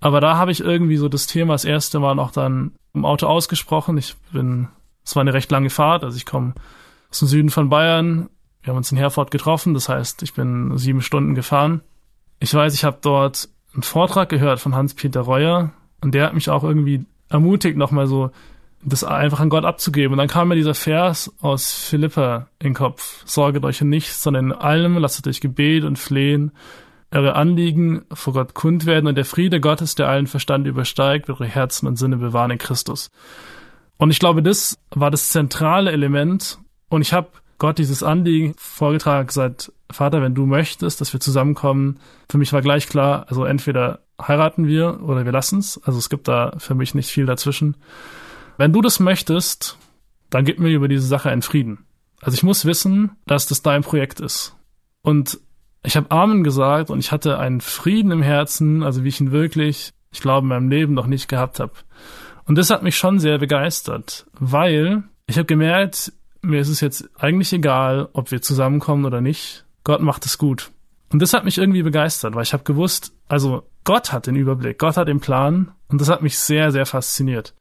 Aber 0.00 0.20
da 0.20 0.36
habe 0.36 0.52
ich 0.52 0.60
irgendwie 0.60 0.98
so 0.98 1.08
das 1.08 1.26
Thema 1.26 1.54
das 1.54 1.64
erste 1.64 1.98
Mal 1.98 2.18
auch 2.18 2.30
dann 2.30 2.72
im 2.92 3.06
Auto 3.06 3.26
ausgesprochen. 3.26 3.96
Ich 3.96 4.16
bin, 4.32 4.68
es 5.02 5.16
war 5.16 5.22
eine 5.22 5.32
recht 5.32 5.50
lange 5.50 5.70
Fahrt, 5.70 6.04
also 6.04 6.16
ich 6.16 6.26
komme 6.26 6.54
aus 7.10 7.20
dem 7.20 7.28
Süden 7.28 7.48
von 7.48 7.70
Bayern. 7.70 8.28
Wir 8.62 8.70
haben 8.70 8.78
uns 8.78 8.92
in 8.92 8.98
Herford 8.98 9.30
getroffen, 9.30 9.72
das 9.72 9.88
heißt, 9.88 10.22
ich 10.22 10.34
bin 10.34 10.76
sieben 10.76 11.00
Stunden 11.00 11.34
gefahren. 11.34 11.80
Ich 12.40 12.52
weiß, 12.52 12.74
ich 12.74 12.84
habe 12.84 12.98
dort 13.00 13.48
einen 13.74 13.82
Vortrag 13.82 14.28
gehört 14.28 14.60
von 14.60 14.74
Hans-Peter 14.74 15.20
Reuer 15.20 15.72
und 16.00 16.14
der 16.14 16.26
hat 16.26 16.34
mich 16.34 16.48
auch 16.50 16.64
irgendwie 16.64 17.04
ermutigt, 17.28 17.76
nochmal 17.76 18.06
so 18.06 18.30
das 18.86 19.02
einfach 19.02 19.40
an 19.40 19.48
Gott 19.48 19.64
abzugeben. 19.64 20.12
Und 20.12 20.18
dann 20.18 20.28
kam 20.28 20.48
mir 20.48 20.56
dieser 20.56 20.74
Vers 20.74 21.32
aus 21.40 21.72
Philippa 21.72 22.48
in 22.58 22.68
den 22.68 22.74
Kopf. 22.74 23.22
Sorget 23.24 23.64
euch 23.64 23.80
nichts, 23.80 24.22
sondern 24.22 24.46
in 24.46 24.52
allem 24.52 24.98
lasst 24.98 25.26
euch 25.26 25.40
Gebet 25.40 25.84
und 25.84 25.98
Flehen 25.98 26.52
eure 27.10 27.36
Anliegen 27.36 28.04
vor 28.12 28.32
Gott 28.32 28.54
kund 28.54 28.86
werden 28.86 29.06
und 29.06 29.14
der 29.14 29.24
Friede 29.24 29.60
Gottes, 29.60 29.94
der 29.94 30.08
allen 30.08 30.26
Verstand 30.26 30.66
übersteigt, 30.66 31.30
eure 31.30 31.46
Herzen 31.46 31.86
und 31.86 31.96
Sinne 31.96 32.16
bewahren 32.16 32.50
in 32.50 32.58
Christus. 32.58 33.10
Und 33.96 34.10
ich 34.10 34.18
glaube, 34.18 34.42
das 34.42 34.78
war 34.90 35.10
das 35.10 35.30
zentrale 35.30 35.92
Element. 35.92 36.58
Und 36.88 37.02
ich 37.02 37.12
habe 37.12 37.28
Gott 37.58 37.78
dieses 37.78 38.02
Anliegen 38.02 38.54
vorgetragen, 38.58 39.28
gesagt, 39.28 39.72
Vater, 39.94 40.22
wenn 40.22 40.34
du 40.34 40.46
möchtest, 40.46 41.00
dass 41.00 41.12
wir 41.12 41.20
zusammenkommen, 41.20 41.98
für 42.28 42.38
mich 42.38 42.52
war 42.52 42.62
gleich 42.62 42.88
klar, 42.88 43.26
also 43.28 43.44
entweder 43.44 44.00
heiraten 44.20 44.66
wir 44.66 45.02
oder 45.02 45.24
wir 45.24 45.32
lassen's. 45.32 45.80
Also 45.84 45.98
es 45.98 46.10
gibt 46.10 46.28
da 46.28 46.54
für 46.58 46.74
mich 46.74 46.94
nicht 46.94 47.10
viel 47.10 47.26
dazwischen. 47.26 47.76
Wenn 48.56 48.72
du 48.72 48.80
das 48.80 49.00
möchtest, 49.00 49.78
dann 50.30 50.44
gib 50.44 50.58
mir 50.58 50.70
über 50.70 50.88
diese 50.88 51.06
Sache 51.06 51.30
einen 51.30 51.42
Frieden. 51.42 51.84
Also 52.20 52.34
ich 52.34 52.42
muss 52.42 52.64
wissen, 52.64 53.12
dass 53.26 53.46
das 53.46 53.62
dein 53.62 53.82
Projekt 53.82 54.20
ist. 54.20 54.56
Und 55.02 55.38
ich 55.84 55.96
habe 55.96 56.10
Amen 56.10 56.44
gesagt 56.44 56.90
und 56.90 56.98
ich 56.98 57.12
hatte 57.12 57.38
einen 57.38 57.60
Frieden 57.60 58.10
im 58.10 58.22
Herzen, 58.22 58.82
also 58.82 59.04
wie 59.04 59.08
ich 59.08 59.20
ihn 59.20 59.32
wirklich, 59.32 59.92
ich 60.12 60.20
glaube, 60.20 60.44
in 60.44 60.48
meinem 60.48 60.70
Leben 60.70 60.94
noch 60.94 61.06
nicht 61.06 61.28
gehabt 61.28 61.60
habe. 61.60 61.72
Und 62.46 62.56
das 62.56 62.70
hat 62.70 62.82
mich 62.82 62.96
schon 62.96 63.18
sehr 63.18 63.38
begeistert, 63.38 64.26
weil 64.38 65.04
ich 65.26 65.36
habe 65.36 65.46
gemerkt, 65.46 66.12
mir 66.42 66.60
ist 66.60 66.68
es 66.68 66.80
jetzt 66.80 67.08
eigentlich 67.18 67.52
egal, 67.52 68.08
ob 68.12 68.30
wir 68.30 68.42
zusammenkommen 68.42 69.04
oder 69.04 69.20
nicht. 69.20 69.63
Gott 69.84 70.00
macht 70.00 70.26
es 70.26 70.38
gut. 70.38 70.70
Und 71.12 71.20
das 71.20 71.32
hat 71.32 71.44
mich 71.44 71.58
irgendwie 71.58 71.82
begeistert, 71.82 72.34
weil 72.34 72.42
ich 72.42 72.52
habe 72.52 72.64
gewusst, 72.64 73.12
also 73.28 73.62
Gott 73.84 74.12
hat 74.12 74.26
den 74.26 74.34
Überblick, 74.34 74.78
Gott 74.78 74.96
hat 74.96 75.08
den 75.08 75.20
Plan 75.20 75.72
und 75.88 76.00
das 76.00 76.08
hat 76.08 76.22
mich 76.22 76.38
sehr, 76.38 76.72
sehr 76.72 76.86
fasziniert. 76.86 77.54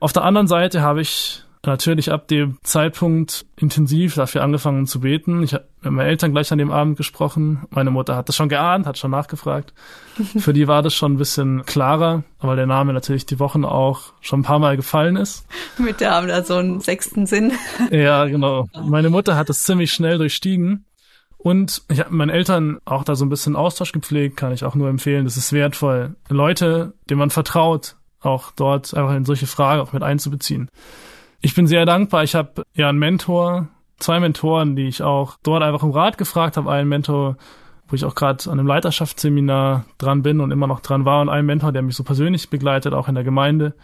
Auf 0.00 0.12
der 0.12 0.24
anderen 0.24 0.48
Seite 0.48 0.82
habe 0.82 1.00
ich 1.00 1.44
natürlich 1.64 2.10
ab 2.10 2.26
dem 2.26 2.58
Zeitpunkt 2.62 3.46
intensiv 3.56 4.16
dafür 4.16 4.42
angefangen 4.42 4.86
zu 4.86 5.00
beten. 5.00 5.42
Ich 5.42 5.54
habe 5.54 5.68
mit 5.82 5.92
meinen 5.92 6.08
Eltern 6.08 6.32
gleich 6.32 6.50
an 6.50 6.58
dem 6.58 6.72
Abend 6.72 6.96
gesprochen. 6.96 7.66
Meine 7.70 7.90
Mutter 7.90 8.16
hat 8.16 8.28
das 8.28 8.34
schon 8.34 8.48
geahnt, 8.48 8.86
hat 8.86 8.98
schon 8.98 9.12
nachgefragt. 9.12 9.72
Für 10.38 10.52
die 10.52 10.66
war 10.66 10.82
das 10.82 10.94
schon 10.94 11.12
ein 11.12 11.18
bisschen 11.18 11.64
klarer, 11.64 12.24
weil 12.40 12.56
der 12.56 12.66
Name 12.66 12.92
natürlich 12.92 13.26
die 13.26 13.38
Wochen 13.38 13.64
auch 13.64 14.12
schon 14.20 14.40
ein 14.40 14.44
paar 14.44 14.58
Mal 14.58 14.76
gefallen 14.76 15.16
ist. 15.16 15.46
Mit 15.78 16.00
der 16.00 16.12
haben 16.12 16.26
da 16.26 16.42
so 16.42 16.56
einen 16.56 16.80
sechsten 16.80 17.26
Sinn. 17.26 17.52
Ja, 17.90 18.24
genau. 18.24 18.68
Meine 18.84 19.10
Mutter 19.10 19.36
hat 19.36 19.50
es 19.50 19.62
ziemlich 19.62 19.92
schnell 19.92 20.18
durchstiegen. 20.18 20.84
Und 21.42 21.82
ich 21.88 21.98
habe 21.98 22.14
meinen 22.14 22.30
Eltern 22.30 22.78
auch 22.84 23.02
da 23.02 23.16
so 23.16 23.24
ein 23.24 23.28
bisschen 23.28 23.56
Austausch 23.56 23.90
gepflegt, 23.90 24.36
kann 24.36 24.52
ich 24.52 24.64
auch 24.64 24.76
nur 24.76 24.88
empfehlen. 24.88 25.24
Das 25.24 25.36
ist 25.36 25.52
wertvoll. 25.52 26.14
Leute, 26.28 26.94
denen 27.10 27.18
man 27.18 27.30
vertraut, 27.30 27.96
auch 28.20 28.52
dort 28.52 28.94
einfach 28.94 29.16
in 29.16 29.24
solche 29.24 29.48
Fragen 29.48 29.80
auch 29.80 29.92
mit 29.92 30.04
einzubeziehen. 30.04 30.70
Ich 31.40 31.56
bin 31.56 31.66
sehr 31.66 31.84
dankbar. 31.84 32.22
Ich 32.22 32.36
habe 32.36 32.62
ja 32.74 32.88
einen 32.88 33.00
Mentor, 33.00 33.66
zwei 33.98 34.20
Mentoren, 34.20 34.76
die 34.76 34.86
ich 34.86 35.02
auch 35.02 35.36
dort 35.42 35.64
einfach 35.64 35.82
um 35.82 35.90
Rat 35.90 36.16
gefragt 36.16 36.56
habe. 36.56 36.70
Einen 36.70 36.88
Mentor, 36.88 37.36
wo 37.88 37.96
ich 37.96 38.04
auch 38.04 38.14
gerade 38.14 38.48
an 38.48 38.60
einem 38.60 38.68
Leiterschaftsseminar 38.68 39.84
dran 39.98 40.22
bin 40.22 40.38
und 40.38 40.52
immer 40.52 40.68
noch 40.68 40.78
dran 40.78 41.04
war 41.04 41.22
und 41.22 41.28
einen 41.28 41.46
Mentor, 41.46 41.72
der 41.72 41.82
mich 41.82 41.96
so 41.96 42.04
persönlich 42.04 42.50
begleitet, 42.50 42.94
auch 42.94 43.08
in 43.08 43.16
der 43.16 43.24
Gemeinde. 43.24 43.74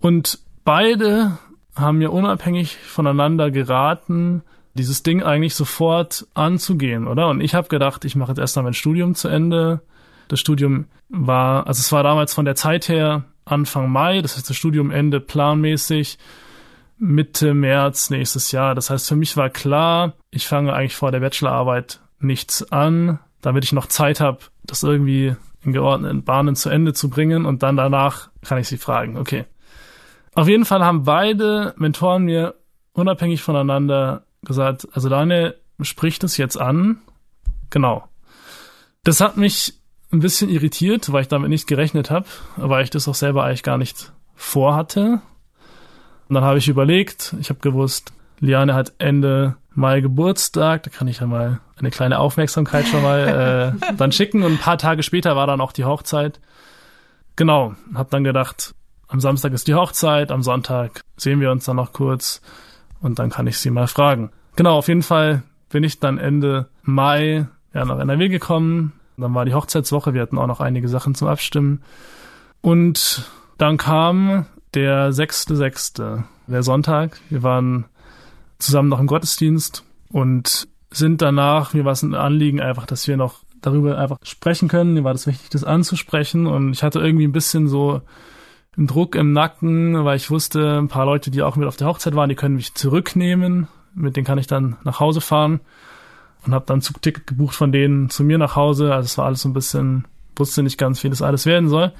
Und 0.00 0.40
beide 0.64 1.38
haben 1.74 1.96
mir 1.96 2.12
unabhängig 2.12 2.76
voneinander 2.76 3.50
geraten, 3.50 4.42
dieses 4.74 5.02
Ding 5.02 5.22
eigentlich 5.22 5.54
sofort 5.54 6.26
anzugehen, 6.34 7.06
oder? 7.06 7.28
Und 7.28 7.40
ich 7.40 7.54
habe 7.54 7.68
gedacht, 7.68 8.04
ich 8.04 8.16
mache 8.16 8.32
jetzt 8.32 8.38
erst 8.38 8.56
mal 8.56 8.62
mein 8.62 8.74
Studium 8.74 9.14
zu 9.14 9.28
Ende. 9.28 9.80
Das 10.28 10.40
Studium 10.40 10.86
war, 11.08 11.66
also 11.66 11.80
es 11.80 11.92
war 11.92 12.02
damals 12.02 12.34
von 12.34 12.44
der 12.44 12.56
Zeit 12.56 12.88
her 12.88 13.24
Anfang 13.44 13.90
Mai, 13.90 14.22
das 14.22 14.36
heißt 14.36 14.48
das 14.48 14.56
Studium 14.56 14.90
Ende 14.90 15.20
planmäßig. 15.20 16.18
Mitte 16.96 17.54
März 17.54 18.10
nächstes 18.10 18.52
Jahr. 18.52 18.74
Das 18.74 18.88
heißt, 18.88 19.08
für 19.08 19.16
mich 19.16 19.36
war 19.36 19.50
klar, 19.50 20.14
ich 20.30 20.46
fange 20.46 20.72
eigentlich 20.72 20.96
vor 20.96 21.10
der 21.10 21.20
Bachelorarbeit 21.20 22.00
nichts 22.20 22.70
an, 22.72 23.18
damit 23.42 23.64
ich 23.64 23.72
noch 23.72 23.86
Zeit 23.86 24.20
habe, 24.20 24.38
das 24.64 24.82
irgendwie 24.82 25.34
in 25.64 25.72
geordneten 25.72 26.24
Bahnen 26.24 26.56
zu 26.56 26.70
Ende 26.70 26.92
zu 26.92 27.10
bringen 27.10 27.46
und 27.46 27.62
dann 27.62 27.76
danach 27.76 28.30
kann 28.42 28.58
ich 28.58 28.68
sie 28.68 28.78
fragen. 28.78 29.16
Okay. 29.16 29.44
Auf 30.34 30.48
jeden 30.48 30.64
Fall 30.64 30.84
haben 30.84 31.04
beide 31.04 31.74
Mentoren 31.76 32.24
mir 32.24 32.54
unabhängig 32.92 33.42
voneinander 33.42 34.24
gesagt, 34.44 34.88
also 34.92 35.08
Daniel 35.08 35.54
spricht 35.80 36.24
es 36.24 36.36
jetzt 36.36 36.60
an. 36.60 36.98
Genau. 37.70 38.04
Das 39.02 39.20
hat 39.20 39.36
mich 39.36 39.74
ein 40.12 40.20
bisschen 40.20 40.48
irritiert, 40.48 41.12
weil 41.12 41.22
ich 41.22 41.28
damit 41.28 41.50
nicht 41.50 41.66
gerechnet 41.66 42.10
habe, 42.10 42.26
weil 42.56 42.84
ich 42.84 42.90
das 42.90 43.08
auch 43.08 43.14
selber 43.14 43.44
eigentlich 43.44 43.62
gar 43.62 43.78
nicht 43.78 44.12
vorhatte. 44.34 45.20
Und 46.28 46.34
dann 46.34 46.44
habe 46.44 46.58
ich 46.58 46.68
überlegt, 46.68 47.34
ich 47.40 47.50
habe 47.50 47.60
gewusst, 47.60 48.12
Liane 48.40 48.74
hat 48.74 48.92
Ende 48.98 49.56
Mai 49.74 50.00
Geburtstag, 50.00 50.84
da 50.84 50.90
kann 50.90 51.08
ich 51.08 51.20
ja 51.20 51.26
mal 51.26 51.60
eine 51.76 51.90
kleine 51.90 52.18
Aufmerksamkeit 52.20 52.86
schon 52.86 53.02
mal 53.02 53.74
äh, 53.82 53.94
dann 53.96 54.12
schicken. 54.12 54.42
Und 54.42 54.52
ein 54.52 54.58
paar 54.58 54.78
Tage 54.78 55.02
später 55.02 55.36
war 55.36 55.46
dann 55.46 55.60
auch 55.60 55.72
die 55.72 55.84
Hochzeit. 55.84 56.40
Genau, 57.36 57.74
habe 57.94 58.10
dann 58.10 58.22
gedacht, 58.22 58.74
am 59.08 59.20
Samstag 59.20 59.52
ist 59.52 59.66
die 59.66 59.74
Hochzeit, 59.74 60.30
am 60.30 60.42
Sonntag 60.42 61.00
sehen 61.16 61.40
wir 61.40 61.50
uns 61.50 61.64
dann 61.64 61.76
noch 61.76 61.92
kurz 61.92 62.40
und 63.04 63.18
dann 63.18 63.28
kann 63.28 63.46
ich 63.46 63.58
sie 63.58 63.70
mal 63.70 63.86
fragen. 63.86 64.30
Genau, 64.56 64.78
auf 64.78 64.88
jeden 64.88 65.02
Fall 65.02 65.42
bin 65.68 65.84
ich 65.84 66.00
dann 66.00 66.16
Ende 66.16 66.68
Mai 66.82 67.46
ja, 67.74 67.84
nach 67.84 67.98
NRW 67.98 68.28
gekommen. 68.28 68.94
Dann 69.18 69.34
war 69.34 69.44
die 69.44 69.52
Hochzeitswoche, 69.52 70.14
wir 70.14 70.22
hatten 70.22 70.38
auch 70.38 70.46
noch 70.46 70.60
einige 70.60 70.88
Sachen 70.88 71.14
zum 71.14 71.28
Abstimmen. 71.28 71.82
Und 72.62 73.30
dann 73.58 73.76
kam 73.76 74.46
der 74.72 75.12
6.6., 75.12 76.22
der 76.46 76.62
Sonntag. 76.62 77.20
Wir 77.28 77.42
waren 77.42 77.84
zusammen 78.58 78.88
noch 78.88 79.00
im 79.00 79.06
Gottesdienst 79.06 79.84
und 80.10 80.66
sind 80.90 81.20
danach, 81.20 81.74
mir 81.74 81.84
war 81.84 81.92
es 81.92 82.02
ein 82.02 82.14
Anliegen 82.14 82.62
einfach, 82.62 82.86
dass 82.86 83.06
wir 83.06 83.18
noch 83.18 83.40
darüber 83.60 83.98
einfach 83.98 84.16
sprechen 84.22 84.68
können. 84.68 84.94
Mir 84.94 85.04
war 85.04 85.12
das 85.12 85.26
wichtig, 85.26 85.50
das 85.50 85.64
anzusprechen 85.64 86.46
und 86.46 86.72
ich 86.72 86.82
hatte 86.82 87.00
irgendwie 87.00 87.26
ein 87.26 87.32
bisschen 87.32 87.68
so 87.68 88.00
einen 88.76 88.86
Druck 88.86 89.14
im 89.14 89.32
Nacken, 89.32 90.04
weil 90.04 90.16
ich 90.16 90.30
wusste, 90.30 90.78
ein 90.78 90.88
paar 90.88 91.06
Leute, 91.06 91.30
die 91.30 91.42
auch 91.42 91.56
mit 91.56 91.68
auf 91.68 91.76
der 91.76 91.86
Hochzeit 91.86 92.14
waren, 92.14 92.28
die 92.28 92.34
können 92.34 92.56
mich 92.56 92.74
zurücknehmen. 92.74 93.68
Mit 93.94 94.16
denen 94.16 94.26
kann 94.26 94.38
ich 94.38 94.46
dann 94.46 94.76
nach 94.84 95.00
Hause 95.00 95.20
fahren 95.20 95.60
und 96.44 96.54
habe 96.54 96.66
dann 96.66 96.80
Zugticket 96.80 97.26
gebucht 97.26 97.54
von 97.54 97.72
denen 97.72 98.10
zu 98.10 98.24
mir 98.24 98.38
nach 98.38 98.56
Hause. 98.56 98.92
Also 98.92 99.06
es 99.06 99.18
war 99.18 99.26
alles 99.26 99.42
so 99.42 99.48
ein 99.48 99.54
bisschen, 99.54 100.06
wusste 100.36 100.62
nicht 100.62 100.78
ganz, 100.78 101.02
wie 101.04 101.10
das 101.10 101.22
alles 101.22 101.46
werden 101.46 101.68
soll. 101.68 101.92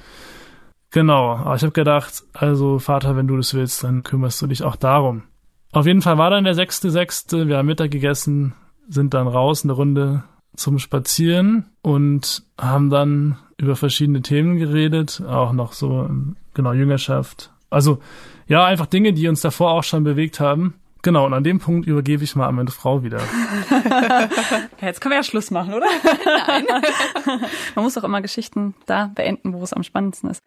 Genau, 0.91 1.35
aber 1.35 1.55
ich 1.55 1.63
habe 1.63 1.71
gedacht, 1.71 2.23
also 2.33 2.79
Vater, 2.79 3.15
wenn 3.15 3.27
du 3.27 3.37
das 3.37 3.53
willst, 3.53 3.83
dann 3.83 4.03
kümmerst 4.03 4.41
du 4.41 4.47
dich 4.47 4.63
auch 4.63 4.75
darum. 4.75 5.23
Auf 5.71 5.85
jeden 5.85 6.01
Fall 6.01 6.17
war 6.17 6.29
dann 6.29 6.45
der 6.45 6.53
sechste, 6.53 6.89
sechste, 6.89 7.47
wir 7.47 7.57
haben 7.57 7.65
Mittag 7.65 7.91
gegessen, 7.91 8.53
sind 8.87 9.13
dann 9.13 9.27
raus 9.27 9.63
eine 9.63 9.73
Runde 9.73 10.23
zum 10.55 10.79
Spazieren 10.79 11.65
und 11.81 12.43
haben 12.59 12.89
dann 12.89 13.37
über 13.57 13.75
verschiedene 13.75 14.21
Themen 14.21 14.57
geredet, 14.57 15.21
auch 15.27 15.53
noch 15.53 15.73
so, 15.73 16.09
genau, 16.53 16.73
Jüngerschaft. 16.73 17.51
Also, 17.69 17.99
ja, 18.47 18.65
einfach 18.65 18.85
Dinge, 18.85 19.13
die 19.13 19.27
uns 19.27 19.41
davor 19.41 19.71
auch 19.71 19.83
schon 19.83 20.03
bewegt 20.03 20.39
haben. 20.39 20.75
Genau, 21.01 21.25
und 21.25 21.33
an 21.33 21.43
dem 21.43 21.59
Punkt 21.59 21.87
übergebe 21.87 22.23
ich 22.23 22.35
mal 22.35 22.47
an 22.47 22.55
meine 22.55 22.71
Frau 22.71 23.03
wieder. 23.03 23.19
Jetzt 24.81 25.01
können 25.01 25.11
wir 25.11 25.17
ja 25.17 25.23
Schluss 25.23 25.51
machen, 25.51 25.73
oder? 25.73 25.87
Nein. 26.25 26.65
Man 27.75 27.85
muss 27.85 27.97
auch 27.97 28.03
immer 28.03 28.21
Geschichten 28.21 28.75
da 28.85 29.11
beenden, 29.13 29.53
wo 29.53 29.63
es 29.63 29.73
am 29.73 29.83
spannendsten 29.83 30.29
ist. 30.29 30.41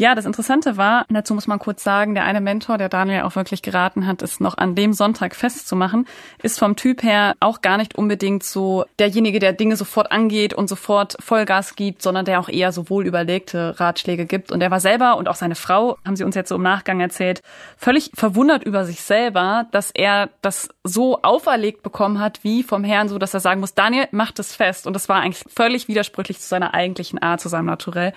Ja, 0.00 0.14
das 0.14 0.24
Interessante 0.24 0.78
war, 0.78 1.04
dazu 1.10 1.34
muss 1.34 1.46
man 1.46 1.58
kurz 1.58 1.84
sagen, 1.84 2.14
der 2.14 2.24
eine 2.24 2.40
Mentor, 2.40 2.78
der 2.78 2.88
Daniel 2.88 3.20
auch 3.20 3.36
wirklich 3.36 3.60
geraten 3.60 4.06
hat, 4.06 4.22
es 4.22 4.40
noch 4.40 4.56
an 4.56 4.74
dem 4.74 4.94
Sonntag 4.94 5.36
festzumachen, 5.36 6.06
ist 6.42 6.58
vom 6.58 6.74
Typ 6.74 7.02
her 7.02 7.34
auch 7.38 7.60
gar 7.60 7.76
nicht 7.76 7.96
unbedingt 7.96 8.42
so 8.42 8.86
derjenige, 8.98 9.40
der 9.40 9.52
Dinge 9.52 9.76
sofort 9.76 10.10
angeht 10.10 10.54
und 10.54 10.70
sofort 10.70 11.18
Vollgas 11.20 11.76
gibt, 11.76 12.00
sondern 12.00 12.24
der 12.24 12.40
auch 12.40 12.48
eher 12.48 12.72
so 12.72 12.88
wohl 12.88 13.06
überlegte 13.06 13.78
Ratschläge 13.78 14.24
gibt. 14.24 14.52
Und 14.52 14.62
er 14.62 14.70
war 14.70 14.80
selber 14.80 15.18
und 15.18 15.28
auch 15.28 15.34
seine 15.34 15.54
Frau, 15.54 15.98
haben 16.06 16.16
sie 16.16 16.24
uns 16.24 16.34
jetzt 16.34 16.48
so 16.48 16.54
im 16.54 16.62
Nachgang 16.62 17.00
erzählt, 17.00 17.42
völlig 17.76 18.10
verwundert 18.14 18.64
über 18.64 18.86
sich 18.86 19.02
selber, 19.02 19.66
dass 19.70 19.90
er 19.90 20.30
das 20.40 20.70
so 20.82 21.20
auferlegt 21.20 21.82
bekommen 21.82 22.20
hat, 22.20 22.42
wie 22.42 22.62
vom 22.62 22.79
Herrn, 22.84 23.08
so 23.08 23.18
dass 23.18 23.34
er 23.34 23.40
sagen 23.40 23.60
muss, 23.60 23.74
Daniel, 23.74 24.08
mach 24.10 24.32
das 24.32 24.54
fest. 24.54 24.86
Und 24.86 24.94
das 24.94 25.08
war 25.08 25.20
eigentlich 25.20 25.44
völlig 25.52 25.88
widersprüchlich 25.88 26.40
zu 26.40 26.48
seiner 26.48 26.74
eigentlichen 26.74 27.18
Art, 27.18 27.40
zu 27.40 27.48
seinem 27.48 27.66
Naturell. 27.66 28.12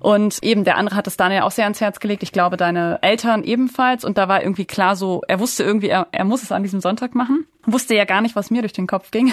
Und 0.00 0.42
eben 0.42 0.64
der 0.64 0.76
andere 0.76 0.96
hat 0.96 1.06
es 1.06 1.16
Daniel 1.16 1.42
auch 1.42 1.50
sehr 1.50 1.64
ans 1.64 1.80
Herz 1.80 2.00
gelegt. 2.00 2.22
Ich 2.22 2.32
glaube, 2.32 2.56
deine 2.56 2.98
Eltern 3.02 3.44
ebenfalls. 3.44 4.04
Und 4.04 4.18
da 4.18 4.28
war 4.28 4.42
irgendwie 4.42 4.64
klar 4.64 4.96
so, 4.96 5.22
er 5.28 5.40
wusste 5.40 5.64
irgendwie, 5.64 5.88
er, 5.88 6.08
er 6.12 6.24
muss 6.24 6.42
es 6.42 6.52
an 6.52 6.62
diesem 6.62 6.80
Sonntag 6.80 7.14
machen. 7.14 7.46
Wusste 7.66 7.96
ja 7.96 8.04
gar 8.04 8.20
nicht, 8.20 8.36
was 8.36 8.50
mir 8.50 8.62
durch 8.62 8.72
den 8.72 8.86
Kopf 8.86 9.10
ging. 9.10 9.32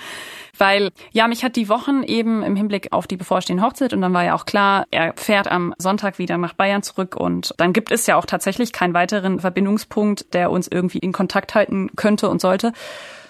Weil, 0.58 0.90
ja, 1.12 1.28
mich 1.28 1.44
hat 1.44 1.56
die 1.56 1.68
Wochen 1.68 2.02
eben 2.02 2.42
im 2.42 2.56
Hinblick 2.56 2.92
auf 2.92 3.06
die 3.06 3.16
bevorstehende 3.16 3.62
Hochzeit 3.62 3.92
und 3.92 4.00
dann 4.00 4.14
war 4.14 4.24
ja 4.24 4.34
auch 4.34 4.46
klar, 4.46 4.86
er 4.90 5.12
fährt 5.16 5.48
am 5.50 5.74
Sonntag 5.78 6.18
wieder 6.18 6.38
nach 6.38 6.54
Bayern 6.54 6.82
zurück 6.82 7.16
und 7.16 7.54
dann 7.58 7.72
gibt 7.72 7.90
es 7.90 8.06
ja 8.06 8.16
auch 8.16 8.24
tatsächlich 8.24 8.72
keinen 8.72 8.94
weiteren 8.94 9.40
Verbindungspunkt, 9.40 10.32
der 10.32 10.50
uns 10.50 10.68
irgendwie 10.68 10.98
in 10.98 11.12
Kontakt 11.12 11.54
halten 11.54 11.90
könnte 11.96 12.28
und 12.30 12.40
sollte. 12.40 12.72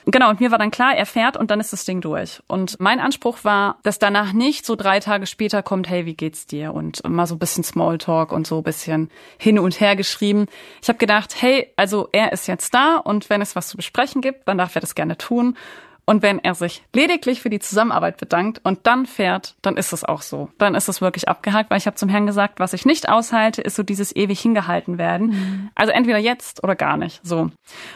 Genau, 0.07 0.28
und 0.28 0.40
mir 0.40 0.50
war 0.50 0.59
dann 0.59 0.70
klar, 0.70 0.94
er 0.94 1.07
fährt 1.07 1.36
und 1.36 1.50
dann 1.50 1.61
ist 1.61 1.72
das 1.72 1.86
Ding 1.86 2.02
durch. 2.02 2.42
Und 2.46 2.78
mein 2.78 3.00
Anspruch 3.00 3.38
war, 3.42 3.78
dass 3.84 3.98
danach 3.98 4.34
nicht 4.34 4.66
so 4.66 4.76
drei 4.76 5.00
Tage 5.00 5.26
später 5.26 5.62
kommt, 5.62 5.88
hey, 5.88 6.05
wie 6.05 6.14
geht's 6.14 6.46
dir? 6.46 6.74
Und 6.74 7.09
mal 7.09 7.26
so 7.26 7.36
ein 7.36 7.38
bisschen 7.38 7.64
Smalltalk 7.64 8.30
und 8.30 8.46
so 8.46 8.59
ein 8.59 8.62
bisschen 8.62 9.11
hin 9.38 9.59
und 9.59 9.80
her 9.80 9.96
geschrieben. 9.96 10.46
Ich 10.82 10.88
habe 10.88 10.98
gedacht, 10.98 11.40
hey, 11.40 11.72
also 11.76 12.09
er 12.12 12.32
ist 12.32 12.46
jetzt 12.48 12.74
da 12.74 12.96
und 12.96 13.30
wenn 13.30 13.40
es 13.40 13.57
was 13.57 13.68
zu 13.68 13.78
besprechen 13.78 14.20
gibt, 14.20 14.46
dann 14.46 14.59
darf 14.59 14.74
er 14.74 14.82
das 14.82 14.94
gerne 14.94 15.16
tun. 15.16 15.57
Und 16.07 16.22
wenn 16.22 16.38
er 16.38 16.55
sich 16.55 16.82
lediglich 16.94 17.40
für 17.40 17.50
die 17.50 17.61
Zusammenarbeit 17.61 18.18
bedankt 18.18 18.61
und 18.62 18.80
dann 18.86 19.07
fährt, 19.07 19.57
dann 19.62 19.76
ist 19.76 19.92
es 19.92 20.05
auch 20.05 20.22
so. 20.22 20.50
Dann 20.59 20.74
ist 20.74 20.88
es 20.88 21.00
wirklich 21.00 21.28
abgehakt, 21.28 21.70
weil 21.70 21.78
ich 21.78 21.86
habe 21.86 21.96
zum 21.96 22.09
Herrn 22.09 22.26
gesagt, 22.26 22.61
was 22.61 22.72
ich 22.72 22.84
nicht 22.84 23.09
aushalte, 23.09 23.62
ist 23.62 23.76
so 23.76 23.82
dieses 23.82 24.14
ewig 24.14 24.40
hingehalten 24.40 24.98
werden. 24.98 25.28
Mhm. 25.28 25.70
Also 25.74 25.92
entweder 25.92 26.18
jetzt 26.18 26.62
oder 26.62 26.76
gar 26.76 26.96
nicht. 26.96 27.20
So. 27.24 27.50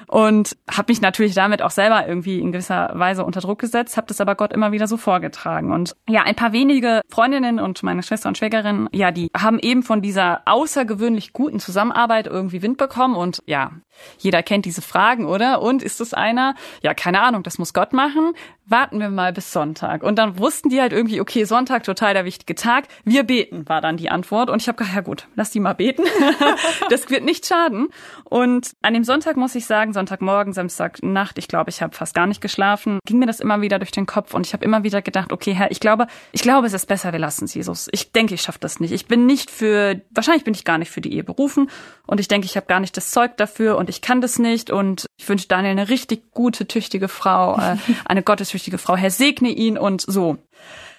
Und 0.06 0.56
habe 0.70 0.90
mich 0.90 1.00
natürlich 1.00 1.34
damit 1.34 1.60
auch 1.62 1.70
selber 1.70 2.06
irgendwie 2.06 2.40
in 2.40 2.52
gewisser 2.52 2.90
Weise 2.94 3.24
unter 3.24 3.40
Druck 3.40 3.58
gesetzt, 3.58 3.96
habe 3.96 4.06
das 4.06 4.20
aber 4.20 4.34
Gott 4.34 4.52
immer 4.52 4.72
wieder 4.72 4.86
so 4.86 4.96
vorgetragen. 4.96 5.72
Und 5.72 5.94
ja, 6.08 6.22
ein 6.22 6.34
paar 6.36 6.52
wenige 6.52 7.02
Freundinnen 7.08 7.60
und 7.60 7.82
meine 7.82 8.02
Schwester 8.02 8.28
und 8.28 8.38
Schwägerin, 8.38 8.88
ja, 8.92 9.10
die 9.10 9.30
haben 9.36 9.58
eben 9.58 9.82
von 9.82 10.00
dieser 10.00 10.42
außergewöhnlich 10.46 11.32
guten 11.32 11.60
Zusammenarbeit 11.60 12.26
irgendwie 12.26 12.62
Wind 12.62 12.78
bekommen. 12.78 13.16
Und 13.16 13.42
ja, 13.46 13.72
jeder 14.18 14.42
kennt 14.42 14.64
diese 14.64 14.82
Fragen, 14.82 15.26
oder? 15.26 15.62
Und 15.62 15.82
ist 15.82 16.00
es 16.00 16.14
einer? 16.14 16.54
Ja, 16.82 16.94
keine 16.94 17.20
Ahnung, 17.22 17.42
das 17.42 17.58
muss 17.58 17.72
Gott 17.72 17.92
machen. 17.92 18.34
Warten 18.68 19.00
wir 19.00 19.08
mal 19.08 19.32
bis 19.32 19.52
Sonntag. 19.52 20.02
Und 20.02 20.18
dann 20.18 20.38
wussten 20.38 20.68
die 20.68 20.80
halt 20.80 20.92
irgendwie, 20.92 21.20
okay, 21.20 21.44
Sonntag 21.44 21.84
total 21.84 22.14
der 22.14 22.24
wichtige 22.24 22.54
Tag. 22.54 22.84
Wir 23.04 23.22
beten, 23.22 23.68
war 23.68 23.80
dann 23.80 23.96
die 23.96 24.10
Antwort. 24.10 24.50
Und 24.50 24.60
ich 24.60 24.68
habe 24.68 24.76
gedacht, 24.76 24.94
ja 24.94 25.00
gut, 25.00 25.26
lass 25.34 25.50
die 25.50 25.60
mal 25.60 25.74
beten. 25.74 26.04
das 26.90 27.08
wird 27.10 27.24
nicht 27.24 27.46
schaden. 27.46 27.88
Und 28.24 28.72
an 28.82 28.94
dem 28.94 29.04
Sonntag 29.04 29.36
muss 29.36 29.54
ich 29.54 29.66
sagen, 29.66 29.92
Sonntagmorgen, 29.92 30.52
Samstagnacht, 30.52 31.38
ich 31.38 31.48
glaube, 31.48 31.70
ich 31.70 31.80
habe 31.82 31.96
fast 31.96 32.14
gar 32.14 32.26
nicht 32.26 32.40
geschlafen, 32.40 32.98
ging 33.06 33.18
mir 33.18 33.26
das 33.26 33.40
immer 33.40 33.60
wieder 33.60 33.78
durch 33.78 33.90
den 33.90 34.06
Kopf 34.06 34.34
und 34.34 34.46
ich 34.46 34.52
habe 34.52 34.64
immer 34.64 34.84
wieder 34.84 35.00
gedacht, 35.00 35.32
okay, 35.32 35.54
Herr, 35.54 35.70
ich 35.70 35.80
glaube, 35.80 36.06
ich 36.32 36.42
glaube, 36.42 36.66
es 36.66 36.74
ist 36.74 36.86
besser, 36.86 37.12
wir 37.12 37.18
lassen 37.18 37.46
es, 37.46 37.54
Jesus. 37.54 37.88
Ich 37.92 38.12
denke, 38.12 38.34
ich 38.34 38.42
schaffe 38.42 38.58
das 38.60 38.80
nicht. 38.80 38.92
Ich 38.92 39.06
bin 39.06 39.26
nicht 39.26 39.50
für, 39.50 40.00
wahrscheinlich 40.10 40.44
bin 40.44 40.54
ich 40.54 40.64
gar 40.64 40.78
nicht 40.78 40.90
für 40.90 41.00
die 41.00 41.14
Ehe 41.14 41.24
berufen 41.24 41.70
und 42.06 42.20
ich 42.20 42.28
denke, 42.28 42.44
ich 42.44 42.56
habe 42.56 42.66
gar 42.66 42.80
nicht 42.80 42.96
das 42.96 43.10
Zeug 43.10 43.36
dafür 43.36 43.78
und 43.78 43.88
ich 43.88 44.02
kann 44.02 44.20
das 44.20 44.38
nicht 44.38 44.70
und 44.70 45.06
ich 45.16 45.28
wünsche 45.28 45.48
Daniel 45.48 45.72
eine 45.72 45.88
richtig 45.88 46.30
gute, 46.32 46.68
tüchtige 46.68 47.08
Frau, 47.08 47.56
äh, 47.58 47.76
eine 48.04 48.22
gottesfürchtige 48.22 48.57
Frau. 48.78 48.96
Herr, 48.96 49.10
segne 49.10 49.50
ihn 49.50 49.78
und 49.78 50.02
so. 50.02 50.38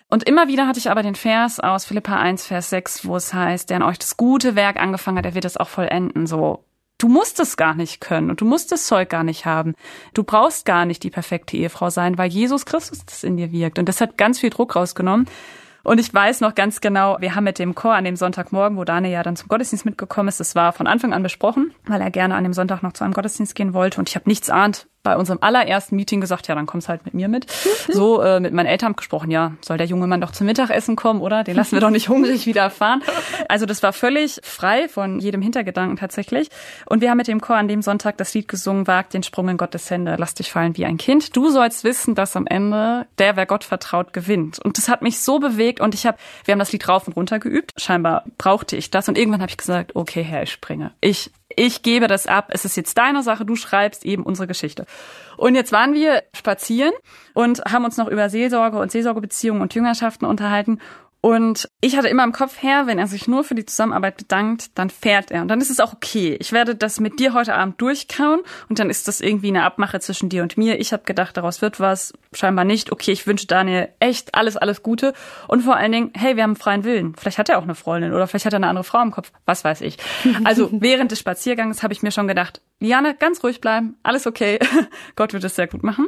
Und 0.10 0.24
immer 0.24 0.48
wieder 0.48 0.68
hatte 0.68 0.80
ich 0.80 0.90
aber 0.90 1.04
den 1.04 1.16
Vers 1.16 1.60
aus 1.60 1.86
Philippa 1.86 2.18
1, 2.18 2.48
Vers 2.48 2.72
6, 2.72 3.06
wo 3.06 3.16
es 3.16 3.34
heißt, 3.34 3.70
der 3.70 3.78
an 3.78 3.84
euch 3.84 4.00
das 4.00 4.18
gute 4.18 4.56
Werk 4.56 4.78
angefangen 4.78 5.18
hat, 5.18 5.26
der 5.26 5.36
wird 5.36 5.46
es 5.46 5.58
auch 5.58 5.68
vollenden. 5.68 6.26
So, 6.26 6.66
du 6.98 7.08
musst 7.08 7.40
es 7.40 7.58
gar 7.58 7.76
nicht 7.76 8.02
können 8.02 8.32
und 8.32 8.42
du 8.42 8.46
musst 8.46 8.72
das 8.72 8.88
Zeug 8.88 9.10
gar 9.10 9.24
nicht 9.24 9.46
haben. 9.46 9.76
Du 10.16 10.24
brauchst 10.24 10.66
gar 10.66 10.86
nicht 10.86 11.04
die 11.04 11.12
perfekte 11.12 11.58
Ehefrau 11.58 11.92
sein, 11.92 12.18
weil 12.18 12.30
Jesus 12.30 12.66
Christus 12.66 13.06
das 13.06 13.24
in 13.24 13.38
dir 13.38 13.52
wirkt. 13.52 13.78
Und 13.78 13.88
das 13.88 14.02
hat 14.02 14.18
ganz 14.18 14.40
viel 14.40 14.50
Druck 14.50 14.76
rausgenommen. 14.76 15.28
Und 15.84 16.00
ich 16.00 16.14
weiß 16.14 16.42
noch 16.42 16.56
ganz 16.56 16.82
genau, 16.82 17.18
wir 17.20 17.36
haben 17.36 17.46
mit 17.46 17.58
dem 17.58 17.74
Chor 17.74 17.94
an 17.94 18.04
dem 18.04 18.16
Sonntagmorgen, 18.16 18.78
wo 18.78 18.84
Daniel 18.84 19.14
ja 19.14 19.24
dann 19.24 19.36
zum 19.36 19.48
Gottesdienst 19.48 19.86
mitgekommen 19.86 20.28
ist, 20.28 20.40
das 20.40 20.54
war 20.56 20.74
von 20.74 20.88
Anfang 20.88 21.14
an 21.14 21.24
besprochen, 21.24 21.74
weil 21.88 22.02
er 22.02 22.12
gerne 22.12 22.36
an 22.36 22.44
dem 22.44 22.54
Sonntag 22.54 22.84
noch 22.84 22.94
zu 22.94 23.04
einem 23.04 23.14
Gottesdienst 23.14 23.56
gehen 23.56 23.74
wollte. 23.74 24.00
Und 24.00 24.10
ich 24.10 24.16
habe 24.16 24.28
nichts 24.28 24.50
ahnt, 24.50 24.88
bei 25.02 25.16
unserem 25.16 25.40
allerersten 25.42 25.96
Meeting 25.96 26.20
gesagt, 26.20 26.48
ja, 26.48 26.56
dann 26.56 26.66
kommst 26.66 26.90
halt 26.90 27.06
mit 27.06 27.14
mir 27.14 27.28
mit. 27.30 27.46
So 27.90 28.22
äh, 28.22 28.40
mit 28.40 28.54
meinen 28.54 28.66
Eltern 28.66 28.96
gesprochen, 28.96 29.32
ja, 29.32 29.54
soll 29.62 29.78
der 29.78 29.88
junge 29.88 30.08
Mann 30.08 30.20
doch 30.20 30.32
zum 30.32 30.46
Mittagessen 30.46 30.96
kommen, 30.96 31.22
oder? 31.22 31.44
Den 31.44 31.56
lassen 31.56 31.74
wir 31.74 31.80
doch 31.80 31.90
nicht 31.90 32.10
hungrig 32.10 32.46
wieder 32.46 32.70
fahren. 32.70 33.02
Also 33.48 33.66
das 33.66 33.82
war 33.82 33.94
völlig 33.94 34.40
frei 34.44 34.90
von 34.90 35.20
jedem 35.20 35.42
Hintergedanken 35.42 35.98
tatsächlich. 35.98 36.50
Und 36.86 37.02
wir 37.02 37.10
haben 37.10 37.18
mit 37.18 37.28
dem 37.28 37.40
Chor 37.40 37.56
an 37.56 37.68
dem 37.68 37.82
Sonntag 37.82 38.18
das 38.18 38.34
Lied 38.34 38.48
gesungen, 38.48 38.88
wagt 38.88 39.14
den 39.14 39.24
Sprung 39.24 39.48
in 39.50 39.58
Gottes 39.58 39.90
Hände, 39.90 40.16
lass 40.18 40.34
dich 40.34 40.52
fallen 40.52 40.76
wie 40.76 40.86
ein 40.86 40.98
Kind. 40.98 41.36
Du 41.36 41.50
sollst 41.50 41.84
wissen, 41.84 42.16
dass 42.16 42.36
am 42.36 42.46
Ende 42.46 43.08
der, 43.18 43.36
wer 43.38 43.46
Gott 43.46 43.64
vertraut, 43.64 44.12
gewinnt. 44.12 44.60
Und 44.60 44.78
das 44.78 44.90
hat 44.90 45.02
mich 45.02 45.22
so 45.22 45.40
bewegt 45.40 45.80
und 45.80 45.96
ich 45.96 46.06
habe, 46.06 46.18
wir 46.44 46.52
haben 46.52 46.60
das 46.60 46.72
Lied 46.72 46.88
rauf 46.88 47.08
und 47.08 47.16
runter 47.16 47.40
geübt. 47.40 47.74
Scheinbar 47.78 48.24
brauchte 48.38 48.76
ich 48.76 48.92
das 48.92 49.08
und 49.08 49.18
irgendwann 49.18 49.42
habe 49.42 49.50
ich 49.50 49.58
gesagt, 49.58 49.96
okay, 49.96 50.24
Herr, 50.24 50.44
ich 50.44 50.52
springe. 50.52 50.92
Ich 51.02 51.32
ich 51.60 51.82
gebe 51.82 52.08
das 52.08 52.26
ab, 52.26 52.48
es 52.52 52.64
ist 52.64 52.78
jetzt 52.78 52.98
deine 52.98 53.22
Sache, 53.22 53.44
du 53.44 53.58
schreibst 53.58 54.06
eben 54.06 54.24
unsere 54.24 54.48
Geschichte. 54.48 54.86
Und 55.36 55.56
jetzt 55.56 55.74
waren 55.74 55.94
wir 55.94 56.24
spazieren 56.34 56.94
und 57.34 57.62
haben 57.70 57.84
uns 57.84 57.98
noch 57.98 58.08
über 58.08 58.30
Seelsorge 58.30 58.80
und 58.80 58.92
Seelsorgebeziehungen 58.92 59.62
und 59.62 59.76
Jüngerschaften 59.76 60.26
unterhalten. 60.26 60.80
Und 61.22 61.68
ich 61.82 61.98
hatte 61.98 62.08
immer 62.08 62.24
im 62.24 62.32
Kopf 62.32 62.62
her, 62.62 62.88
wenn 62.88 62.98
er 62.98 63.08
sich 63.08 63.28
nur 63.28 63.44
für 63.44 63.56
die 63.56 63.66
Zusammenarbeit 63.66 64.18
bedankt, 64.18 64.78
dann 64.78 64.90
fährt 64.90 65.32
er. 65.32 65.42
Und 65.42 65.50
dann 65.50 65.60
ist 65.60 65.70
es 65.70 65.82
auch 65.82 65.92
okay. 65.92 66.38
Ich 66.40 66.54
werde 66.54 66.76
das 66.76 67.02
mit 67.02 67.20
dir 67.20 67.34
heute 67.34 67.56
Abend 67.56 67.82
durchkauen 67.82 68.42
und 68.70 68.80
dann 68.80 68.90
ist 68.90 69.08
das 69.10 69.20
irgendwie 69.20 69.50
eine 69.50 69.64
Abmache 69.64 70.00
zwischen 70.00 70.30
dir 70.30 70.44
und 70.44 70.58
mir. 70.58 70.80
Ich 70.80 70.94
habe 70.94 71.04
gedacht, 71.04 71.36
daraus 71.36 71.62
wird 71.62 71.80
was. 71.80 72.14
Scheinbar 72.32 72.64
nicht. 72.64 72.92
Okay, 72.92 73.12
ich 73.12 73.28
wünsche 73.28 73.48
Daniel 73.48 73.90
echt 74.00 74.34
alles, 74.34 74.56
alles 74.56 74.82
Gute. 74.82 75.14
Und 75.48 75.62
vor 75.62 75.76
allen 75.76 75.92
Dingen, 75.92 76.12
hey, 76.16 76.38
wir 76.38 76.44
haben 76.44 76.52
einen 76.52 76.56
freien 76.56 76.84
Willen. 76.86 77.16
Vielleicht 77.18 77.38
hat 77.38 77.50
er 77.50 77.58
auch 77.58 77.64
eine 77.64 77.76
Freundin 77.76 78.14
oder 78.14 78.26
vielleicht 78.28 78.46
hat 78.46 78.54
er 78.54 78.58
eine 78.58 78.68
andere 78.68 78.86
Frau 78.86 79.02
im 79.02 79.12
Kopf. 79.12 79.32
Was 79.46 79.66
weiß 79.66 79.82
ich. 79.82 79.98
Also 80.46 80.70
während 80.72 81.12
des 81.12 81.20
Spaziergangs 81.20 81.84
habe 81.84 81.94
ich 81.94 82.02
mir 82.02 82.12
schon 82.12 82.28
gedacht, 82.30 82.62
Liane, 82.82 83.14
ganz 83.14 83.44
ruhig 83.44 83.60
bleiben, 83.60 83.98
alles 84.04 84.26
okay. 84.26 84.58
Gott 85.16 85.34
wird 85.34 85.44
es 85.44 85.56
sehr 85.56 85.68
gut 85.68 85.84
machen. 85.84 86.08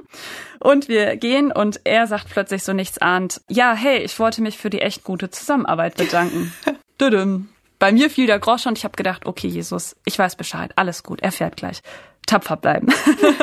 Und 0.59 0.87
wir 0.87 1.17
gehen 1.17 1.51
und 1.51 1.81
er 1.83 2.07
sagt 2.07 2.29
plötzlich 2.29 2.63
so 2.63 2.71
nichts 2.71 2.97
ahnt. 2.97 3.41
Ja, 3.49 3.73
hey, 3.73 3.99
ich 3.99 4.17
wollte 4.19 4.41
mich 4.41 4.57
für 4.57 4.69
die 4.69 4.81
echt 4.81 5.03
gute 5.03 5.29
Zusammenarbeit 5.29 5.97
bedanken. 5.97 6.53
Bei 7.79 7.91
mir 7.91 8.11
fiel 8.11 8.27
der 8.27 8.39
Grosch 8.39 8.67
und 8.67 8.77
ich 8.77 8.83
habe 8.83 8.95
gedacht, 8.95 9.25
okay, 9.25 9.47
Jesus, 9.47 9.95
ich 10.05 10.17
weiß 10.17 10.35
Bescheid, 10.35 10.71
alles 10.75 11.01
gut, 11.01 11.21
er 11.21 11.31
fährt 11.31 11.57
gleich. 11.57 11.81
Tapfer 12.27 12.55
bleiben. 12.55 12.87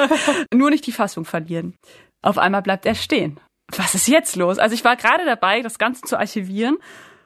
Nur 0.55 0.71
nicht 0.71 0.87
die 0.87 0.93
Fassung 0.93 1.25
verlieren. 1.25 1.75
Auf 2.23 2.39
einmal 2.39 2.63
bleibt 2.63 2.87
er 2.87 2.95
stehen. 2.95 3.41
Was 3.77 3.95
ist 3.95 4.09
jetzt 4.09 4.37
los? 4.37 4.59
Also 4.59 4.75
ich 4.75 4.85
war 4.85 4.97
gerade 4.97 5.25
dabei, 5.25 5.61
das 5.61 5.79
Ganze 5.79 6.03
zu 6.03 6.17
archivieren. 6.17 6.79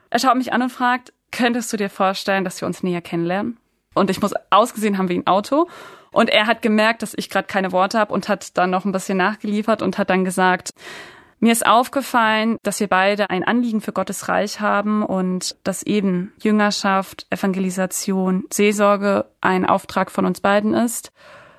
Er 0.09 0.19
schaut 0.19 0.35
mich 0.35 0.51
an 0.53 0.63
und 0.63 0.71
fragt, 0.71 1.13
könntest 1.31 1.71
du 1.71 1.77
dir 1.77 1.89
vorstellen, 1.89 2.43
dass 2.43 2.59
wir 2.59 2.65
uns 2.65 2.83
näher 2.83 3.01
kennenlernen? 3.01 3.57
Und 3.93 4.09
ich 4.09 4.21
muss 4.21 4.33
ausgesehen 4.49 4.97
haben 4.97 5.09
wie 5.09 5.17
ein 5.17 5.27
Auto. 5.27 5.67
Und 6.11 6.29
er 6.29 6.47
hat 6.47 6.61
gemerkt, 6.61 7.01
dass 7.01 7.13
ich 7.15 7.29
gerade 7.29 7.47
keine 7.47 7.71
Worte 7.71 7.99
habe 7.99 8.13
und 8.13 8.29
hat 8.29 8.57
dann 8.57 8.69
noch 8.69 8.85
ein 8.85 8.91
bisschen 8.91 9.17
nachgeliefert 9.17 9.81
und 9.81 9.97
hat 9.97 10.09
dann 10.09 10.23
gesagt, 10.23 10.71
mir 11.39 11.51
ist 11.51 11.65
aufgefallen, 11.65 12.57
dass 12.63 12.79
wir 12.79 12.87
beide 12.87 13.29
ein 13.29 13.43
Anliegen 13.43 13.81
für 13.81 13.91
Gottes 13.91 14.29
Reich 14.29 14.61
haben 14.61 15.03
und 15.03 15.57
dass 15.65 15.83
eben 15.83 16.31
Jüngerschaft, 16.41 17.27
Evangelisation, 17.31 18.45
Seelsorge 18.49 19.25
ein 19.41 19.65
Auftrag 19.65 20.09
von 20.09 20.25
uns 20.25 20.39
beiden 20.39 20.73
ist. 20.73 21.11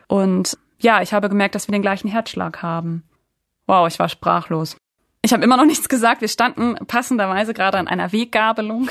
Und 0.08 0.56
ja, 0.78 1.02
ich 1.02 1.12
habe 1.12 1.28
gemerkt, 1.28 1.54
dass 1.54 1.68
wir 1.68 1.72
den 1.72 1.82
gleichen 1.82 2.08
Herzschlag 2.08 2.62
haben. 2.62 3.02
Wow, 3.66 3.86
ich 3.88 3.98
war 3.98 4.08
sprachlos. 4.08 4.76
Ich 5.24 5.32
habe 5.32 5.42
immer 5.42 5.56
noch 5.56 5.64
nichts 5.64 5.88
gesagt. 5.88 6.20
Wir 6.20 6.28
standen 6.28 6.74
passenderweise 6.86 7.54
gerade 7.54 7.78
an 7.78 7.88
einer 7.88 8.12
Weggabelung. 8.12 8.90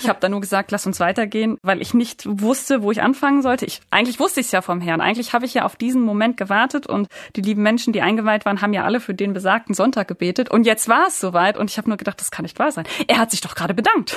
Ich 0.00 0.08
habe 0.08 0.18
da 0.18 0.30
nur 0.30 0.40
gesagt, 0.40 0.70
lass 0.70 0.86
uns 0.86 0.98
weitergehen, 0.98 1.58
weil 1.60 1.82
ich 1.82 1.92
nicht 1.92 2.24
wusste, 2.26 2.82
wo 2.82 2.90
ich 2.90 3.02
anfangen 3.02 3.42
sollte. 3.42 3.66
Ich, 3.66 3.82
eigentlich 3.90 4.18
wusste 4.18 4.40
ich 4.40 4.46
es 4.46 4.52
ja 4.52 4.62
vom 4.62 4.80
Herrn. 4.80 5.02
Eigentlich 5.02 5.34
habe 5.34 5.44
ich 5.44 5.52
ja 5.52 5.66
auf 5.66 5.76
diesen 5.76 6.00
Moment 6.00 6.38
gewartet 6.38 6.86
und 6.86 7.08
die 7.36 7.42
lieben 7.42 7.62
Menschen, 7.62 7.92
die 7.92 8.00
eingeweiht 8.00 8.46
waren, 8.46 8.62
haben 8.62 8.72
ja 8.72 8.84
alle 8.84 8.98
für 8.98 9.12
den 9.12 9.34
besagten 9.34 9.74
Sonntag 9.74 10.08
gebetet. 10.08 10.50
Und 10.50 10.64
jetzt 10.64 10.88
war 10.88 11.08
es 11.08 11.20
soweit 11.20 11.58
und 11.58 11.70
ich 11.70 11.76
habe 11.76 11.90
nur 11.90 11.98
gedacht, 11.98 12.18
das 12.18 12.30
kann 12.30 12.44
nicht 12.44 12.58
wahr 12.58 12.72
sein. 12.72 12.86
Er 13.06 13.18
hat 13.18 13.30
sich 13.30 13.42
doch 13.42 13.54
gerade 13.54 13.74
bedankt. 13.74 14.16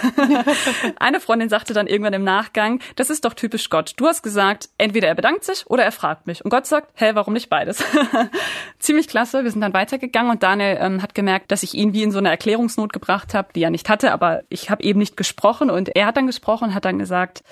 Eine 1.01 1.19
Freundin 1.19 1.49
sagte 1.49 1.73
dann 1.73 1.87
irgendwann 1.87 2.13
im 2.13 2.23
Nachgang, 2.23 2.79
das 2.95 3.09
ist 3.09 3.25
doch 3.25 3.33
typisch 3.33 3.69
Gott. 3.69 3.91
Du 3.97 4.07
hast 4.07 4.23
gesagt, 4.23 4.69
entweder 4.77 5.09
er 5.09 5.15
bedankt 5.15 5.43
sich 5.43 5.65
oder 5.67 5.83
er 5.83 5.91
fragt 5.91 6.27
mich. 6.27 6.45
Und 6.45 6.49
Gott 6.49 6.65
sagt, 6.65 6.93
hä, 6.95 7.11
warum 7.13 7.33
nicht 7.33 7.49
beides? 7.49 7.83
Ziemlich 8.79 9.09
klasse. 9.09 9.43
Wir 9.43 9.51
sind 9.51 9.59
dann 9.59 9.73
weitergegangen 9.73 10.31
und 10.31 10.43
Daniel 10.43 10.77
ähm, 10.79 11.01
hat 11.01 11.13
gemerkt, 11.13 11.40
gemerkt, 11.41 11.51
dass 11.51 11.63
ich 11.63 11.73
ihn 11.73 11.93
wie 11.93 12.03
in 12.03 12.11
so 12.11 12.19
eine 12.19 12.29
Erklärungsnot 12.29 12.93
gebracht 12.93 13.33
habe, 13.33 13.49
die 13.53 13.63
er 13.63 13.69
nicht 13.69 13.89
hatte, 13.89 14.11
aber 14.11 14.43
ich 14.49 14.69
habe 14.69 14.83
eben 14.83 14.99
nicht 14.99 15.17
gesprochen 15.17 15.69
und 15.69 15.95
er 15.95 16.05
hat 16.07 16.17
dann 16.17 16.27
gesprochen 16.27 16.73
hat 16.73 16.85
dann 16.85 16.99
gesagt, 16.99 17.43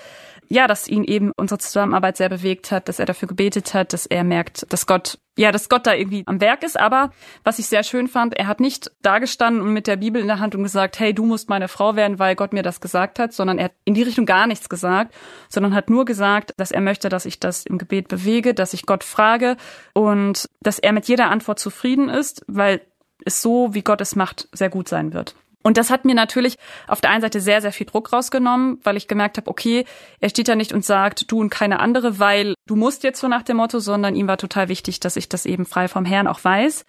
ja, 0.52 0.66
dass 0.66 0.88
ihn 0.88 1.04
eben 1.04 1.30
unsere 1.36 1.58
Zusammenarbeit 1.58 2.16
sehr 2.16 2.28
bewegt 2.28 2.72
hat, 2.72 2.88
dass 2.88 2.98
er 2.98 3.06
dafür 3.06 3.28
gebetet 3.28 3.72
hat, 3.72 3.92
dass 3.92 4.06
er 4.06 4.24
merkt, 4.24 4.66
dass 4.72 4.84
Gott, 4.84 5.18
ja, 5.38 5.52
dass 5.52 5.68
Gott 5.68 5.86
da 5.86 5.94
irgendwie 5.94 6.24
am 6.26 6.40
Werk 6.40 6.64
ist. 6.64 6.76
Aber 6.76 7.12
was 7.44 7.60
ich 7.60 7.66
sehr 7.66 7.84
schön 7.84 8.08
fand, 8.08 8.34
er 8.34 8.48
hat 8.48 8.58
nicht 8.58 8.90
dagestanden 9.00 9.62
und 9.62 9.72
mit 9.72 9.86
der 9.86 9.94
Bibel 9.94 10.20
in 10.20 10.26
der 10.26 10.40
Hand 10.40 10.56
und 10.56 10.64
gesagt, 10.64 10.98
hey, 10.98 11.14
du 11.14 11.24
musst 11.24 11.48
meine 11.48 11.68
Frau 11.68 11.94
werden, 11.94 12.18
weil 12.18 12.34
Gott 12.34 12.52
mir 12.52 12.64
das 12.64 12.80
gesagt 12.80 13.20
hat, 13.20 13.32
sondern 13.32 13.58
er 13.58 13.66
hat 13.66 13.74
in 13.84 13.94
die 13.94 14.02
Richtung 14.02 14.26
gar 14.26 14.48
nichts 14.48 14.68
gesagt, 14.68 15.14
sondern 15.48 15.72
hat 15.72 15.88
nur 15.88 16.04
gesagt, 16.04 16.52
dass 16.56 16.72
er 16.72 16.80
möchte, 16.80 17.08
dass 17.08 17.26
ich 17.26 17.38
das 17.38 17.64
im 17.64 17.78
Gebet 17.78 18.08
bewege, 18.08 18.52
dass 18.52 18.74
ich 18.74 18.86
Gott 18.86 19.04
frage 19.04 19.56
und 19.94 20.48
dass 20.62 20.80
er 20.80 20.92
mit 20.92 21.06
jeder 21.06 21.30
Antwort 21.30 21.60
zufrieden 21.60 22.08
ist, 22.08 22.44
weil 22.48 22.80
es 23.24 23.42
so, 23.42 23.74
wie 23.74 23.82
Gott 23.82 24.00
es 24.00 24.16
macht, 24.16 24.48
sehr 24.52 24.70
gut 24.70 24.88
sein 24.88 25.12
wird. 25.12 25.34
Und 25.62 25.76
das 25.76 25.90
hat 25.90 26.06
mir 26.06 26.14
natürlich 26.14 26.56
auf 26.88 27.00
der 27.00 27.10
einen 27.10 27.20
Seite 27.20 27.40
sehr, 27.40 27.60
sehr 27.60 27.72
viel 27.72 27.86
Druck 27.86 28.12
rausgenommen, 28.12 28.78
weil 28.82 28.96
ich 28.96 29.08
gemerkt 29.08 29.36
habe, 29.36 29.50
okay, 29.50 29.84
er 30.18 30.30
steht 30.30 30.48
da 30.48 30.54
nicht 30.54 30.72
und 30.72 30.84
sagt, 30.84 31.30
du 31.30 31.40
und 31.40 31.50
keine 31.50 31.80
andere, 31.80 32.18
weil 32.18 32.54
du 32.66 32.76
musst 32.76 33.04
jetzt 33.04 33.20
so 33.20 33.28
nach 33.28 33.42
dem 33.42 33.58
Motto, 33.58 33.78
sondern 33.78 34.16
ihm 34.16 34.26
war 34.26 34.38
total 34.38 34.68
wichtig, 34.68 35.00
dass 35.00 35.16
ich 35.16 35.28
das 35.28 35.44
eben 35.44 35.66
frei 35.66 35.88
vom 35.88 36.06
Herrn 36.06 36.28
auch 36.28 36.42
weiß. 36.42 36.86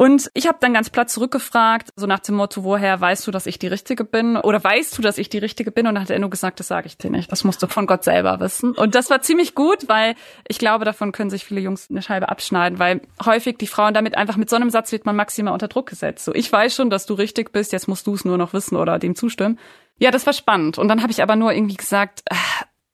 Und 0.00 0.30
ich 0.32 0.46
habe 0.48 0.56
dann 0.62 0.72
ganz 0.72 0.88
platt 0.88 1.10
zurückgefragt, 1.10 1.90
so 1.94 2.06
nach 2.06 2.20
dem 2.20 2.34
Motto, 2.36 2.64
woher 2.64 2.98
weißt 2.98 3.26
du, 3.26 3.30
dass 3.30 3.44
ich 3.44 3.58
die 3.58 3.66
Richtige 3.66 4.02
bin? 4.02 4.38
Oder 4.38 4.64
weißt 4.64 4.96
du, 4.96 5.02
dass 5.02 5.18
ich 5.18 5.28
die 5.28 5.36
Richtige 5.36 5.70
bin? 5.70 5.86
Und 5.86 5.94
dann 5.94 6.04
hat 6.04 6.08
er 6.08 6.18
nur 6.18 6.30
gesagt, 6.30 6.58
das 6.58 6.68
sage 6.68 6.86
ich 6.86 6.96
dir 6.96 7.10
nicht. 7.10 7.30
Das 7.30 7.44
musst 7.44 7.62
du 7.62 7.66
von 7.66 7.86
Gott 7.86 8.02
selber 8.02 8.40
wissen. 8.40 8.72
Und 8.72 8.94
das 8.94 9.10
war 9.10 9.20
ziemlich 9.20 9.54
gut, 9.54 9.90
weil 9.90 10.14
ich 10.48 10.58
glaube, 10.58 10.86
davon 10.86 11.12
können 11.12 11.28
sich 11.28 11.44
viele 11.44 11.60
Jungs 11.60 11.90
eine 11.90 12.00
Scheibe 12.00 12.30
abschneiden, 12.30 12.78
weil 12.78 13.02
häufig 13.22 13.58
die 13.58 13.66
Frauen 13.66 13.92
damit 13.92 14.16
einfach 14.16 14.38
mit 14.38 14.48
so 14.48 14.56
einem 14.56 14.70
Satz 14.70 14.90
wird 14.90 15.04
man 15.04 15.16
maximal 15.16 15.52
unter 15.52 15.68
Druck 15.68 15.90
gesetzt. 15.90 16.24
So, 16.24 16.34
ich 16.34 16.50
weiß 16.50 16.74
schon, 16.74 16.88
dass 16.88 17.04
du 17.04 17.12
richtig 17.12 17.52
bist, 17.52 17.70
jetzt 17.74 17.86
musst 17.86 18.06
du 18.06 18.14
es 18.14 18.24
nur 18.24 18.38
noch 18.38 18.54
wissen 18.54 18.76
oder 18.76 18.98
dem 18.98 19.14
zustimmen. 19.14 19.58
Ja, 19.98 20.10
das 20.10 20.24
war 20.24 20.32
spannend. 20.32 20.78
Und 20.78 20.88
dann 20.88 21.02
habe 21.02 21.12
ich 21.12 21.22
aber 21.22 21.36
nur 21.36 21.52
irgendwie 21.52 21.76
gesagt, 21.76 22.22
äh, 22.24 22.36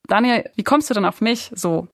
Daniel, 0.08 0.50
wie 0.56 0.64
kommst 0.64 0.90
du 0.90 0.94
denn 0.94 1.04
auf 1.04 1.20
mich? 1.20 1.52
So, 1.54 1.86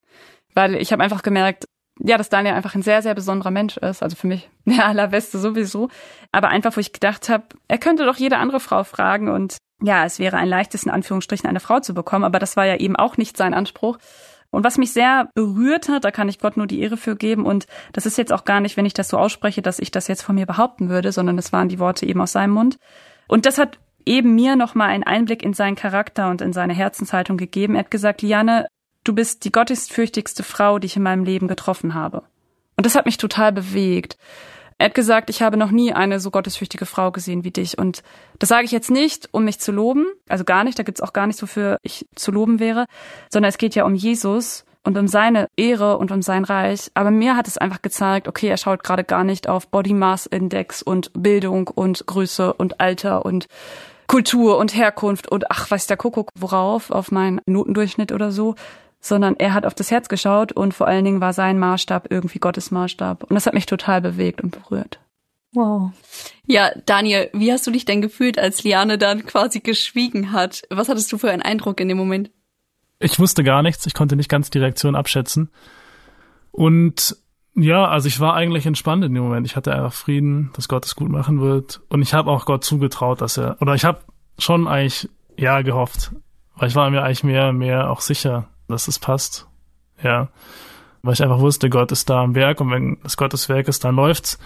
weil 0.55 0.77
ich 0.77 0.91
habe 0.91 1.03
einfach 1.03 1.23
gemerkt, 1.23 1.67
ja, 1.99 2.17
dass 2.17 2.29
Daniel 2.29 2.55
einfach 2.55 2.75
ein 2.75 2.83
sehr, 2.83 3.03
sehr 3.03 3.15
besonderer 3.15 3.51
Mensch 3.51 3.77
ist. 3.77 4.03
Also 4.03 4.17
für 4.17 4.27
mich 4.27 4.49
der 4.65 4.87
allerbeste 4.87 5.39
sowieso. 5.39 5.89
Aber 6.33 6.49
einfach, 6.49 6.77
wo 6.77 6.81
ich 6.81 6.93
gedacht 6.93 7.29
habe, 7.29 7.45
er 7.69 7.79
könnte 7.79 8.05
doch 8.05 8.17
jede 8.17 8.39
andere 8.39 8.61
Frau 8.61 8.85
fragen 8.85 9.29
und 9.29 9.59
ja, 9.85 10.05
es 10.05 10.21
wäre 10.21 10.37
ein 10.37 10.49
leichtes, 10.49 10.85
in 10.85 10.91
Anführungsstrichen, 10.91 11.49
eine 11.49 11.59
Frau 11.59 11.81
zu 11.81 11.93
bekommen. 11.93 12.25
Aber 12.25 12.39
das 12.39 12.57
war 12.57 12.67
ja 12.67 12.77
eben 12.77 12.95
auch 12.95 13.17
nicht 13.17 13.37
sein 13.37 13.53
Anspruch. 13.53 13.99
Und 14.51 14.65
was 14.65 14.79
mich 14.79 14.93
sehr 14.93 15.29
berührt 15.35 15.89
hat, 15.89 16.05
da 16.05 16.11
kann 16.11 16.29
ich 16.29 16.39
Gott 16.39 16.57
nur 16.57 16.67
die 16.67 16.81
Ehre 16.81 16.97
für 16.97 17.17
geben. 17.17 17.47
Und 17.47 17.67
das 17.93 18.07
ist 18.07 18.19
jetzt 18.19 18.33
auch 18.33 18.45
gar 18.45 18.61
nicht, 18.61 18.77
wenn 18.77 18.87
ich 18.87 18.95
das 18.95 19.09
so 19.09 19.19
ausspreche, 19.19 19.63
dass 19.63 19.79
ich 19.81 19.91
das 19.91 20.09
jetzt 20.09 20.23
von 20.23 20.37
mir 20.37 20.47
behaupten 20.47 20.89
würde, 20.89 21.11
sondern 21.11 21.39
es 21.39 21.53
waren 21.53 21.69
die 21.69 21.79
Worte 21.79 22.07
eben 22.07 22.21
aus 22.21 22.33
seinem 22.33 22.53
Mund. 22.53 22.77
Und 23.27 23.47
das 23.47 23.59
hat 23.59 23.79
eben 24.05 24.35
mir 24.35 24.55
nochmal 24.55 24.91
einen 24.91 25.05
Einblick 25.05 25.43
in 25.43 25.55
seinen 25.55 25.75
Charakter 25.75 26.29
und 26.29 26.43
in 26.43 26.53
seine 26.53 26.75
Herzenshaltung 26.75 27.39
gegeben. 27.39 27.75
Er 27.75 27.81
hat 27.81 27.91
gesagt, 27.91 28.23
Liane, 28.23 28.67
du 29.05 29.15
bist 29.15 29.45
die 29.45 29.53
gottesfürchtigste 29.53 30.43
Frau, 30.43 30.79
die 30.79 30.87
ich 30.87 30.97
in 30.97 31.03
meinem 31.03 31.25
Leben 31.25 31.49
getroffen 31.49 31.95
habe. 31.95 32.23
Und 32.77 32.87
das 32.87 32.95
hat 32.95 33.07
mich 33.07 33.17
total 33.17 33.53
bewegt. 33.53 34.17
Er 34.79 34.87
hat 34.87 34.95
gesagt, 34.95 35.31
ich 35.31 35.43
habe 35.43 35.57
noch 35.57 35.71
nie 35.71 35.93
eine 35.93 36.19
so 36.19 36.31
gottesfürchtige 36.31 36.87
Frau 36.87 37.13
gesehen 37.13 37.45
wie 37.45 37.51
dich. 37.51 37.79
Und 37.79 38.03
das 38.39 38.49
sage 38.49 38.65
ich 38.65 38.73
jetzt 38.73 38.91
nicht, 38.91 39.29
um 39.31 39.45
mich 39.45 39.61
zu 39.61 39.71
loben, 39.71 40.07
also 40.29 40.45
gar 40.45 40.65
nicht, 40.65 40.79
da 40.79 40.83
gibt's 40.83 41.01
auch 41.01 41.13
gar 41.13 41.27
nichts, 41.27 41.43
wofür 41.43 41.79
ich 41.83 42.07
zu 42.17 42.33
loben 42.33 42.59
wäre, 42.59 42.87
sondern 43.31 43.51
es 43.51 43.59
geht 43.59 43.75
ja 43.75 43.85
um 43.85 43.95
Jesus 43.95 44.65
und 44.83 44.99
um 44.99 45.07
seine 45.07 45.49
Ehre 45.57 45.99
und 45.99 46.11
um 46.11 46.23
sein 46.23 46.45
Reich. 46.45 46.91
Aber 46.95 47.11
mir 47.11 47.37
hat 47.37 47.47
es 47.47 47.59
einfach 47.59 47.83
gezeigt, 47.83 48.27
okay, 48.27 48.49
er 48.49 48.57
schaut 48.57 48.83
gerade 48.83 49.05
gar 49.05 49.25
nicht 49.25 49.49
auf 49.49 49.69
Body 49.69 49.95
Mass 49.95 50.27
Index 50.27 50.83
und 50.83 51.13
Bildung 51.15 51.69
und 51.69 52.05
Größe 52.07 52.53
und 52.53 52.81
Alter 52.81 53.25
und 53.25 53.47
Kultur 54.09 54.59
und 54.59 54.75
Herkunft 54.75 55.29
und 55.31 55.51
ach, 55.51 55.71
weiß 55.71 55.87
der 55.87 55.97
Kuckuck 55.97 56.31
worauf, 56.35 56.91
auf 56.91 57.13
meinen 57.13 57.41
Notendurchschnitt 57.47 58.13
oder 58.13 58.33
so, 58.33 58.57
sondern 59.03 59.37
er 59.37 59.53
hat 59.53 59.67
auf 59.67 59.75
das 59.75 59.91
Herz 59.91 60.09
geschaut 60.09 60.53
und 60.53 60.73
vor 60.73 60.87
allen 60.87 61.05
Dingen 61.05 61.21
war 61.21 61.33
sein 61.33 61.59
Maßstab 61.59 62.07
irgendwie 62.11 62.39
Gottes 62.39 62.71
Maßstab. 62.71 63.25
Und 63.25 63.35
das 63.35 63.47
hat 63.47 63.53
mich 63.53 63.67
total 63.67 64.01
bewegt 64.01 64.41
und 64.41 64.53
berührt. 64.53 65.01
Wow. 65.53 65.91
Ja, 66.47 66.71
Daniel, 66.87 67.29
wie 67.35 67.53
hast 67.53 67.67
du 67.67 67.73
dich 67.73 67.85
denn 67.85 68.01
gefühlt, 68.01 68.39
als 68.39 68.63
Liane 68.63 68.97
dann 68.97 69.27
quasi 69.27 69.61
geschwiegen 69.61 70.33
hat? 70.33 70.63
Was 70.71 70.89
hattest 70.89 71.13
du 71.13 71.19
für 71.19 71.31
einen 71.31 71.43
Eindruck 71.43 71.81
in 71.81 71.89
dem 71.89 71.99
Moment? 71.99 72.31
Ich 73.01 73.19
wusste 73.19 73.43
gar 73.43 73.63
nichts, 73.63 73.85
ich 73.87 73.95
konnte 73.95 74.15
nicht 74.15 74.31
ganz 74.31 74.51
die 74.51 74.61
Reaktion 74.61 74.95
abschätzen. 74.95 75.51
Und 76.53 77.17
ja, 77.55 77.87
also 77.87 78.07
ich 78.07 78.21
war 78.21 78.35
eigentlich 78.35 78.67
entspannt 78.67 79.05
in 79.05 79.13
dem 79.13 79.25
Moment. 79.25 79.47
Ich 79.47 79.57
hatte 79.57 79.75
einfach 79.75 79.93
Frieden, 79.93 80.51
dass 80.55 80.69
Gott 80.69 80.87
es 80.87 80.95
gut 80.95 81.11
machen 81.11 81.41
wird. 81.41 81.81
Und 81.89 82.03
ich 82.03 82.15
habe 82.15 82.31
auch 82.31 82.47
Gott 82.47 82.63
zugetraut, 82.63 83.21
dass 83.21 83.37
er, 83.37 83.61
oder 83.61 83.75
ich 83.75 83.85
habe 83.85 83.99
schon 84.39 84.69
eigentlich 84.69 85.11
ja 85.37 85.61
gehofft, 85.63 86.13
weil 86.55 86.69
ich 86.69 86.77
war 86.77 86.89
mir 86.89 87.03
eigentlich 87.03 87.25
mehr, 87.25 87.53
mehr 87.53 87.91
auch 87.91 88.01
sicher, 88.01 88.49
dass 88.73 88.89
es 88.89 88.99
passt. 88.99 89.47
Ja. 90.03 90.29
Weil 91.03 91.15
ich 91.15 91.23
einfach 91.23 91.41
wusste, 91.41 91.71
Gott 91.71 91.93
ist 91.93 92.11
da 92.11 92.23
am 92.23 92.35
Werk 92.35 92.61
und 92.61 92.71
wenn 92.71 92.99
das 93.03 93.17
Gottes 93.17 93.49
Werk 93.49 93.69
ist, 93.69 93.85
dann 93.85 93.97
läuft's. 93.97 94.39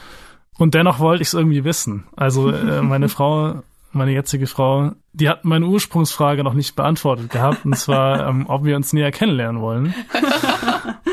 Und 0.59 0.75
dennoch 0.75 0.99
wollte 0.99 1.23
ich 1.23 1.29
es 1.29 1.35
irgendwie 1.35 1.65
wissen. 1.65 2.05
Also 2.17 2.51
äh, 2.51 2.83
meine 2.83 3.09
Frau, 3.09 3.63
meine 3.93 4.13
jetzige 4.13 4.47
Frau, 4.47 4.93
die 5.13 5.29
hat 5.29 5.45
meine 5.45 5.67
Ursprungsfrage 5.67 6.45
noch 6.45 6.55
nicht 6.55 6.77
beantwortet 6.77 7.31
gehabt, 7.31 7.65
und 7.65 7.77
zwar, 7.77 8.27
ähm, 8.29 8.47
ob 8.49 8.65
wir 8.65 8.77
uns 8.77 8.93
näher 8.93 9.13
kennenlernen 9.13 9.61
wollen. 9.61 9.95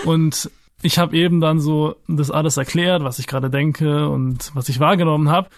Und 0.05 0.49
ich 0.81 0.99
habe 0.99 1.15
eben 1.15 1.39
dann 1.39 1.59
so 1.59 1.95
das 2.07 2.31
alles 2.31 2.57
erklärt, 2.57 3.03
was 3.03 3.19
ich 3.19 3.27
gerade 3.27 3.49
denke 3.49 4.09
und 4.09 4.51
was 4.53 4.69
ich 4.69 4.79
wahrgenommen 4.79 5.29
habe. 5.29 5.49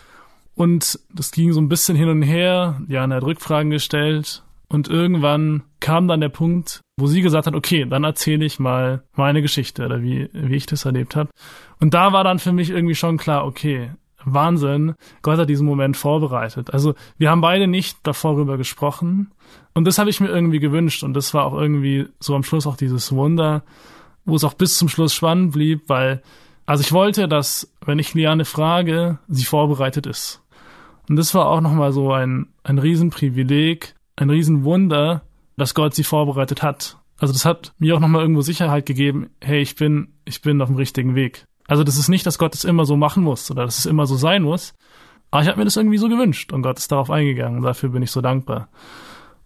Und 0.55 0.99
das 1.13 1.31
ging 1.31 1.51
so 1.51 1.59
ein 1.59 1.67
bisschen 1.67 1.97
hin 1.97 2.09
und 2.09 2.21
her. 2.21 2.79
Jana 2.87 3.15
hat 3.15 3.23
Rückfragen 3.23 3.71
gestellt 3.71 4.43
und 4.69 4.87
irgendwann 4.87 5.63
kam 5.79 6.07
dann 6.07 6.21
der 6.21 6.29
Punkt, 6.29 6.81
wo 6.97 7.07
sie 7.07 7.21
gesagt 7.21 7.47
hat, 7.47 7.55
okay, 7.55 7.85
dann 7.85 8.03
erzähle 8.03 8.45
ich 8.45 8.59
mal 8.59 9.03
meine 9.15 9.41
Geschichte 9.41 9.85
oder 9.85 10.01
wie, 10.01 10.29
wie 10.31 10.55
ich 10.55 10.65
das 10.65 10.85
erlebt 10.85 11.15
habe. 11.15 11.29
Und 11.79 11.93
da 11.93 12.13
war 12.13 12.23
dann 12.23 12.39
für 12.39 12.53
mich 12.53 12.69
irgendwie 12.69 12.95
schon 12.95 13.17
klar, 13.17 13.45
okay, 13.45 13.91
Wahnsinn, 14.23 14.95
Gott 15.21 15.37
hat 15.37 15.49
diesen 15.49 15.67
Moment 15.67 15.97
vorbereitet. 15.97 16.73
Also 16.73 16.95
wir 17.17 17.29
haben 17.29 17.41
beide 17.41 17.67
nicht 17.67 17.97
davor 18.03 18.37
rüber 18.37 18.57
gesprochen. 18.57 19.31
Und 19.73 19.85
das 19.85 19.99
habe 19.99 20.09
ich 20.09 20.19
mir 20.19 20.29
irgendwie 20.29 20.59
gewünscht. 20.59 21.03
Und 21.03 21.13
das 21.13 21.33
war 21.33 21.45
auch 21.45 21.53
irgendwie 21.53 22.07
so 22.19 22.33
am 22.33 22.43
Schluss 22.43 22.65
auch 22.65 22.77
dieses 22.77 23.11
Wunder, 23.11 23.63
wo 24.23 24.35
es 24.35 24.43
auch 24.43 24.53
bis 24.53 24.77
zum 24.77 24.89
Schluss 24.89 25.13
spannend 25.13 25.51
blieb, 25.51 25.83
weil, 25.87 26.23
also 26.65 26.81
ich 26.81 26.91
wollte, 26.91 27.27
dass, 27.27 27.71
wenn 27.85 27.99
ich 27.99 28.13
Liane 28.13 28.45
frage, 28.45 29.19
sie 29.27 29.45
vorbereitet 29.45 30.07
ist. 30.07 30.41
Und 31.07 31.17
das 31.17 31.35
war 31.35 31.47
auch 31.47 31.61
nochmal 31.61 31.91
so 31.91 32.11
ein, 32.11 32.47
ein 32.63 32.79
Riesenprivileg, 32.79 33.93
ein 34.15 34.31
Riesenwunder, 34.31 35.21
dass 35.57 35.73
Gott 35.73 35.93
sie 35.93 36.03
vorbereitet 36.03 36.63
hat. 36.63 36.97
Also 37.17 37.33
das 37.33 37.45
hat 37.45 37.73
mir 37.79 37.95
auch 37.95 37.99
nochmal 37.99 38.21
irgendwo 38.21 38.41
Sicherheit 38.41 38.85
gegeben, 38.85 39.29
hey, 39.41 39.61
ich 39.61 39.75
bin, 39.75 40.13
ich 40.25 40.41
bin 40.41 40.61
auf 40.61 40.67
dem 40.67 40.75
richtigen 40.75 41.15
Weg. 41.15 41.45
Also 41.67 41.83
das 41.83 41.97
ist 41.97 42.09
nicht, 42.09 42.25
dass 42.25 42.37
Gott 42.37 42.53
es 42.53 42.63
immer 42.63 42.85
so 42.85 42.97
machen 42.97 43.23
muss 43.23 43.49
oder 43.49 43.65
dass 43.65 43.79
es 43.79 43.85
immer 43.85 44.05
so 44.05 44.15
sein 44.15 44.43
muss. 44.43 44.73
Aber 45.31 45.41
ich 45.41 45.47
habe 45.47 45.57
mir 45.57 45.65
das 45.65 45.77
irgendwie 45.77 45.97
so 45.97 46.09
gewünscht 46.09 46.53
und 46.53 46.61
Gott 46.61 46.77
ist 46.77 46.91
darauf 46.91 47.09
eingegangen. 47.09 47.61
Dafür 47.61 47.89
bin 47.89 48.03
ich 48.03 48.11
so 48.11 48.21
dankbar. 48.21 48.69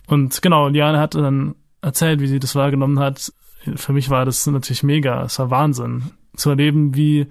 Und 0.08 0.42
genau, 0.42 0.68
Liane 0.68 1.00
hat 1.00 1.16
dann 1.16 1.56
erzählt, 1.82 2.20
wie 2.20 2.28
sie 2.28 2.40
das 2.40 2.56
wahrgenommen 2.56 3.00
hat. 3.00 3.32
Für 3.76 3.94
mich 3.94 4.10
war 4.10 4.26
das 4.26 4.46
natürlich 4.48 4.84
mega. 4.84 5.24
Es 5.24 5.40
war 5.40 5.52
Wahnsinn. 5.52 6.12
Zu 6.36 6.50
erleben, 6.50 6.96
wie, 6.96 7.28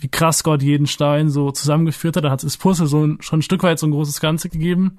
wie 0.00 0.08
krass 0.08 0.42
Gott 0.42 0.62
jeden 0.62 0.86
Stein 0.86 1.28
so 1.28 1.50
zusammengeführt 1.50 2.16
hat. 2.16 2.24
Da 2.24 2.30
hat 2.30 2.42
das 2.42 2.56
Puzzle 2.56 2.86
so 2.86 3.06
ein, 3.06 3.18
schon 3.20 3.40
ein 3.40 3.42
Stück 3.42 3.62
weit 3.62 3.78
so 3.78 3.86
ein 3.86 3.92
großes 3.92 4.20
Ganze 4.20 4.48
gegeben. 4.48 4.98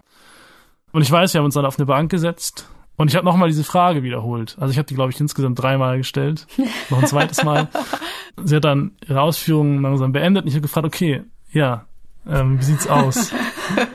Und 0.92 1.02
ich 1.02 1.12
weiß, 1.12 1.34
wir 1.34 1.40
haben 1.40 1.46
uns 1.46 1.56
dann 1.56 1.66
auf 1.66 1.78
eine 1.78 1.86
Bank 1.86 2.12
gesetzt 2.12 2.70
und 3.00 3.08
ich 3.08 3.16
habe 3.16 3.24
nochmal 3.24 3.48
diese 3.48 3.64
Frage 3.64 4.04
wiederholt. 4.04 4.58
Also 4.60 4.74
ich 4.74 4.78
habe 4.78 4.86
die, 4.86 4.94
glaube 4.94 5.10
ich, 5.10 5.20
insgesamt 5.22 5.58
dreimal 5.58 5.98
gestellt. 5.98 6.48
Noch 6.90 7.02
ein 7.02 7.08
zweites 7.08 7.46
Mal. 7.46 7.70
Sie 8.44 8.58
hat 8.58 8.66
dann 8.66 8.92
ihre 9.08 9.22
Ausführungen 9.22 9.82
langsam 9.82 10.12
beendet 10.12 10.44
und 10.44 10.50
ich 10.50 10.54
habe 10.54 10.64
gefragt, 10.64 10.86
okay, 10.86 11.24
ja, 11.54 11.86
ähm, 12.28 12.60
wie 12.60 12.64
sieht's 12.64 12.88
aus? 12.88 13.32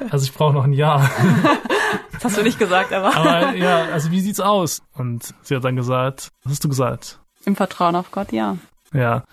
Also 0.09 0.25
ich 0.25 0.33
brauche 0.33 0.55
noch 0.55 0.65
ein 0.65 0.73
Jahr. 0.73 1.11
Das 2.13 2.25
hast 2.25 2.39
du 2.39 2.43
nicht 2.43 2.59
gesagt, 2.59 2.95
aber. 2.95 3.15
Aber 3.15 3.55
ja, 3.55 3.87
also 3.93 4.11
wie 4.11 4.21
sieht's 4.21 4.41
aus? 4.41 4.81
Und 4.95 5.35
sie 5.43 5.55
hat 5.55 5.65
dann 5.65 5.77
gesagt, 5.77 6.31
was 6.45 6.53
hast 6.53 6.65
du 6.65 6.69
gesagt? 6.71 7.21
Im 7.45 7.57
Vertrauen 7.57 7.97
auf 7.97 8.11
Gott, 8.11 8.33
ja. 8.33 8.57
Ja. 8.95 9.25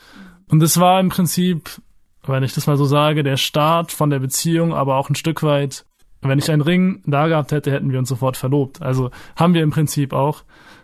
Und 0.49 0.61
es 0.63 0.79
war 0.79 0.99
im 0.99 1.07
Prinzip, 1.07 1.69
wenn 2.25 2.43
ich 2.43 2.53
das 2.53 2.67
mal 2.67 2.75
so 2.75 2.85
sage, 2.85 3.23
der 3.23 3.37
Start 3.37 3.93
von 3.93 4.09
der 4.09 4.19
Beziehung, 4.19 4.73
aber 4.73 4.97
auch 4.97 5.09
ein 5.09 5.15
Stück 5.15 5.43
weit 5.43 5.85
wenn 6.21 6.39
ich 6.39 6.51
einen 6.51 6.61
Ring 6.61 7.01
da 7.05 7.27
gehabt 7.27 7.51
hätte, 7.51 7.71
hätten 7.71 7.91
wir 7.91 7.99
uns 7.99 8.09
sofort 8.09 8.37
verlobt. 8.37 8.81
Also 8.81 9.11
haben 9.35 9.53
wir 9.53 9.63
im 9.63 9.71
Prinzip 9.71 10.13
auch 10.13 10.43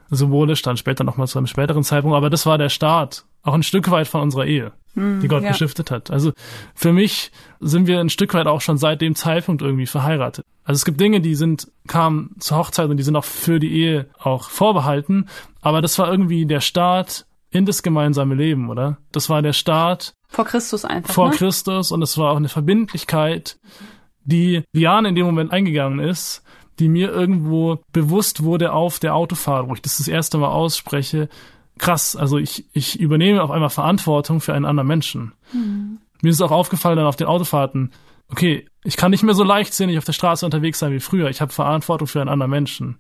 symbolisch, 0.09 0.61
dann 0.61 0.77
später 0.77 1.03
nochmal 1.03 1.27
zu 1.27 1.37
einem 1.37 1.47
späteren 1.47 1.83
Zeitpunkt, 1.83 2.15
aber 2.15 2.29
das 2.29 2.45
war 2.45 2.57
der 2.57 2.69
Start, 2.69 3.25
auch 3.43 3.53
ein 3.53 3.63
Stück 3.63 3.89
weit 3.91 4.07
von 4.07 4.21
unserer 4.21 4.45
Ehe, 4.45 4.71
mm, 4.95 5.19
die 5.19 5.27
Gott 5.27 5.43
ja. 5.43 5.49
gestiftet 5.49 5.91
hat. 5.91 6.11
Also 6.11 6.31
für 6.73 6.93
mich 6.93 7.31
sind 7.59 7.87
wir 7.87 7.99
ein 7.99 8.09
Stück 8.09 8.33
weit 8.33 8.47
auch 8.47 8.61
schon 8.61 8.77
seit 8.77 9.01
dem 9.01 9.15
Zeitpunkt 9.15 9.61
irgendwie 9.61 9.85
verheiratet. 9.85 10.45
Also 10.63 10.77
es 10.77 10.85
gibt 10.85 10.99
Dinge, 10.99 11.21
die 11.21 11.35
sind, 11.35 11.71
kamen 11.87 12.35
zur 12.39 12.57
Hochzeit 12.57 12.89
und 12.89 12.97
die 12.97 13.03
sind 13.03 13.15
auch 13.15 13.25
für 13.25 13.59
die 13.59 13.73
Ehe 13.73 14.07
auch 14.19 14.49
vorbehalten, 14.49 15.27
aber 15.61 15.81
das 15.81 15.97
war 15.99 16.09
irgendwie 16.09 16.45
der 16.45 16.61
Start 16.61 17.25
in 17.49 17.65
das 17.65 17.83
gemeinsame 17.83 18.35
Leben, 18.35 18.69
oder? 18.69 18.97
Das 19.11 19.29
war 19.29 19.41
der 19.41 19.53
Start. 19.53 20.13
Vor 20.27 20.45
Christus 20.45 20.83
einfach. 20.83 21.13
Vor 21.13 21.29
ne? 21.29 21.35
Christus 21.35 21.91
und 21.91 22.01
es 22.01 22.17
war 22.17 22.31
auch 22.31 22.37
eine 22.37 22.49
Verbindlichkeit, 22.49 23.57
die 24.27 24.63
Liane 24.73 25.09
in 25.09 25.15
dem 25.15 25.25
Moment 25.25 25.51
eingegangen 25.51 25.99
ist, 25.99 26.43
die 26.79 26.89
mir 26.89 27.11
irgendwo 27.11 27.79
bewusst 27.91 28.43
wurde 28.43 28.73
auf 28.73 28.99
der 28.99 29.15
Autofahrt, 29.15 29.67
wo 29.67 29.73
ich 29.73 29.81
das 29.81 29.97
das 29.97 30.07
erste 30.07 30.37
Mal 30.37 30.49
ausspreche. 30.49 31.29
Krass, 31.79 32.15
also 32.15 32.37
ich, 32.37 32.65
ich 32.73 32.99
übernehme 32.99 33.41
auf 33.41 33.51
einmal 33.51 33.69
Verantwortung 33.69 34.41
für 34.41 34.53
einen 34.53 34.65
anderen 34.65 34.87
Menschen. 34.87 35.33
Mhm. 35.53 35.99
Mir 36.21 36.29
ist 36.29 36.41
auch 36.41 36.51
aufgefallen 36.51 36.97
dann 36.97 37.05
auf 37.05 37.15
den 37.15 37.27
Autofahrten, 37.27 37.91
okay, 38.29 38.67
ich 38.83 38.97
kann 38.97 39.11
nicht 39.11 39.23
mehr 39.23 39.33
so 39.33 39.43
leichtsinnig 39.43 39.97
auf 39.97 40.05
der 40.05 40.13
Straße 40.13 40.45
unterwegs 40.45 40.79
sein 40.79 40.91
wie 40.91 40.99
früher. 40.99 41.29
Ich 41.29 41.41
habe 41.41 41.53
Verantwortung 41.53 42.07
für 42.07 42.19
einen 42.19 42.29
anderen 42.29 42.51
Menschen. 42.51 42.97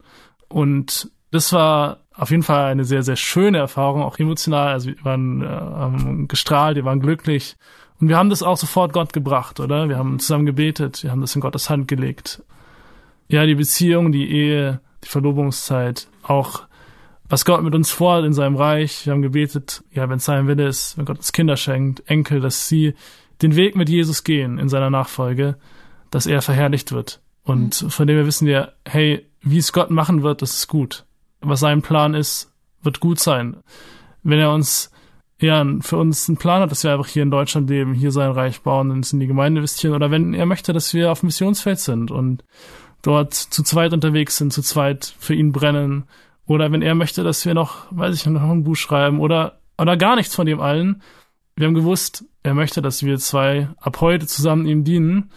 Und 0.47 1.11
das 1.31 1.51
war 1.51 2.01
auf 2.13 2.31
jeden 2.31 2.43
Fall 2.43 2.71
eine 2.71 2.85
sehr, 2.85 3.03
sehr 3.03 3.15
schöne 3.15 3.57
Erfahrung, 3.57 4.01
auch 4.01 4.17
emotional. 4.17 4.69
Also 4.69 4.89
wir 4.89 5.03
waren 5.03 6.23
äh, 6.23 6.27
gestrahlt, 6.27 6.77
wir 6.77 6.85
waren 6.85 7.01
glücklich. 7.01 7.57
Und 7.99 8.09
wir 8.09 8.17
haben 8.17 8.29
das 8.29 8.43
auch 8.43 8.57
sofort 8.57 8.93
Gott 8.93 9.13
gebracht, 9.13 9.59
oder? 9.59 9.89
Wir 9.89 9.97
haben 9.97 10.19
zusammen 10.19 10.45
gebetet, 10.45 11.03
wir 11.03 11.11
haben 11.11 11.21
das 11.21 11.35
in 11.35 11.41
Gottes 11.41 11.69
Hand 11.69 11.87
gelegt. 11.87 12.43
Ja, 13.27 13.45
die 13.45 13.55
Beziehung, 13.55 14.11
die 14.11 14.29
Ehe, 14.31 14.79
die 15.03 15.09
Verlobungszeit, 15.09 16.07
auch 16.23 16.63
was 17.29 17.43
Gott 17.43 17.63
mit 17.63 17.75
uns 17.75 17.91
vorhat 17.91 18.23
in 18.23 18.33
seinem 18.33 18.55
Reich. 18.55 19.05
Wir 19.05 19.13
haben 19.13 19.21
gebetet, 19.21 19.83
ja, 19.91 20.09
wenn 20.09 20.17
es 20.17 20.25
sein 20.25 20.47
Wille 20.47 20.67
ist, 20.67 20.97
wenn 20.97 21.05
Gott 21.05 21.17
uns 21.17 21.33
Kinder 21.33 21.57
schenkt, 21.57 22.09
Enkel, 22.09 22.39
dass 22.39 22.69
sie 22.69 22.93
den 23.41 23.55
Weg 23.55 23.75
mit 23.75 23.89
Jesus 23.89 24.23
gehen 24.23 24.59
in 24.59 24.69
seiner 24.69 24.89
Nachfolge, 24.89 25.57
dass 26.09 26.25
er 26.25 26.41
verherrlicht 26.41 26.91
wird. 26.91 27.21
Und 27.43 27.81
mhm. 27.81 27.89
von 27.89 28.07
dem 28.07 28.17
her 28.17 28.25
wissen 28.25 28.47
wir, 28.47 28.73
hey, 28.85 29.25
wie 29.41 29.57
es 29.57 29.73
Gott 29.73 29.89
machen 29.89 30.23
wird, 30.23 30.41
das 30.41 30.55
ist 30.55 30.67
gut. 30.67 31.05
Was 31.41 31.59
sein 31.59 31.81
Plan 31.81 32.13
ist, 32.13 32.51
wird 32.81 32.99
gut 32.99 33.19
sein. 33.19 33.57
Wenn 34.23 34.39
er 34.39 34.53
uns 34.53 34.91
ja, 35.39 35.65
für 35.81 35.97
uns 35.97 36.27
einen 36.27 36.37
Plan 36.37 36.61
hat, 36.61 36.71
dass 36.71 36.83
wir 36.83 36.91
einfach 36.91 37.07
hier 37.07 37.23
in 37.23 37.31
Deutschland 37.31 37.69
leben, 37.69 37.93
hier 37.93 38.11
sein 38.11 38.31
Reich 38.31 38.61
bauen 38.61 38.89
und 38.89 39.11
in 39.13 39.19
die 39.19 39.27
Gemeinde 39.27 39.59
investieren 39.59 39.93
oder 39.93 40.09
wenn 40.09 40.33
er 40.33 40.45
möchte, 40.45 40.73
dass 40.73 40.93
wir 40.93 41.11
auf 41.11 41.19
dem 41.19 41.27
Missionsfeld 41.27 41.79
sind 41.79 42.09
und 42.09 42.43
dort 43.03 43.33
zu 43.33 43.63
zweit 43.63 43.93
unterwegs 43.93 44.37
sind, 44.37 44.51
zu 44.51 44.63
zweit 44.63 45.13
für 45.19 45.35
ihn 45.35 45.51
brennen 45.51 46.05
oder 46.47 46.71
wenn 46.71 46.81
er 46.81 46.95
möchte, 46.95 47.23
dass 47.23 47.45
wir 47.45 47.53
noch, 47.53 47.85
weiß 47.91 48.15
ich, 48.15 48.25
noch 48.25 48.41
ein 48.41 48.63
Buch 48.63 48.75
schreiben 48.75 49.19
oder, 49.19 49.59
oder 49.77 49.95
gar 49.95 50.15
nichts 50.15 50.33
von 50.33 50.47
dem 50.47 50.59
allen. 50.59 51.01
Wir 51.55 51.67
haben 51.67 51.75
gewusst, 51.75 52.25
er 52.41 52.53
möchte, 52.53 52.81
dass 52.81 53.03
wir 53.03 53.17
zwei 53.19 53.69
ab 53.77 54.01
heute 54.01 54.25
zusammen 54.25 54.65
ihm 54.65 54.83
dienen. 54.83 55.31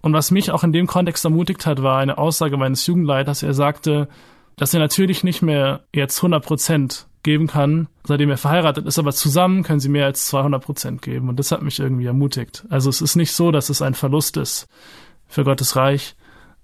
Und 0.00 0.12
was 0.12 0.30
mich 0.30 0.50
auch 0.50 0.62
in 0.62 0.72
dem 0.72 0.86
Kontext 0.86 1.24
ermutigt 1.24 1.66
hat, 1.66 1.82
war 1.82 1.98
eine 1.98 2.18
Aussage 2.18 2.56
meines 2.56 2.86
Jugendleiters. 2.86 3.42
Er 3.42 3.54
sagte, 3.54 4.08
dass 4.56 4.72
er 4.72 4.80
natürlich 4.80 5.24
nicht 5.24 5.42
mehr 5.42 5.84
jetzt 5.92 6.18
100 6.18 6.44
Prozent 6.44 7.08
geben 7.24 7.48
kann, 7.48 7.88
seitdem 8.06 8.30
er 8.30 8.36
verheiratet 8.36 8.86
ist, 8.86 8.98
aber 8.98 9.12
zusammen 9.12 9.64
können 9.64 9.80
sie 9.80 9.88
mehr 9.88 10.06
als 10.06 10.26
200 10.26 10.62
Prozent 10.62 11.02
geben. 11.02 11.28
Und 11.28 11.38
das 11.40 11.50
hat 11.50 11.62
mich 11.62 11.80
irgendwie 11.80 12.06
ermutigt. 12.06 12.64
Also 12.70 12.88
es 12.88 13.00
ist 13.00 13.16
nicht 13.16 13.32
so, 13.32 13.50
dass 13.50 13.70
es 13.70 13.82
ein 13.82 13.94
Verlust 13.94 14.36
ist 14.36 14.68
für 15.26 15.42
Gottes 15.42 15.74
Reich, 15.74 16.14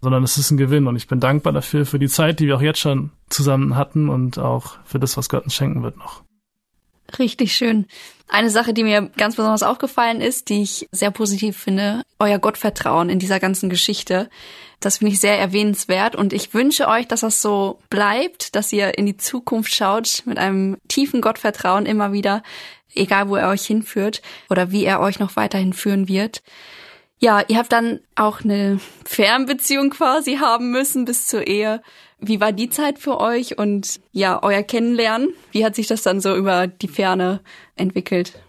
sondern 0.00 0.22
es 0.22 0.38
ist 0.38 0.50
ein 0.50 0.56
Gewinn. 0.56 0.86
Und 0.86 0.96
ich 0.96 1.08
bin 1.08 1.18
dankbar 1.18 1.52
dafür, 1.52 1.84
für 1.84 1.98
die 1.98 2.08
Zeit, 2.08 2.38
die 2.38 2.46
wir 2.46 2.56
auch 2.56 2.62
jetzt 2.62 2.78
schon 2.78 3.10
zusammen 3.28 3.74
hatten 3.74 4.08
und 4.08 4.38
auch 4.38 4.78
für 4.84 5.00
das, 5.00 5.16
was 5.16 5.28
Gott 5.28 5.44
uns 5.44 5.54
schenken 5.54 5.82
wird 5.82 5.96
noch. 5.96 6.22
Richtig 7.18 7.54
schön. 7.56 7.86
Eine 8.28 8.50
Sache, 8.50 8.72
die 8.72 8.84
mir 8.84 9.10
ganz 9.16 9.34
besonders 9.34 9.64
aufgefallen 9.64 10.20
ist, 10.20 10.48
die 10.48 10.62
ich 10.62 10.86
sehr 10.92 11.10
positiv 11.10 11.56
finde, 11.56 12.02
euer 12.20 12.38
Gottvertrauen 12.38 13.10
in 13.10 13.18
dieser 13.18 13.40
ganzen 13.40 13.68
Geschichte. 13.68 14.30
Das 14.80 14.98
finde 14.98 15.12
ich 15.12 15.20
sehr 15.20 15.38
erwähnenswert 15.38 16.16
und 16.16 16.32
ich 16.32 16.54
wünsche 16.54 16.88
euch, 16.88 17.06
dass 17.06 17.20
das 17.20 17.42
so 17.42 17.78
bleibt, 17.90 18.56
dass 18.56 18.72
ihr 18.72 18.96
in 18.96 19.04
die 19.04 19.18
Zukunft 19.18 19.74
schaut 19.74 20.22
mit 20.24 20.38
einem 20.38 20.78
tiefen 20.88 21.20
Gottvertrauen 21.20 21.84
immer 21.84 22.12
wieder, 22.12 22.42
egal 22.94 23.28
wo 23.28 23.36
er 23.36 23.50
euch 23.50 23.66
hinführt 23.66 24.22
oder 24.48 24.70
wie 24.70 24.84
er 24.84 25.00
euch 25.00 25.18
noch 25.18 25.36
weiterhin 25.36 25.74
führen 25.74 26.08
wird. 26.08 26.42
Ja, 27.18 27.42
ihr 27.46 27.58
habt 27.58 27.72
dann 27.72 28.00
auch 28.14 28.40
eine 28.42 28.80
Fernbeziehung 29.04 29.90
quasi 29.90 30.38
haben 30.38 30.70
müssen 30.70 31.04
bis 31.04 31.26
zur 31.26 31.46
Ehe. 31.46 31.82
Wie 32.18 32.40
war 32.40 32.52
die 32.52 32.70
Zeit 32.70 32.98
für 32.98 33.20
euch 33.20 33.58
und 33.58 34.00
ja, 34.12 34.42
euer 34.42 34.62
Kennenlernen? 34.62 35.34
Wie 35.52 35.64
hat 35.64 35.74
sich 35.74 35.86
das 35.86 36.00
dann 36.00 36.20
so 36.20 36.34
über 36.34 36.66
die 36.66 36.88
Ferne 36.88 37.40
entwickelt? 37.76 38.40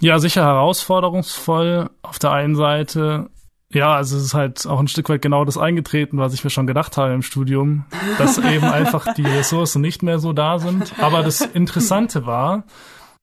Ja, 0.00 0.18
sicher 0.18 0.44
herausforderungsvoll 0.44 1.90
auf 2.00 2.18
der 2.18 2.32
einen 2.32 2.56
Seite. 2.56 3.28
Ja, 3.72 3.94
also 3.94 4.16
es 4.16 4.24
ist 4.24 4.34
halt 4.34 4.66
auch 4.66 4.80
ein 4.80 4.88
Stück 4.88 5.10
weit 5.10 5.20
genau 5.20 5.44
das 5.44 5.58
eingetreten, 5.58 6.18
was 6.18 6.32
ich 6.32 6.42
mir 6.42 6.50
schon 6.50 6.66
gedacht 6.66 6.96
habe 6.96 7.12
im 7.12 7.22
Studium, 7.22 7.84
dass 8.16 8.38
eben 8.38 8.64
einfach 8.64 9.12
die 9.14 9.26
Ressourcen 9.26 9.82
nicht 9.82 10.02
mehr 10.02 10.18
so 10.18 10.32
da 10.32 10.58
sind. 10.58 10.94
Aber 11.00 11.22
das 11.22 11.42
Interessante 11.42 12.24
war, 12.24 12.64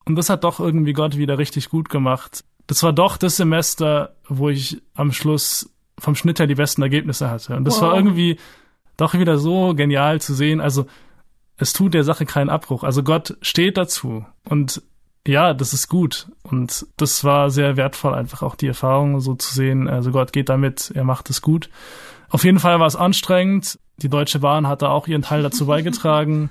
und 0.06 0.16
das 0.16 0.30
hat 0.30 0.44
doch 0.44 0.60
irgendwie 0.60 0.94
Gott 0.94 1.18
wieder 1.18 1.40
richtig 1.40 1.70
gut 1.70 1.90
gemacht. 1.90 2.44
Das 2.68 2.84
war 2.84 2.94
doch 2.94 3.18
das 3.18 3.38
Semester, 3.38 4.16
wo 4.28 4.50
ich 4.50 4.82
am 4.94 5.12
Schluss 5.12 5.72
vom 5.98 6.16
Schnitt 6.16 6.40
her 6.40 6.48
die 6.48 6.56
besten 6.56 6.84
Ergebnisse 6.84 7.30
hatte. 7.30 7.56
Und 7.56 7.66
das 7.66 7.76
wow. 7.76 7.84
war 7.84 7.96
irgendwie 7.96 8.38
doch 8.98 9.14
wieder 9.16 9.38
so 9.38 9.74
genial 9.74 10.22
zu 10.22 10.34
sehen. 10.34 10.62
Also 10.62 10.86
es 11.58 11.74
tut 11.74 11.94
der 11.94 12.04
Sache 12.04 12.26
keinen 12.26 12.50
Abbruch. 12.50 12.84
Also 12.84 13.02
Gott 13.02 13.38
steht 13.42 13.78
dazu. 13.78 14.26
Und 14.48 14.84
ja, 15.28 15.54
das 15.54 15.74
ist 15.74 15.88
gut. 15.88 16.28
Und 16.44 16.86
das 16.98 17.24
war 17.24 17.50
sehr 17.50 17.78
wertvoll, 17.78 18.14
einfach 18.14 18.44
auch 18.44 18.56
die 18.56 18.68
Erfahrung 18.68 19.20
so 19.20 19.36
zu 19.36 19.54
sehen. 19.54 19.88
Also 19.88 20.12
Gott 20.12 20.34
geht 20.34 20.50
damit, 20.50 20.92
er 20.94 21.04
macht 21.04 21.30
es 21.30 21.42
gut. 21.42 21.70
Auf 22.30 22.44
jeden 22.44 22.60
Fall 22.60 22.80
war 22.80 22.88
es 22.88 22.96
anstrengend. 22.96 23.80
Die 23.98 24.10
Deutsche 24.10 24.40
Bahn 24.40 24.68
hat 24.68 24.82
da 24.82 24.90
auch 24.90 25.08
ihren 25.08 25.22
Teil 25.22 25.42
dazu 25.42 25.66
beigetragen. 25.68 26.50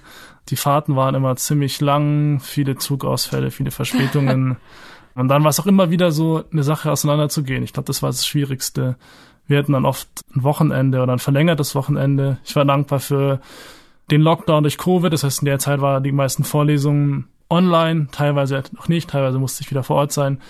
Die 0.49 0.57
Fahrten 0.57 0.97
waren 0.97 1.15
immer 1.15 1.37
ziemlich 1.37 1.81
lang, 1.81 2.41
viele 2.41 2.77
Zugausfälle, 2.77 3.51
viele 3.51 3.71
Verspätungen. 3.71 4.57
Und 5.15 5.29
dann 5.29 5.45
war 5.45 5.51
es 5.51 5.61
auch 5.61 5.67
immer 5.67 5.91
wieder 5.91 6.11
so 6.11 6.43
eine 6.51 6.65
Sache 6.65 6.91
auseinanderzugehen. 6.91 7.63
Ich 7.63 7.73
glaube, 7.73 7.87
das 7.87 8.03
war 8.03 8.11
das 8.11 8.27
Schwierigste. 8.27 8.97
Wir 9.47 9.59
hatten 9.59 9.73
dann 9.73 9.85
oft 9.85 10.09
ein 10.35 10.43
Wochenende 10.43 11.03
oder 11.03 11.13
ein 11.13 11.21
verlängertes 11.21 11.77
Wochenende. 11.77 12.39
Ich 12.45 12.57
war 12.57 12.65
dankbar 12.65 12.99
für 12.99 13.41
den 14.11 14.23
Lockdown 14.23 14.65
durch 14.65 14.77
Covid. 14.77 15.13
Das 15.13 15.23
heißt, 15.23 15.43
in 15.43 15.47
der 15.47 15.61
Zeit 15.61 15.81
waren 15.81 16.03
die 16.03 16.13
meisten 16.13 16.43
Vorlesungen 16.43 17.29
online, 17.51 18.09
teilweise 18.11 18.63
noch 18.73 18.89
nicht, 18.89 19.11
teilweise 19.11 19.39
musste 19.39 19.63
ich 19.63 19.71
wieder 19.71 19.83
vor 19.83 19.97
Ort 19.97 20.13
sein. 20.13 20.41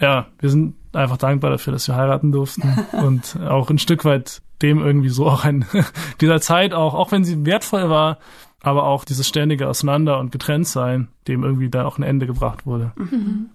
Ja, 0.00 0.26
wir 0.38 0.50
sind 0.50 0.74
einfach 0.92 1.16
dankbar 1.16 1.50
dafür, 1.50 1.72
dass 1.72 1.88
wir 1.88 1.96
heiraten 1.96 2.32
durften 2.32 2.86
und 2.92 3.38
auch 3.40 3.70
ein 3.70 3.78
Stück 3.78 4.04
weit 4.04 4.42
dem 4.62 4.78
irgendwie 4.78 5.10
so 5.10 5.26
auch 5.26 5.44
ein 5.44 5.66
dieser 6.20 6.40
Zeit 6.40 6.72
auch, 6.72 6.94
auch 6.94 7.12
wenn 7.12 7.24
sie 7.24 7.44
wertvoll 7.44 7.90
war, 7.90 8.18
aber 8.62 8.84
auch 8.84 9.04
dieses 9.04 9.28
ständige 9.28 9.68
Auseinander 9.68 10.18
und 10.18 10.32
getrennt 10.32 10.66
sein, 10.66 11.08
dem 11.28 11.44
irgendwie 11.44 11.68
da 11.68 11.84
auch 11.84 11.98
ein 11.98 12.02
Ende 12.02 12.26
gebracht 12.26 12.66
wurde. 12.66 12.92
Mhm. 12.96 13.50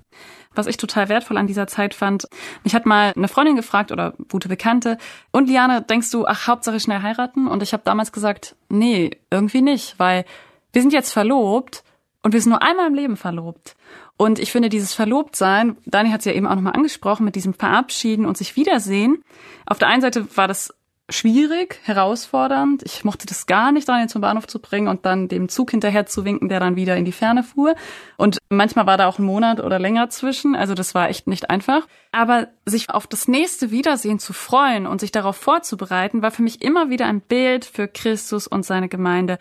Was 0.54 0.68
ich 0.68 0.78
total 0.78 1.10
wertvoll 1.10 1.38
an 1.38 1.48
dieser 1.48 1.68
Zeit 1.68 1.94
fand, 1.94 2.28
mich 2.64 2.76
hat 2.76 2.86
mal 2.86 3.14
eine 3.16 3.30
Freundin 3.30 3.56
gefragt 3.56 3.92
oder 3.92 4.14
gute 4.30 4.50
Bekannte, 4.50 4.98
und 5.32 5.48
Liane, 5.48 5.82
denkst 5.82 6.12
du, 6.12 6.26
ach, 6.28 6.48
Hauptsache 6.48 6.80
schnell 6.80 7.02
heiraten? 7.02 7.48
Und 7.48 7.64
ich 7.64 7.72
habe 7.74 7.84
damals 7.86 8.12
gesagt, 8.12 8.56
nee, 8.70 9.12
irgendwie 9.30 9.62
nicht, 9.62 9.98
weil 9.98 10.26
wir 10.74 10.82
sind 10.82 10.94
jetzt 10.94 11.14
verlobt 11.14 11.84
und 12.24 12.34
wir 12.34 12.42
sind 12.42 12.52
nur 12.52 12.62
einmal 12.62 12.88
im 12.88 12.94
Leben 12.94 13.18
verlobt. 13.18 13.76
Und 14.18 14.38
ich 14.38 14.52
finde 14.52 14.70
dieses 14.70 14.94
Verlobtsein, 14.94 15.78
Dani 15.86 16.12
hat 16.12 16.20
es 16.20 16.26
ja 16.26 16.34
eben 16.34 16.46
auch 16.46 16.56
nochmal 16.56 16.74
angesprochen, 16.74 17.26
mit 17.26 17.36
diesem 17.36 17.54
Verabschieden 17.54 18.26
und 18.26 18.38
sich 18.38 18.56
wiedersehen. 18.56 19.24
Auf 19.66 19.80
der 19.80 19.88
einen 19.88 20.02
Seite 20.02 20.28
war 20.38 20.48
das 20.48 20.74
schwierig, 21.12 21.80
herausfordernd. 21.84 22.84
Ich 22.84 23.04
mochte 23.04 23.26
das 23.26 23.46
gar 23.46 23.72
nicht, 23.72 23.88
Daniel 23.88 24.10
zum 24.10 24.22
Bahnhof 24.22 24.48
zu 24.48 24.60
bringen 24.60 24.88
und 24.88 25.06
dann 25.06 25.28
dem 25.28 25.50
Zug 25.50 25.72
hinterher 25.72 26.06
zu 26.06 26.26
winken, 26.26 26.50
der 26.50 26.60
dann 26.60 26.76
wieder 26.76 26.96
in 26.96 27.06
die 27.06 27.12
Ferne 27.12 27.44
fuhr. 27.44 27.76
Und 28.18 28.38
manchmal 28.50 28.86
war 28.86 28.98
da 28.98 29.08
auch 29.08 29.20
ein 29.20 29.26
Monat 29.26 29.60
oder 29.60 29.80
länger 29.80 30.10
zwischen. 30.10 30.56
Also 30.56 30.74
das 30.74 30.96
war 30.96 31.10
echt 31.10 31.28
nicht 31.28 31.50
einfach. 31.50 31.88
Aber 32.12 32.48
sich 32.66 32.90
auf 32.90 33.08
das 33.08 33.28
nächste 33.28 33.72
Wiedersehen 33.72 34.20
zu 34.20 34.34
freuen 34.34 34.88
und 34.88 35.02
sich 35.02 35.12
darauf 35.12 35.38
vorzubereiten, 35.38 36.22
war 36.22 36.32
für 36.32 36.44
mich 36.44 36.62
immer 36.62 36.90
wieder 36.90 37.06
ein 37.06 37.22
Bild 37.22 37.66
für 37.66 37.88
Christus 37.88 38.48
und 38.48 38.66
seine 38.66 38.90
Gemeinde 38.90 39.38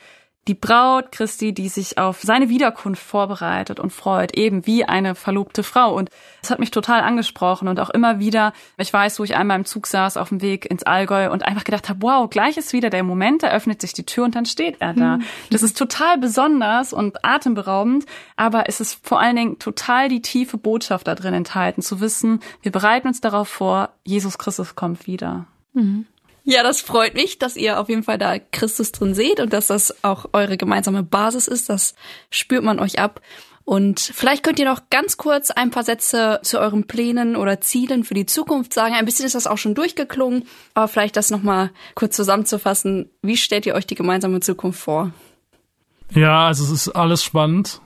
die 0.50 0.54
Braut 0.54 1.12
Christi, 1.12 1.52
die 1.52 1.68
sich 1.68 1.96
auf 1.96 2.22
seine 2.22 2.48
Wiederkunft 2.48 3.00
vorbereitet 3.00 3.78
und 3.78 3.92
freut, 3.92 4.36
eben 4.36 4.66
wie 4.66 4.84
eine 4.84 5.14
verlobte 5.14 5.62
Frau. 5.62 5.94
Und 5.94 6.10
das 6.40 6.50
hat 6.50 6.58
mich 6.58 6.72
total 6.72 7.02
angesprochen 7.02 7.68
und 7.68 7.78
auch 7.78 7.90
immer 7.90 8.18
wieder, 8.18 8.52
ich 8.76 8.92
weiß, 8.92 9.20
wo 9.20 9.24
ich 9.24 9.36
einmal 9.36 9.60
im 9.60 9.64
Zug 9.64 9.86
saß 9.86 10.16
auf 10.16 10.30
dem 10.30 10.42
Weg 10.42 10.68
ins 10.68 10.82
Allgäu 10.82 11.30
und 11.30 11.44
einfach 11.44 11.62
gedacht 11.62 11.88
habe, 11.88 12.02
wow, 12.02 12.28
gleich 12.28 12.56
ist 12.56 12.72
wieder 12.72 12.90
der 12.90 13.04
Moment, 13.04 13.44
da 13.44 13.52
öffnet 13.52 13.80
sich 13.80 13.92
die 13.92 14.04
Tür 14.04 14.24
und 14.24 14.34
dann 14.34 14.44
steht 14.44 14.78
er 14.80 14.92
da. 14.92 15.18
Mhm. 15.18 15.24
Das 15.50 15.62
ist 15.62 15.78
total 15.78 16.18
besonders 16.18 16.92
und 16.92 17.24
atemberaubend, 17.24 18.06
aber 18.34 18.68
es 18.68 18.80
ist 18.80 19.06
vor 19.06 19.20
allen 19.20 19.36
Dingen 19.36 19.58
total 19.60 20.08
die 20.08 20.20
tiefe 20.20 20.58
Botschaft 20.58 21.06
da 21.06 21.14
drin 21.14 21.32
enthalten, 21.32 21.80
zu 21.80 22.00
wissen, 22.00 22.40
wir 22.62 22.72
bereiten 22.72 23.06
uns 23.06 23.20
darauf 23.20 23.46
vor, 23.46 23.90
Jesus 24.02 24.36
Christus 24.36 24.74
kommt 24.74 25.06
wieder. 25.06 25.46
Mhm. 25.74 26.06
Ja, 26.44 26.62
das 26.62 26.80
freut 26.80 27.14
mich, 27.14 27.38
dass 27.38 27.56
ihr 27.56 27.78
auf 27.78 27.88
jeden 27.88 28.02
Fall 28.02 28.18
da 28.18 28.38
Christus 28.38 28.92
drin 28.92 29.14
seht 29.14 29.40
und 29.40 29.52
dass 29.52 29.66
das 29.66 30.02
auch 30.02 30.26
eure 30.32 30.56
gemeinsame 30.56 31.02
Basis 31.02 31.48
ist. 31.48 31.68
Das 31.68 31.94
spürt 32.30 32.64
man 32.64 32.80
euch 32.80 32.98
ab. 32.98 33.20
Und 33.64 34.00
vielleicht 34.00 34.42
könnt 34.42 34.58
ihr 34.58 34.64
noch 34.64 34.90
ganz 34.90 35.16
kurz 35.16 35.50
ein 35.50 35.70
paar 35.70 35.84
Sätze 35.84 36.40
zu 36.42 36.58
euren 36.58 36.88
Plänen 36.88 37.36
oder 37.36 37.60
Zielen 37.60 38.02
für 38.02 38.14
die 38.14 38.26
Zukunft 38.26 38.74
sagen. 38.74 38.94
Ein 38.94 39.04
bisschen 39.04 39.26
ist 39.26 39.34
das 39.36 39.46
auch 39.46 39.58
schon 39.58 39.74
durchgeklungen, 39.74 40.48
aber 40.74 40.88
vielleicht 40.88 41.16
das 41.16 41.30
nochmal 41.30 41.70
kurz 41.94 42.16
zusammenzufassen. 42.16 43.10
Wie 43.22 43.36
stellt 43.36 43.66
ihr 43.66 43.74
euch 43.74 43.86
die 43.86 43.94
gemeinsame 43.94 44.40
Zukunft 44.40 44.80
vor? 44.80 45.12
Ja, 46.12 46.48
also 46.48 46.64
es 46.64 46.70
ist 46.70 46.88
alles 46.88 47.22
spannend. 47.22 47.80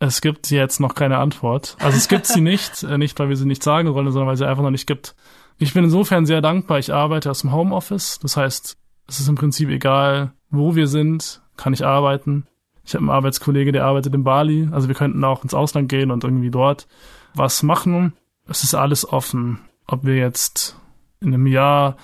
Es 0.00 0.20
gibt 0.20 0.50
jetzt 0.50 0.80
noch 0.80 0.94
keine 0.94 1.18
Antwort. 1.18 1.76
Also 1.78 1.96
es 1.96 2.08
gibt 2.08 2.26
sie 2.26 2.40
nicht, 2.42 2.82
äh, 2.82 2.98
nicht 2.98 3.18
weil 3.18 3.28
wir 3.28 3.36
sie 3.36 3.46
nicht 3.46 3.62
sagen 3.62 3.94
wollen, 3.94 4.10
sondern 4.10 4.28
weil 4.28 4.36
sie 4.36 4.46
einfach 4.46 4.62
noch 4.62 4.70
nicht 4.70 4.86
gibt. 4.86 5.14
Ich 5.62 5.74
bin 5.74 5.84
insofern 5.84 6.26
sehr 6.26 6.40
dankbar. 6.40 6.80
Ich 6.80 6.92
arbeite 6.92 7.30
aus 7.30 7.42
dem 7.42 7.52
Homeoffice. 7.52 8.18
Das 8.20 8.36
heißt, 8.36 8.76
es 9.06 9.20
ist 9.20 9.28
im 9.28 9.36
Prinzip 9.36 9.68
egal, 9.68 10.32
wo 10.50 10.74
wir 10.74 10.88
sind, 10.88 11.40
kann 11.56 11.72
ich 11.72 11.86
arbeiten. 11.86 12.48
Ich 12.84 12.94
habe 12.94 13.02
einen 13.02 13.10
Arbeitskollege, 13.10 13.70
der 13.70 13.84
arbeitet 13.84 14.12
in 14.12 14.24
Bali. 14.24 14.68
Also 14.72 14.88
wir 14.88 14.96
könnten 14.96 15.22
auch 15.22 15.44
ins 15.44 15.54
Ausland 15.54 15.88
gehen 15.88 16.10
und 16.10 16.24
irgendwie 16.24 16.50
dort 16.50 16.88
was 17.34 17.62
machen. 17.62 18.14
Es 18.48 18.64
ist 18.64 18.74
alles 18.74 19.08
offen. 19.08 19.60
Ob 19.86 20.04
wir 20.04 20.16
jetzt 20.16 20.76
in 21.20 21.32
einem 21.32 21.46
Jahr 21.46 21.96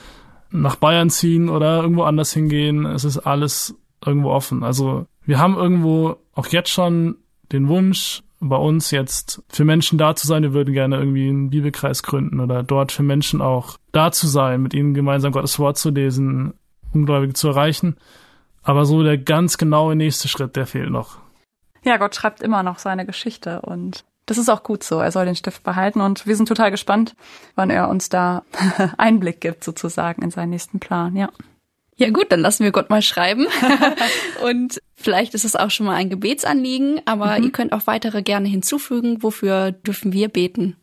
nach 0.50 0.76
Bayern 0.76 1.10
ziehen 1.10 1.48
oder 1.48 1.82
irgendwo 1.82 2.04
anders 2.04 2.32
hingehen, 2.32 2.86
es 2.86 3.02
ist 3.02 3.18
alles 3.18 3.74
irgendwo 4.06 4.30
offen. 4.30 4.62
Also 4.62 5.06
wir 5.24 5.40
haben 5.40 5.56
irgendwo 5.56 6.18
auch 6.32 6.46
jetzt 6.46 6.70
schon 6.70 7.16
den 7.50 7.66
Wunsch, 7.66 8.22
bei 8.40 8.56
uns 8.56 8.90
jetzt 8.90 9.42
für 9.48 9.64
Menschen 9.64 9.98
da 9.98 10.14
zu 10.14 10.26
sein. 10.26 10.42
Wir 10.42 10.52
würden 10.52 10.74
gerne 10.74 10.96
irgendwie 10.96 11.28
einen 11.28 11.50
Bibelkreis 11.50 12.02
gründen 12.02 12.40
oder 12.40 12.62
dort 12.62 12.92
für 12.92 13.02
Menschen 13.02 13.40
auch 13.40 13.78
da 13.92 14.12
zu 14.12 14.26
sein, 14.26 14.62
mit 14.62 14.74
ihnen 14.74 14.94
gemeinsam 14.94 15.32
Gottes 15.32 15.58
Wort 15.58 15.78
zu 15.78 15.90
lesen, 15.90 16.54
Ungläubige 16.92 17.34
zu 17.34 17.48
erreichen. 17.48 17.96
Aber 18.62 18.84
so 18.84 19.02
der 19.02 19.18
ganz 19.18 19.58
genaue 19.58 19.96
nächste 19.96 20.28
Schritt, 20.28 20.56
der 20.56 20.66
fehlt 20.66 20.90
noch. 20.90 21.18
Ja, 21.82 21.96
Gott 21.96 22.14
schreibt 22.14 22.42
immer 22.42 22.62
noch 22.62 22.78
seine 22.78 23.06
Geschichte 23.06 23.62
und 23.62 24.04
das 24.26 24.36
ist 24.36 24.50
auch 24.50 24.62
gut 24.62 24.82
so. 24.82 25.00
Er 25.00 25.10
soll 25.10 25.24
den 25.24 25.36
Stift 25.36 25.62
behalten 25.62 26.00
und 26.00 26.26
wir 26.26 26.36
sind 26.36 26.48
total 26.48 26.70
gespannt, 26.70 27.16
wann 27.54 27.70
er 27.70 27.88
uns 27.88 28.08
da 28.08 28.42
Einblick 28.98 29.40
gibt 29.40 29.64
sozusagen 29.64 30.22
in 30.22 30.30
seinen 30.30 30.50
nächsten 30.50 30.80
Plan. 30.80 31.16
Ja. 31.16 31.30
Ja 31.98 32.10
gut, 32.10 32.30
dann 32.30 32.40
lassen 32.40 32.62
wir 32.62 32.70
Gott 32.70 32.90
mal 32.90 33.02
schreiben. 33.02 33.46
und 34.44 34.80
vielleicht 34.94 35.34
ist 35.34 35.44
es 35.44 35.56
auch 35.56 35.70
schon 35.70 35.86
mal 35.86 35.96
ein 35.96 36.10
Gebetsanliegen, 36.10 37.00
aber 37.06 37.38
mhm. 37.38 37.44
ihr 37.44 37.52
könnt 37.52 37.72
auch 37.72 37.86
weitere 37.86 38.22
gerne 38.22 38.48
hinzufügen. 38.48 39.22
Wofür 39.22 39.72
dürfen 39.72 40.12
wir 40.12 40.28
beten? 40.28 40.76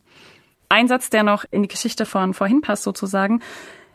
Ein 0.68 0.88
Satz, 0.88 1.08
der 1.08 1.22
noch 1.22 1.44
in 1.50 1.62
die 1.62 1.68
Geschichte 1.68 2.04
von 2.04 2.34
vorhin 2.34 2.60
passt 2.60 2.82
sozusagen. 2.82 3.40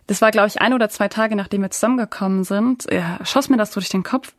Das 0.08 0.22
war, 0.22 0.32
glaube 0.32 0.48
ich, 0.48 0.62
ein 0.62 0.74
oder 0.74 0.90
zwei 0.90 1.10
Tage, 1.10 1.36
nachdem 1.36 1.62
wir 1.62 1.70
zusammengekommen 1.70 2.44
sind, 2.44 2.88
ja, 2.92 3.20
schoss 3.24 3.50
mir 3.50 3.58
das 3.58 3.72
durch 3.72 3.90
den 3.90 4.04
Kopf. 4.04 4.34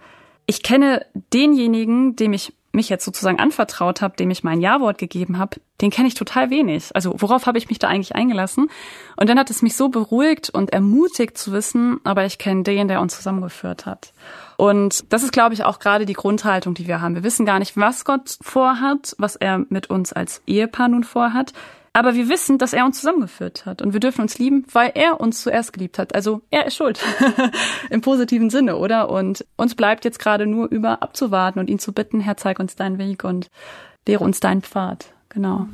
Ich 0.46 0.64
kenne 0.64 1.06
denjenigen, 1.32 2.16
dem 2.16 2.32
ich 2.32 2.52
mich 2.72 2.88
jetzt 2.88 3.04
sozusagen 3.04 3.38
anvertraut 3.38 4.00
habe, 4.00 4.16
dem 4.16 4.30
ich 4.30 4.44
mein 4.44 4.60
Ja-Wort 4.60 4.98
gegeben 4.98 5.38
habe, 5.38 5.60
den 5.80 5.90
kenne 5.90 6.08
ich 6.08 6.14
total 6.14 6.50
wenig. 6.50 6.90
Also 6.94 7.14
worauf 7.18 7.46
habe 7.46 7.58
ich 7.58 7.68
mich 7.68 7.78
da 7.78 7.88
eigentlich 7.88 8.14
eingelassen? 8.14 8.70
Und 9.16 9.28
dann 9.28 9.38
hat 9.38 9.50
es 9.50 9.62
mich 9.62 9.76
so 9.76 9.88
beruhigt 9.88 10.50
und 10.50 10.72
ermutigt 10.72 11.36
zu 11.36 11.52
wissen, 11.52 12.00
aber 12.04 12.24
ich 12.24 12.38
kenne 12.38 12.62
den, 12.62 12.88
der 12.88 13.00
uns 13.00 13.16
zusammengeführt 13.16 13.84
hat. 13.84 14.12
Und 14.56 15.12
das 15.12 15.22
ist, 15.22 15.32
glaube 15.32 15.54
ich, 15.54 15.64
auch 15.64 15.78
gerade 15.78 16.06
die 16.06 16.12
Grundhaltung, 16.12 16.74
die 16.74 16.86
wir 16.86 17.00
haben. 17.00 17.14
Wir 17.14 17.24
wissen 17.24 17.44
gar 17.44 17.58
nicht, 17.58 17.76
was 17.76 18.04
Gott 18.04 18.38
vorhat, 18.40 19.14
was 19.18 19.36
er 19.36 19.64
mit 19.68 19.90
uns 19.90 20.12
als 20.12 20.42
Ehepaar 20.46 20.88
nun 20.88 21.04
vorhat. 21.04 21.52
Aber 21.94 22.14
wir 22.14 22.28
wissen, 22.30 22.56
dass 22.56 22.72
er 22.72 22.86
uns 22.86 23.00
zusammengeführt 23.00 23.66
hat 23.66 23.82
und 23.82 23.92
wir 23.92 24.00
dürfen 24.00 24.22
uns 24.22 24.38
lieben, 24.38 24.64
weil 24.72 24.92
er 24.94 25.20
uns 25.20 25.42
zuerst 25.42 25.74
geliebt 25.74 25.98
hat. 25.98 26.14
Also 26.14 26.40
er 26.50 26.66
ist 26.66 26.76
schuld. 26.76 26.98
Im 27.90 28.00
positiven 28.00 28.48
Sinne, 28.48 28.76
oder? 28.76 29.10
Und 29.10 29.44
uns 29.56 29.74
bleibt 29.74 30.06
jetzt 30.06 30.18
gerade 30.18 30.46
nur 30.46 30.70
über 30.70 31.02
abzuwarten 31.02 31.58
und 31.58 31.68
ihn 31.68 31.78
zu 31.78 31.92
bitten, 31.92 32.20
Herr, 32.20 32.38
zeig 32.38 32.58
uns 32.60 32.76
deinen 32.76 32.98
Weg 32.98 33.24
und 33.24 33.50
lehre 34.06 34.24
uns 34.24 34.40
deinen 34.40 34.62
Pfad. 34.62 35.12
Genau. 35.28 35.66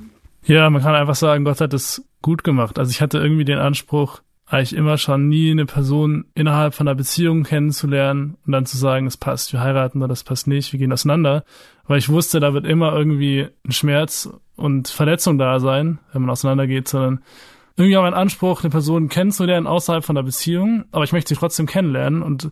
Ja, 0.44 0.68
man 0.70 0.82
kann 0.82 0.94
einfach 0.94 1.14
sagen, 1.14 1.44
Gott 1.44 1.60
hat 1.60 1.72
es 1.72 2.04
gut 2.20 2.42
gemacht. 2.42 2.78
Also 2.78 2.90
ich 2.90 3.00
hatte 3.00 3.18
irgendwie 3.18 3.44
den 3.44 3.58
Anspruch, 3.58 4.20
eigentlich 4.48 4.74
immer 4.74 4.96
schon 4.96 5.28
nie 5.28 5.50
eine 5.50 5.66
Person 5.66 6.24
innerhalb 6.34 6.74
von 6.74 6.88
einer 6.88 6.94
Beziehung 6.94 7.42
kennenzulernen 7.42 8.36
und 8.46 8.52
dann 8.52 8.64
zu 8.64 8.78
sagen, 8.78 9.06
es 9.06 9.18
passt, 9.18 9.52
wir 9.52 9.60
heiraten 9.60 9.98
oder 9.98 10.08
das 10.08 10.24
passt 10.24 10.46
nicht, 10.46 10.72
wir 10.72 10.78
gehen 10.78 10.92
auseinander. 10.92 11.44
Weil 11.86 11.98
ich 11.98 12.08
wusste, 12.08 12.40
da 12.40 12.54
wird 12.54 12.66
immer 12.66 12.94
irgendwie 12.94 13.48
ein 13.66 13.72
Schmerz 13.72 14.30
und 14.56 14.88
Verletzung 14.88 15.38
da 15.38 15.60
sein, 15.60 15.98
wenn 16.12 16.22
man 16.22 16.30
auseinandergeht, 16.30 16.88
sondern 16.88 17.20
irgendwie 17.76 17.96
auch 17.96 18.02
mein 18.02 18.14
Anspruch, 18.14 18.62
eine 18.62 18.70
Person 18.70 19.08
kennenzulernen 19.08 19.66
außerhalb 19.66 20.04
von 20.04 20.16
einer 20.16 20.24
Beziehung, 20.24 20.84
aber 20.92 21.04
ich 21.04 21.12
möchte 21.12 21.28
sie 21.28 21.38
trotzdem 21.38 21.66
kennenlernen 21.66 22.22
und 22.22 22.50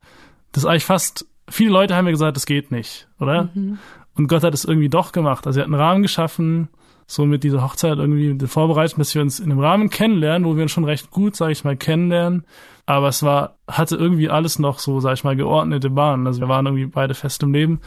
das 0.53 0.64
ist 0.64 0.68
eigentlich 0.68 0.84
fast, 0.84 1.26
viele 1.49 1.70
Leute 1.70 1.97
haben 1.97 2.05
mir 2.05 2.12
gesagt, 2.12 2.36
das 2.36 2.47
geht 2.47 2.70
nicht, 2.70 3.09
oder? 3.18 3.51
Mhm. 3.55 3.78
Und 4.14 4.28
Gott 4.28 4.44
hat 4.44 4.55
es 4.55 4.64
irgendwie 4.64 4.88
doch 4.88 5.12
gemacht. 5.12 5.47
Also 5.47 5.61
er 5.61 5.64
hat 5.64 5.72
einen 5.72 5.80
Rahmen 5.80 6.03
geschaffen, 6.03 6.68
so 7.07 7.24
mit 7.24 7.44
dieser 7.44 7.62
Hochzeit 7.62 7.98
irgendwie 7.98 8.46
vorbereitet, 8.46 8.98
dass 8.98 9.14
wir 9.14 9.22
uns 9.22 9.38
in 9.38 9.50
einem 9.50 9.61
Rahmen 9.61 9.90
kennenlernen, 9.90 10.46
wo 10.46 10.57
wir 10.57 10.62
uns 10.62 10.72
schon 10.72 10.84
recht 10.84 11.11
gut, 11.11 11.36
sage 11.36 11.52
ich 11.52 11.64
mal, 11.64 11.76
kennenlernen. 11.76 12.44
Aber 12.84 13.09
es 13.09 13.22
war, 13.22 13.57
hatte 13.68 13.96
irgendwie 13.96 14.28
alles 14.28 14.59
noch 14.59 14.78
so, 14.78 15.00
sag 15.00 15.14
ich 15.14 15.24
mal, 15.24 15.36
geordnete 15.36 15.90
Bahnen. 15.90 16.26
Also 16.26 16.40
wir 16.40 16.48
waren 16.48 16.66
irgendwie 16.66 16.86
beide 16.86 17.14
fest 17.14 17.42
im 17.42 17.52
Leben. 17.52 17.80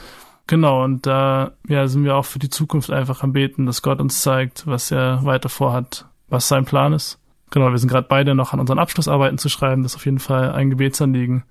Genau, 0.48 0.84
und 0.84 1.06
da 1.06 1.52
ja, 1.68 1.88
sind 1.88 2.04
wir 2.06 2.16
auch 2.16 2.26
für 2.26 2.40
die 2.40 2.50
Zukunft 2.50 2.90
einfach 2.90 3.22
am 3.22 3.34
Beten, 3.34 3.66
dass 3.66 3.82
Gott 3.82 4.00
uns 4.00 4.22
zeigt, 4.22 4.66
was 4.66 4.90
er 4.90 5.24
weiter 5.24 5.50
vorhat, 5.50 6.06
was 6.28 6.48
sein 6.48 6.66
Plan 6.66 6.94
ist. 6.94 7.20
Genau, 7.52 7.72
wir 7.72 7.78
sind 7.78 7.90
gerade 7.90 8.08
beide 8.10 8.36
noch 8.36 8.54
an 8.54 8.60
unseren 8.60 8.80
Abschlussarbeiten 8.80 9.38
zu 9.38 9.50
schreiben. 9.50 9.84
Das 9.84 9.94
ist 9.94 9.98
auf 9.98 10.06
jeden 10.06 10.20
Fall 10.20 10.52
ein 10.52 10.70
Gebetsanliegen. 10.70 11.44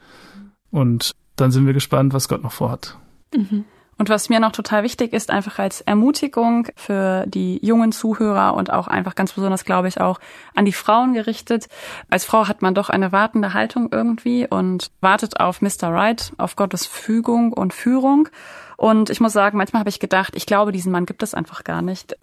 Und 0.71 1.13
dann 1.37 1.51
sind 1.51 1.67
wir 1.67 1.75
gespannt, 1.75 2.13
was 2.13 2.29
Gott 2.29 2.43
noch 2.43 2.53
vorhat. 2.53 2.97
Mhm. 3.35 3.65
Und 3.99 4.09
was 4.09 4.29
mir 4.29 4.39
noch 4.39 4.53
total 4.53 4.85
wichtig 4.85 5.13
ist, 5.13 5.31
einfach 5.31 5.59
als 5.59 5.81
Ermutigung 5.81 6.69
für 6.77 7.27
die 7.27 7.59
jungen 7.67 7.91
Zuhörer 7.91 8.55
und 8.55 8.73
auch 8.73 8.87
einfach 8.87 9.17
ganz 9.17 9.33
besonders, 9.33 9.65
glaube 9.65 9.89
ich, 9.89 10.01
auch 10.01 10.21
an 10.55 10.65
die 10.65 10.73
Frauen 10.73 11.15
gerichtet. 11.15 11.69
Als 12.09 12.25
Frau 12.25 12.47
hat 12.47 12.63
man 12.63 12.75
doch 12.75 12.91
eine 12.91 13.11
wartende 13.11 13.55
Haltung 13.55 13.89
irgendwie 13.91 14.47
und 14.49 14.93
wartet 15.01 15.41
auf 15.41 15.61
Mr. 15.61 15.89
Right, 15.89 16.33
auf 16.39 16.55
Gottes 16.55 16.87
Fügung 16.87 17.53
und 17.53 17.75
Führung. 17.75 18.29
Und 18.77 19.11
ich 19.11 19.21
muss 19.21 19.33
sagen, 19.33 19.59
manchmal 19.59 19.81
habe 19.81 19.91
ich 19.91 19.99
gedacht, 19.99 20.37
ich 20.37 20.47
glaube, 20.47 20.71
diesen 20.71 20.93
Mann 20.93 21.05
gibt 21.05 21.25
es 21.25 21.35
einfach 21.35 21.65
gar 21.65 21.83
nicht, 21.83 22.17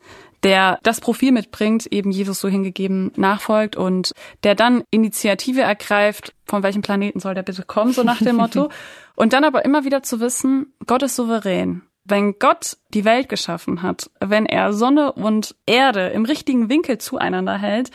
der 0.46 0.78
das 0.84 1.02
Profil 1.02 1.32
mitbringt, 1.32 1.88
eben 1.88 2.12
Jesus 2.12 2.40
so 2.40 2.48
hingegeben 2.48 3.12
nachfolgt 3.16 3.76
und 3.76 4.12
der 4.44 4.54
dann 4.54 4.84
Initiative 4.92 5.62
ergreift, 5.62 6.36
von 6.46 6.62
welchem 6.62 6.84
Planeten 6.84 7.20
soll 7.20 7.34
der 7.34 7.42
bitte 7.42 7.64
kommen, 7.64 7.94
so 7.94 8.04
nach 8.04 8.20
dem 8.20 8.36
Motto. 8.38 8.70
Und 9.18 9.32
dann 9.32 9.46
aber 9.46 9.64
immer 9.64 9.86
wieder 9.86 10.04
zu 10.04 10.20
wissen, 10.20 10.74
Gott 10.88 11.02
ist 11.02 11.16
souverän. 11.16 11.84
Wenn 12.04 12.38
Gott 12.38 12.76
die 12.94 13.06
Welt 13.06 13.30
geschaffen 13.30 13.82
hat, 13.82 14.12
wenn 14.20 14.46
er 14.46 14.74
Sonne 14.74 15.14
und 15.14 15.56
Erde 15.66 16.08
im 16.10 16.26
richtigen 16.26 16.70
Winkel 16.70 16.98
zueinander 16.98 17.58
hält, 17.58 17.92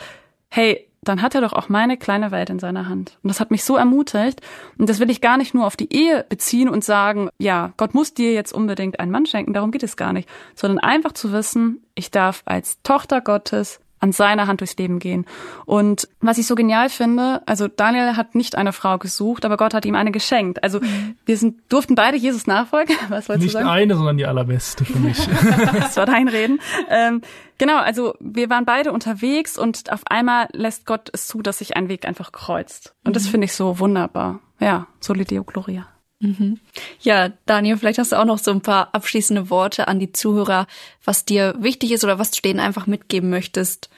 hey, 0.49 0.90
dann 1.03 1.21
hat 1.21 1.33
er 1.33 1.41
doch 1.41 1.53
auch 1.53 1.67
meine 1.67 1.97
kleine 1.97 2.31
Welt 2.31 2.49
in 2.49 2.59
seiner 2.59 2.87
Hand. 2.87 3.17
Und 3.23 3.29
das 3.29 3.39
hat 3.39 3.49
mich 3.49 3.63
so 3.63 3.75
ermutigt. 3.75 4.41
Und 4.77 4.87
das 4.87 4.99
will 4.99 5.09
ich 5.09 5.19
gar 5.19 5.37
nicht 5.37 5.53
nur 5.53 5.65
auf 5.65 5.75
die 5.75 5.91
Ehe 5.91 6.25
beziehen 6.29 6.69
und 6.69 6.83
sagen, 6.83 7.29
ja, 7.39 7.73
Gott 7.77 7.95
muss 7.95 8.13
dir 8.13 8.33
jetzt 8.33 8.53
unbedingt 8.53 8.99
einen 8.99 9.11
Mann 9.11 9.25
schenken, 9.25 9.53
darum 9.53 9.71
geht 9.71 9.83
es 9.83 9.97
gar 9.97 10.13
nicht, 10.13 10.29
sondern 10.55 10.79
einfach 10.79 11.13
zu 11.13 11.31
wissen, 11.31 11.83
ich 11.95 12.11
darf 12.11 12.43
als 12.45 12.81
Tochter 12.83 13.21
Gottes 13.21 13.79
an 14.01 14.11
seiner 14.11 14.47
Hand 14.47 14.59
durchs 14.59 14.75
Leben 14.77 14.99
gehen. 14.99 15.25
Und 15.65 16.07
was 16.19 16.37
ich 16.37 16.47
so 16.47 16.55
genial 16.55 16.89
finde, 16.89 17.41
also 17.45 17.67
Daniel 17.67 18.17
hat 18.17 18.35
nicht 18.35 18.55
eine 18.55 18.73
Frau 18.73 18.97
gesucht, 18.97 19.45
aber 19.45 19.57
Gott 19.57 19.73
hat 19.73 19.85
ihm 19.85 19.95
eine 19.95 20.11
geschenkt. 20.11 20.63
Also 20.63 20.81
mhm. 20.81 21.15
wir 21.25 21.37
sind, 21.37 21.59
durften 21.69 21.95
beide 21.95 22.17
Jesus 22.17 22.47
nachfolgen. 22.47 22.95
Was 23.09 23.29
wolltest 23.29 23.43
nicht 23.43 23.55
du 23.55 23.59
sagen? 23.59 23.69
eine, 23.69 23.95
sondern 23.95 24.17
die 24.17 24.25
allerbeste 24.25 24.83
für 24.83 24.99
mich. 24.99 25.17
das 25.79 25.95
war 25.97 26.07
dein 26.07 26.27
Reden. 26.27 26.59
Ähm, 26.89 27.21
genau, 27.57 27.77
also 27.77 28.15
wir 28.19 28.49
waren 28.49 28.65
beide 28.65 28.91
unterwegs 28.91 29.57
und 29.57 29.91
auf 29.91 30.01
einmal 30.05 30.47
lässt 30.51 30.85
Gott 30.85 31.09
es 31.13 31.27
zu, 31.27 31.41
dass 31.41 31.59
sich 31.59 31.77
ein 31.77 31.87
Weg 31.87 32.05
einfach 32.05 32.31
kreuzt. 32.31 32.95
Und 33.03 33.11
mhm. 33.11 33.13
das 33.13 33.27
finde 33.27 33.45
ich 33.45 33.53
so 33.53 33.79
wunderbar. 33.79 34.39
Ja, 34.59 34.87
Soli 34.99 35.25
Deo 35.25 35.43
Gloria. 35.43 35.87
Mhm. 36.21 36.59
Ja, 37.01 37.29
Daniel, 37.45 37.77
vielleicht 37.77 37.99
hast 37.99 38.11
du 38.11 38.19
auch 38.19 38.25
noch 38.25 38.37
so 38.37 38.51
ein 38.51 38.61
paar 38.61 38.93
abschließende 38.93 39.49
Worte 39.49 39.87
an 39.87 39.99
die 39.99 40.13
Zuhörer, 40.13 40.67
was 41.03 41.25
dir 41.25 41.55
wichtig 41.59 41.91
ist 41.91 42.03
oder 42.03 42.19
was 42.19 42.31
du 42.31 42.41
denen 42.41 42.59
einfach 42.59 42.87
mitgeben 42.87 43.29
möchtest. 43.29 43.89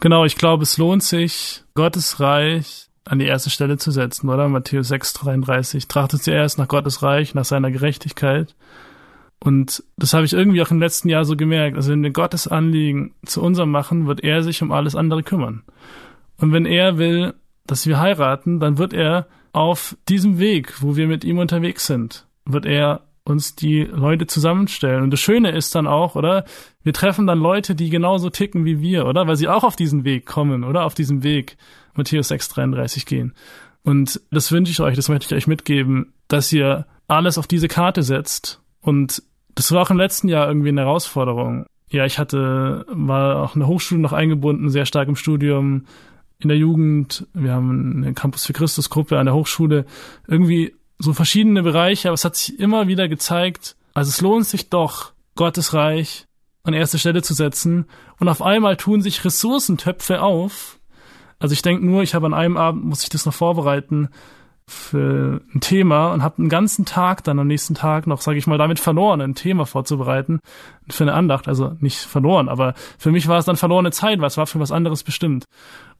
Genau, 0.00 0.24
ich 0.24 0.36
glaube, 0.36 0.64
es 0.64 0.78
lohnt 0.78 1.02
sich, 1.02 1.62
Gottes 1.74 2.20
Reich 2.20 2.88
an 3.04 3.20
die 3.20 3.26
erste 3.26 3.50
Stelle 3.50 3.78
zu 3.78 3.90
setzen, 3.90 4.28
oder? 4.28 4.48
Matthäus 4.48 4.88
6, 4.88 5.14
33. 5.14 5.88
Trachtet 5.88 6.22
zuerst 6.22 6.58
nach 6.58 6.68
Gottes 6.68 7.02
Reich, 7.02 7.34
nach 7.34 7.44
seiner 7.44 7.70
Gerechtigkeit. 7.70 8.54
Und 9.40 9.84
das 9.96 10.12
habe 10.12 10.26
ich 10.26 10.32
irgendwie 10.32 10.60
auch 10.62 10.70
im 10.70 10.80
letzten 10.80 11.08
Jahr 11.08 11.24
so 11.24 11.36
gemerkt. 11.36 11.76
Also 11.76 11.92
wenn 11.92 12.02
wir 12.02 12.10
Gottes 12.10 12.48
Anliegen 12.48 13.14
zu 13.24 13.40
unserem 13.40 13.70
machen, 13.70 14.06
wird 14.06 14.22
er 14.24 14.42
sich 14.42 14.60
um 14.62 14.72
alles 14.72 14.96
andere 14.96 15.22
kümmern. 15.22 15.62
Und 16.36 16.52
wenn 16.52 16.66
er 16.66 16.98
will, 16.98 17.34
dass 17.66 17.86
wir 17.86 18.00
heiraten, 18.00 18.60
dann 18.60 18.78
wird 18.78 18.92
er 18.92 19.26
auf 19.58 19.96
diesem 20.08 20.38
Weg, 20.38 20.82
wo 20.82 20.94
wir 20.94 21.08
mit 21.08 21.24
ihm 21.24 21.38
unterwegs 21.38 21.84
sind, 21.84 22.28
wird 22.44 22.64
er 22.64 23.00
uns 23.24 23.56
die 23.56 23.82
Leute 23.82 24.28
zusammenstellen. 24.28 25.02
Und 25.02 25.10
das 25.10 25.18
Schöne 25.18 25.50
ist 25.50 25.74
dann 25.74 25.88
auch, 25.88 26.14
oder? 26.14 26.44
Wir 26.84 26.92
treffen 26.92 27.26
dann 27.26 27.40
Leute, 27.40 27.74
die 27.74 27.90
genauso 27.90 28.30
ticken 28.30 28.64
wie 28.64 28.80
wir, 28.80 29.04
oder? 29.04 29.26
Weil 29.26 29.34
sie 29.34 29.48
auch 29.48 29.64
auf 29.64 29.74
diesen 29.74 30.04
Weg 30.04 30.26
kommen, 30.26 30.62
oder? 30.62 30.84
Auf 30.84 30.94
diesem 30.94 31.24
Weg 31.24 31.56
Matthäus 31.94 32.30
6,33 32.30 33.04
gehen. 33.04 33.34
Und 33.82 34.20
das 34.30 34.52
wünsche 34.52 34.70
ich 34.70 34.78
euch, 34.78 34.94
das 34.94 35.08
möchte 35.08 35.26
ich 35.26 35.34
euch 35.36 35.48
mitgeben, 35.48 36.12
dass 36.28 36.52
ihr 36.52 36.86
alles 37.08 37.36
auf 37.36 37.48
diese 37.48 37.66
Karte 37.66 38.04
setzt. 38.04 38.62
Und 38.80 39.24
das 39.56 39.72
war 39.72 39.82
auch 39.82 39.90
im 39.90 39.98
letzten 39.98 40.28
Jahr 40.28 40.46
irgendwie 40.46 40.68
eine 40.68 40.82
Herausforderung. 40.82 41.66
Ja, 41.90 42.04
ich 42.04 42.20
hatte, 42.20 42.86
war 42.88 43.42
auch 43.42 43.56
in 43.56 43.60
der 43.60 43.68
Hochschule 43.68 44.00
noch 44.00 44.12
eingebunden, 44.12 44.70
sehr 44.70 44.86
stark 44.86 45.08
im 45.08 45.16
Studium, 45.16 45.86
in 46.40 46.48
der 46.48 46.58
Jugend, 46.58 47.26
wir 47.34 47.52
haben 47.52 48.02
eine 48.02 48.14
Campus 48.14 48.46
für 48.46 48.52
Christus 48.52 48.90
Gruppe 48.90 49.18
an 49.18 49.26
der 49.26 49.34
Hochschule, 49.34 49.86
irgendwie 50.26 50.74
so 50.98 51.12
verschiedene 51.12 51.62
Bereiche, 51.62 52.08
aber 52.08 52.14
es 52.14 52.24
hat 52.24 52.36
sich 52.36 52.58
immer 52.58 52.86
wieder 52.86 53.08
gezeigt, 53.08 53.76
also 53.94 54.08
es 54.08 54.20
lohnt 54.20 54.46
sich 54.46 54.70
doch, 54.70 55.12
Gottes 55.34 55.74
Reich 55.74 56.26
an 56.64 56.74
erste 56.74 56.98
Stelle 56.98 57.22
zu 57.22 57.34
setzen 57.34 57.86
und 58.18 58.28
auf 58.28 58.42
einmal 58.42 58.76
tun 58.76 59.02
sich 59.02 59.24
Ressourcentöpfe 59.24 60.20
auf. 60.20 60.78
Also 61.38 61.52
ich 61.52 61.62
denke 61.62 61.86
nur, 61.86 62.02
ich 62.02 62.14
habe 62.14 62.26
an 62.26 62.34
einem 62.34 62.56
Abend, 62.56 62.84
muss 62.84 63.02
ich 63.02 63.08
das 63.08 63.24
noch 63.24 63.34
vorbereiten, 63.34 64.08
für 64.68 65.40
ein 65.54 65.60
Thema 65.60 66.12
und 66.12 66.22
habe 66.22 66.38
einen 66.38 66.50
ganzen 66.50 66.84
Tag 66.84 67.24
dann 67.24 67.38
am 67.38 67.46
nächsten 67.46 67.74
Tag 67.74 68.06
noch, 68.06 68.20
sage 68.20 68.38
ich 68.38 68.46
mal, 68.46 68.58
damit 68.58 68.78
verloren, 68.78 69.20
ein 69.20 69.34
Thema 69.34 69.64
vorzubereiten 69.64 70.40
für 70.90 71.04
eine 71.04 71.14
Andacht. 71.14 71.48
Also 71.48 71.76
nicht 71.80 71.98
verloren, 71.98 72.48
aber 72.48 72.74
für 72.98 73.10
mich 73.10 73.28
war 73.28 73.38
es 73.38 73.46
dann 73.46 73.56
verlorene 73.56 73.90
Zeit, 73.90 74.20
weil 74.20 74.26
es 74.26 74.36
war 74.36 74.46
für 74.46 74.60
was 74.60 74.70
anderes 74.70 75.04
bestimmt. 75.04 75.46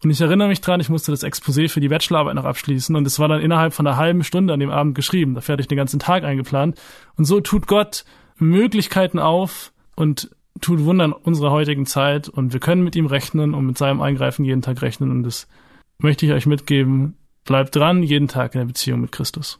Und 0.02 0.10
ich 0.10 0.20
erinnere 0.20 0.48
mich 0.48 0.60
dran, 0.60 0.80
ich 0.80 0.88
musste 0.88 1.10
das 1.10 1.24
Exposé 1.24 1.68
für 1.68 1.80
die 1.80 1.88
Bachelorarbeit 1.88 2.34
noch 2.34 2.44
abschließen 2.44 2.94
und 2.94 3.06
es 3.06 3.18
war 3.18 3.28
dann 3.28 3.40
innerhalb 3.40 3.72
von 3.72 3.86
einer 3.86 3.96
halben 3.96 4.22
Stunde 4.22 4.54
an 4.54 4.60
dem 4.60 4.70
Abend 4.70 4.94
geschrieben. 4.94 5.34
Dafür 5.34 5.54
hatte 5.54 5.62
ich 5.62 5.68
den 5.68 5.78
ganzen 5.78 5.98
Tag 5.98 6.22
eingeplant. 6.22 6.80
Und 7.16 7.24
so 7.24 7.40
tut 7.40 7.66
Gott 7.66 8.04
Möglichkeiten 8.36 9.18
auf 9.18 9.72
und 9.96 10.30
tut 10.60 10.84
Wunder 10.84 11.06
in 11.06 11.12
unserer 11.12 11.50
heutigen 11.50 11.86
Zeit 11.86 12.28
und 12.28 12.52
wir 12.52 12.60
können 12.60 12.84
mit 12.84 12.96
ihm 12.96 13.06
rechnen 13.06 13.54
und 13.54 13.66
mit 13.66 13.78
seinem 13.78 14.00
Eingreifen 14.00 14.44
jeden 14.44 14.62
Tag 14.62 14.82
rechnen 14.82 15.10
und 15.10 15.22
das 15.24 15.48
möchte 15.98 16.26
ich 16.26 16.32
euch 16.32 16.46
mitgeben 16.46 17.16
Bleibt 17.48 17.74
dran, 17.74 18.02
jeden 18.02 18.28
Tag 18.28 18.54
in 18.54 18.58
der 18.58 18.66
Beziehung 18.66 19.00
mit 19.00 19.10
Christus. 19.10 19.58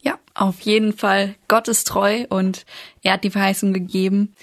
Ja, 0.00 0.18
auf 0.32 0.58
jeden 0.62 0.94
Fall. 0.94 1.34
Gott 1.48 1.68
ist 1.68 1.86
treu 1.86 2.24
und 2.30 2.64
er 3.02 3.12
hat 3.12 3.24
die 3.24 3.30
Verheißung 3.30 3.74
gegeben. 3.74 4.34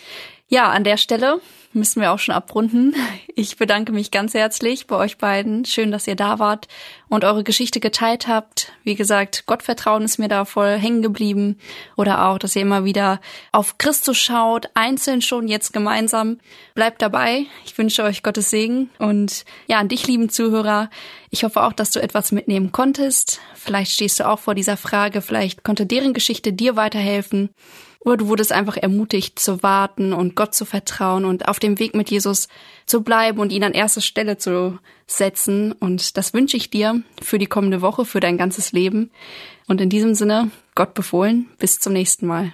Ja, 0.54 0.70
an 0.70 0.84
der 0.84 0.98
Stelle 0.98 1.42
müssen 1.74 2.00
wir 2.00 2.12
auch 2.12 2.20
schon 2.20 2.36
abrunden. 2.36 2.94
Ich 3.36 3.58
bedanke 3.58 3.92
mich 3.92 4.12
ganz 4.12 4.36
herzlich 4.36 4.86
bei 4.86 4.96
euch 4.96 5.18
beiden. 5.18 5.66
Schön, 5.66 5.92
dass 5.92 6.06
ihr 6.06 6.16
da 6.16 6.38
wart 6.38 6.68
und 7.10 7.24
eure 7.24 7.44
Geschichte 7.44 7.80
geteilt 7.80 8.28
habt. 8.28 8.72
Wie 8.84 8.94
gesagt, 8.94 9.48
Gottvertrauen 9.48 10.04
ist 10.04 10.20
mir 10.20 10.28
da 10.28 10.46
voll 10.46 10.78
hängen 10.78 11.02
geblieben. 11.02 11.58
Oder 11.98 12.28
auch, 12.28 12.38
dass 12.38 12.56
ihr 12.56 12.62
immer 12.62 12.86
wieder 12.86 13.20
auf 13.52 13.80
Christus 13.80 14.20
schaut, 14.20 14.70
einzeln 14.76 15.24
schon, 15.24 15.48
jetzt 15.48 15.74
gemeinsam. 15.74 16.38
Bleibt 16.76 17.02
dabei. 17.02 17.48
Ich 17.66 17.76
wünsche 17.76 18.04
euch 18.04 18.22
Gottes 18.22 18.52
Segen. 18.52 18.92
Und 19.00 19.46
ja, 19.66 19.80
an 19.80 19.88
dich, 19.88 20.06
lieben 20.06 20.30
Zuhörer, 20.30 20.92
ich 21.32 21.44
hoffe 21.44 21.64
auch, 21.64 21.74
dass 21.74 21.90
du 21.90 22.00
etwas 22.00 22.32
mitnehmen 22.32 22.72
konntest. 22.72 23.42
Vielleicht 23.56 23.94
stehst 23.94 24.20
du 24.20 24.30
auch 24.30 24.38
vor 24.38 24.54
dieser 24.54 24.78
Frage. 24.78 25.24
Vielleicht 25.24 25.64
konnte 25.64 25.88
deren 25.88 26.14
Geschichte 26.14 26.54
dir 26.54 26.76
weiterhelfen. 26.76 27.50
Oder 28.06 28.18
du 28.18 28.28
wurdest 28.28 28.52
einfach 28.52 28.76
ermutigt 28.76 29.40
zu 29.40 29.64
warten 29.64 30.12
und 30.12 30.36
Gott 30.36 30.54
zu 30.54 30.66
vertrauen 30.66 31.24
und 31.24 31.48
auf 31.48 31.60
dem 31.60 31.80
Weg 31.80 31.96
mit 31.96 32.12
Jesus 32.12 32.50
zu 32.86 33.02
bleiben 33.02 33.40
und 33.40 33.52
ihn 33.52 33.64
an 33.64 33.72
erste 33.72 34.02
Stelle 34.02 34.38
zu 34.38 34.78
setzen. 35.08 35.72
Und 35.72 36.18
das 36.18 36.34
wünsche 36.34 36.58
ich 36.58 36.70
dir 36.70 37.02
für 37.22 37.38
die 37.38 37.46
kommende 37.46 37.82
Woche, 37.82 38.04
für 38.04 38.20
dein 38.20 38.38
ganzes 38.38 38.74
Leben. 38.74 39.10
Und 39.68 39.80
in 39.80 39.90
diesem 39.90 40.16
Sinne, 40.16 40.52
Gott 40.76 40.94
befohlen, 40.94 41.50
bis 41.60 41.80
zum 41.80 41.94
nächsten 41.94 42.28
Mal. 42.28 42.54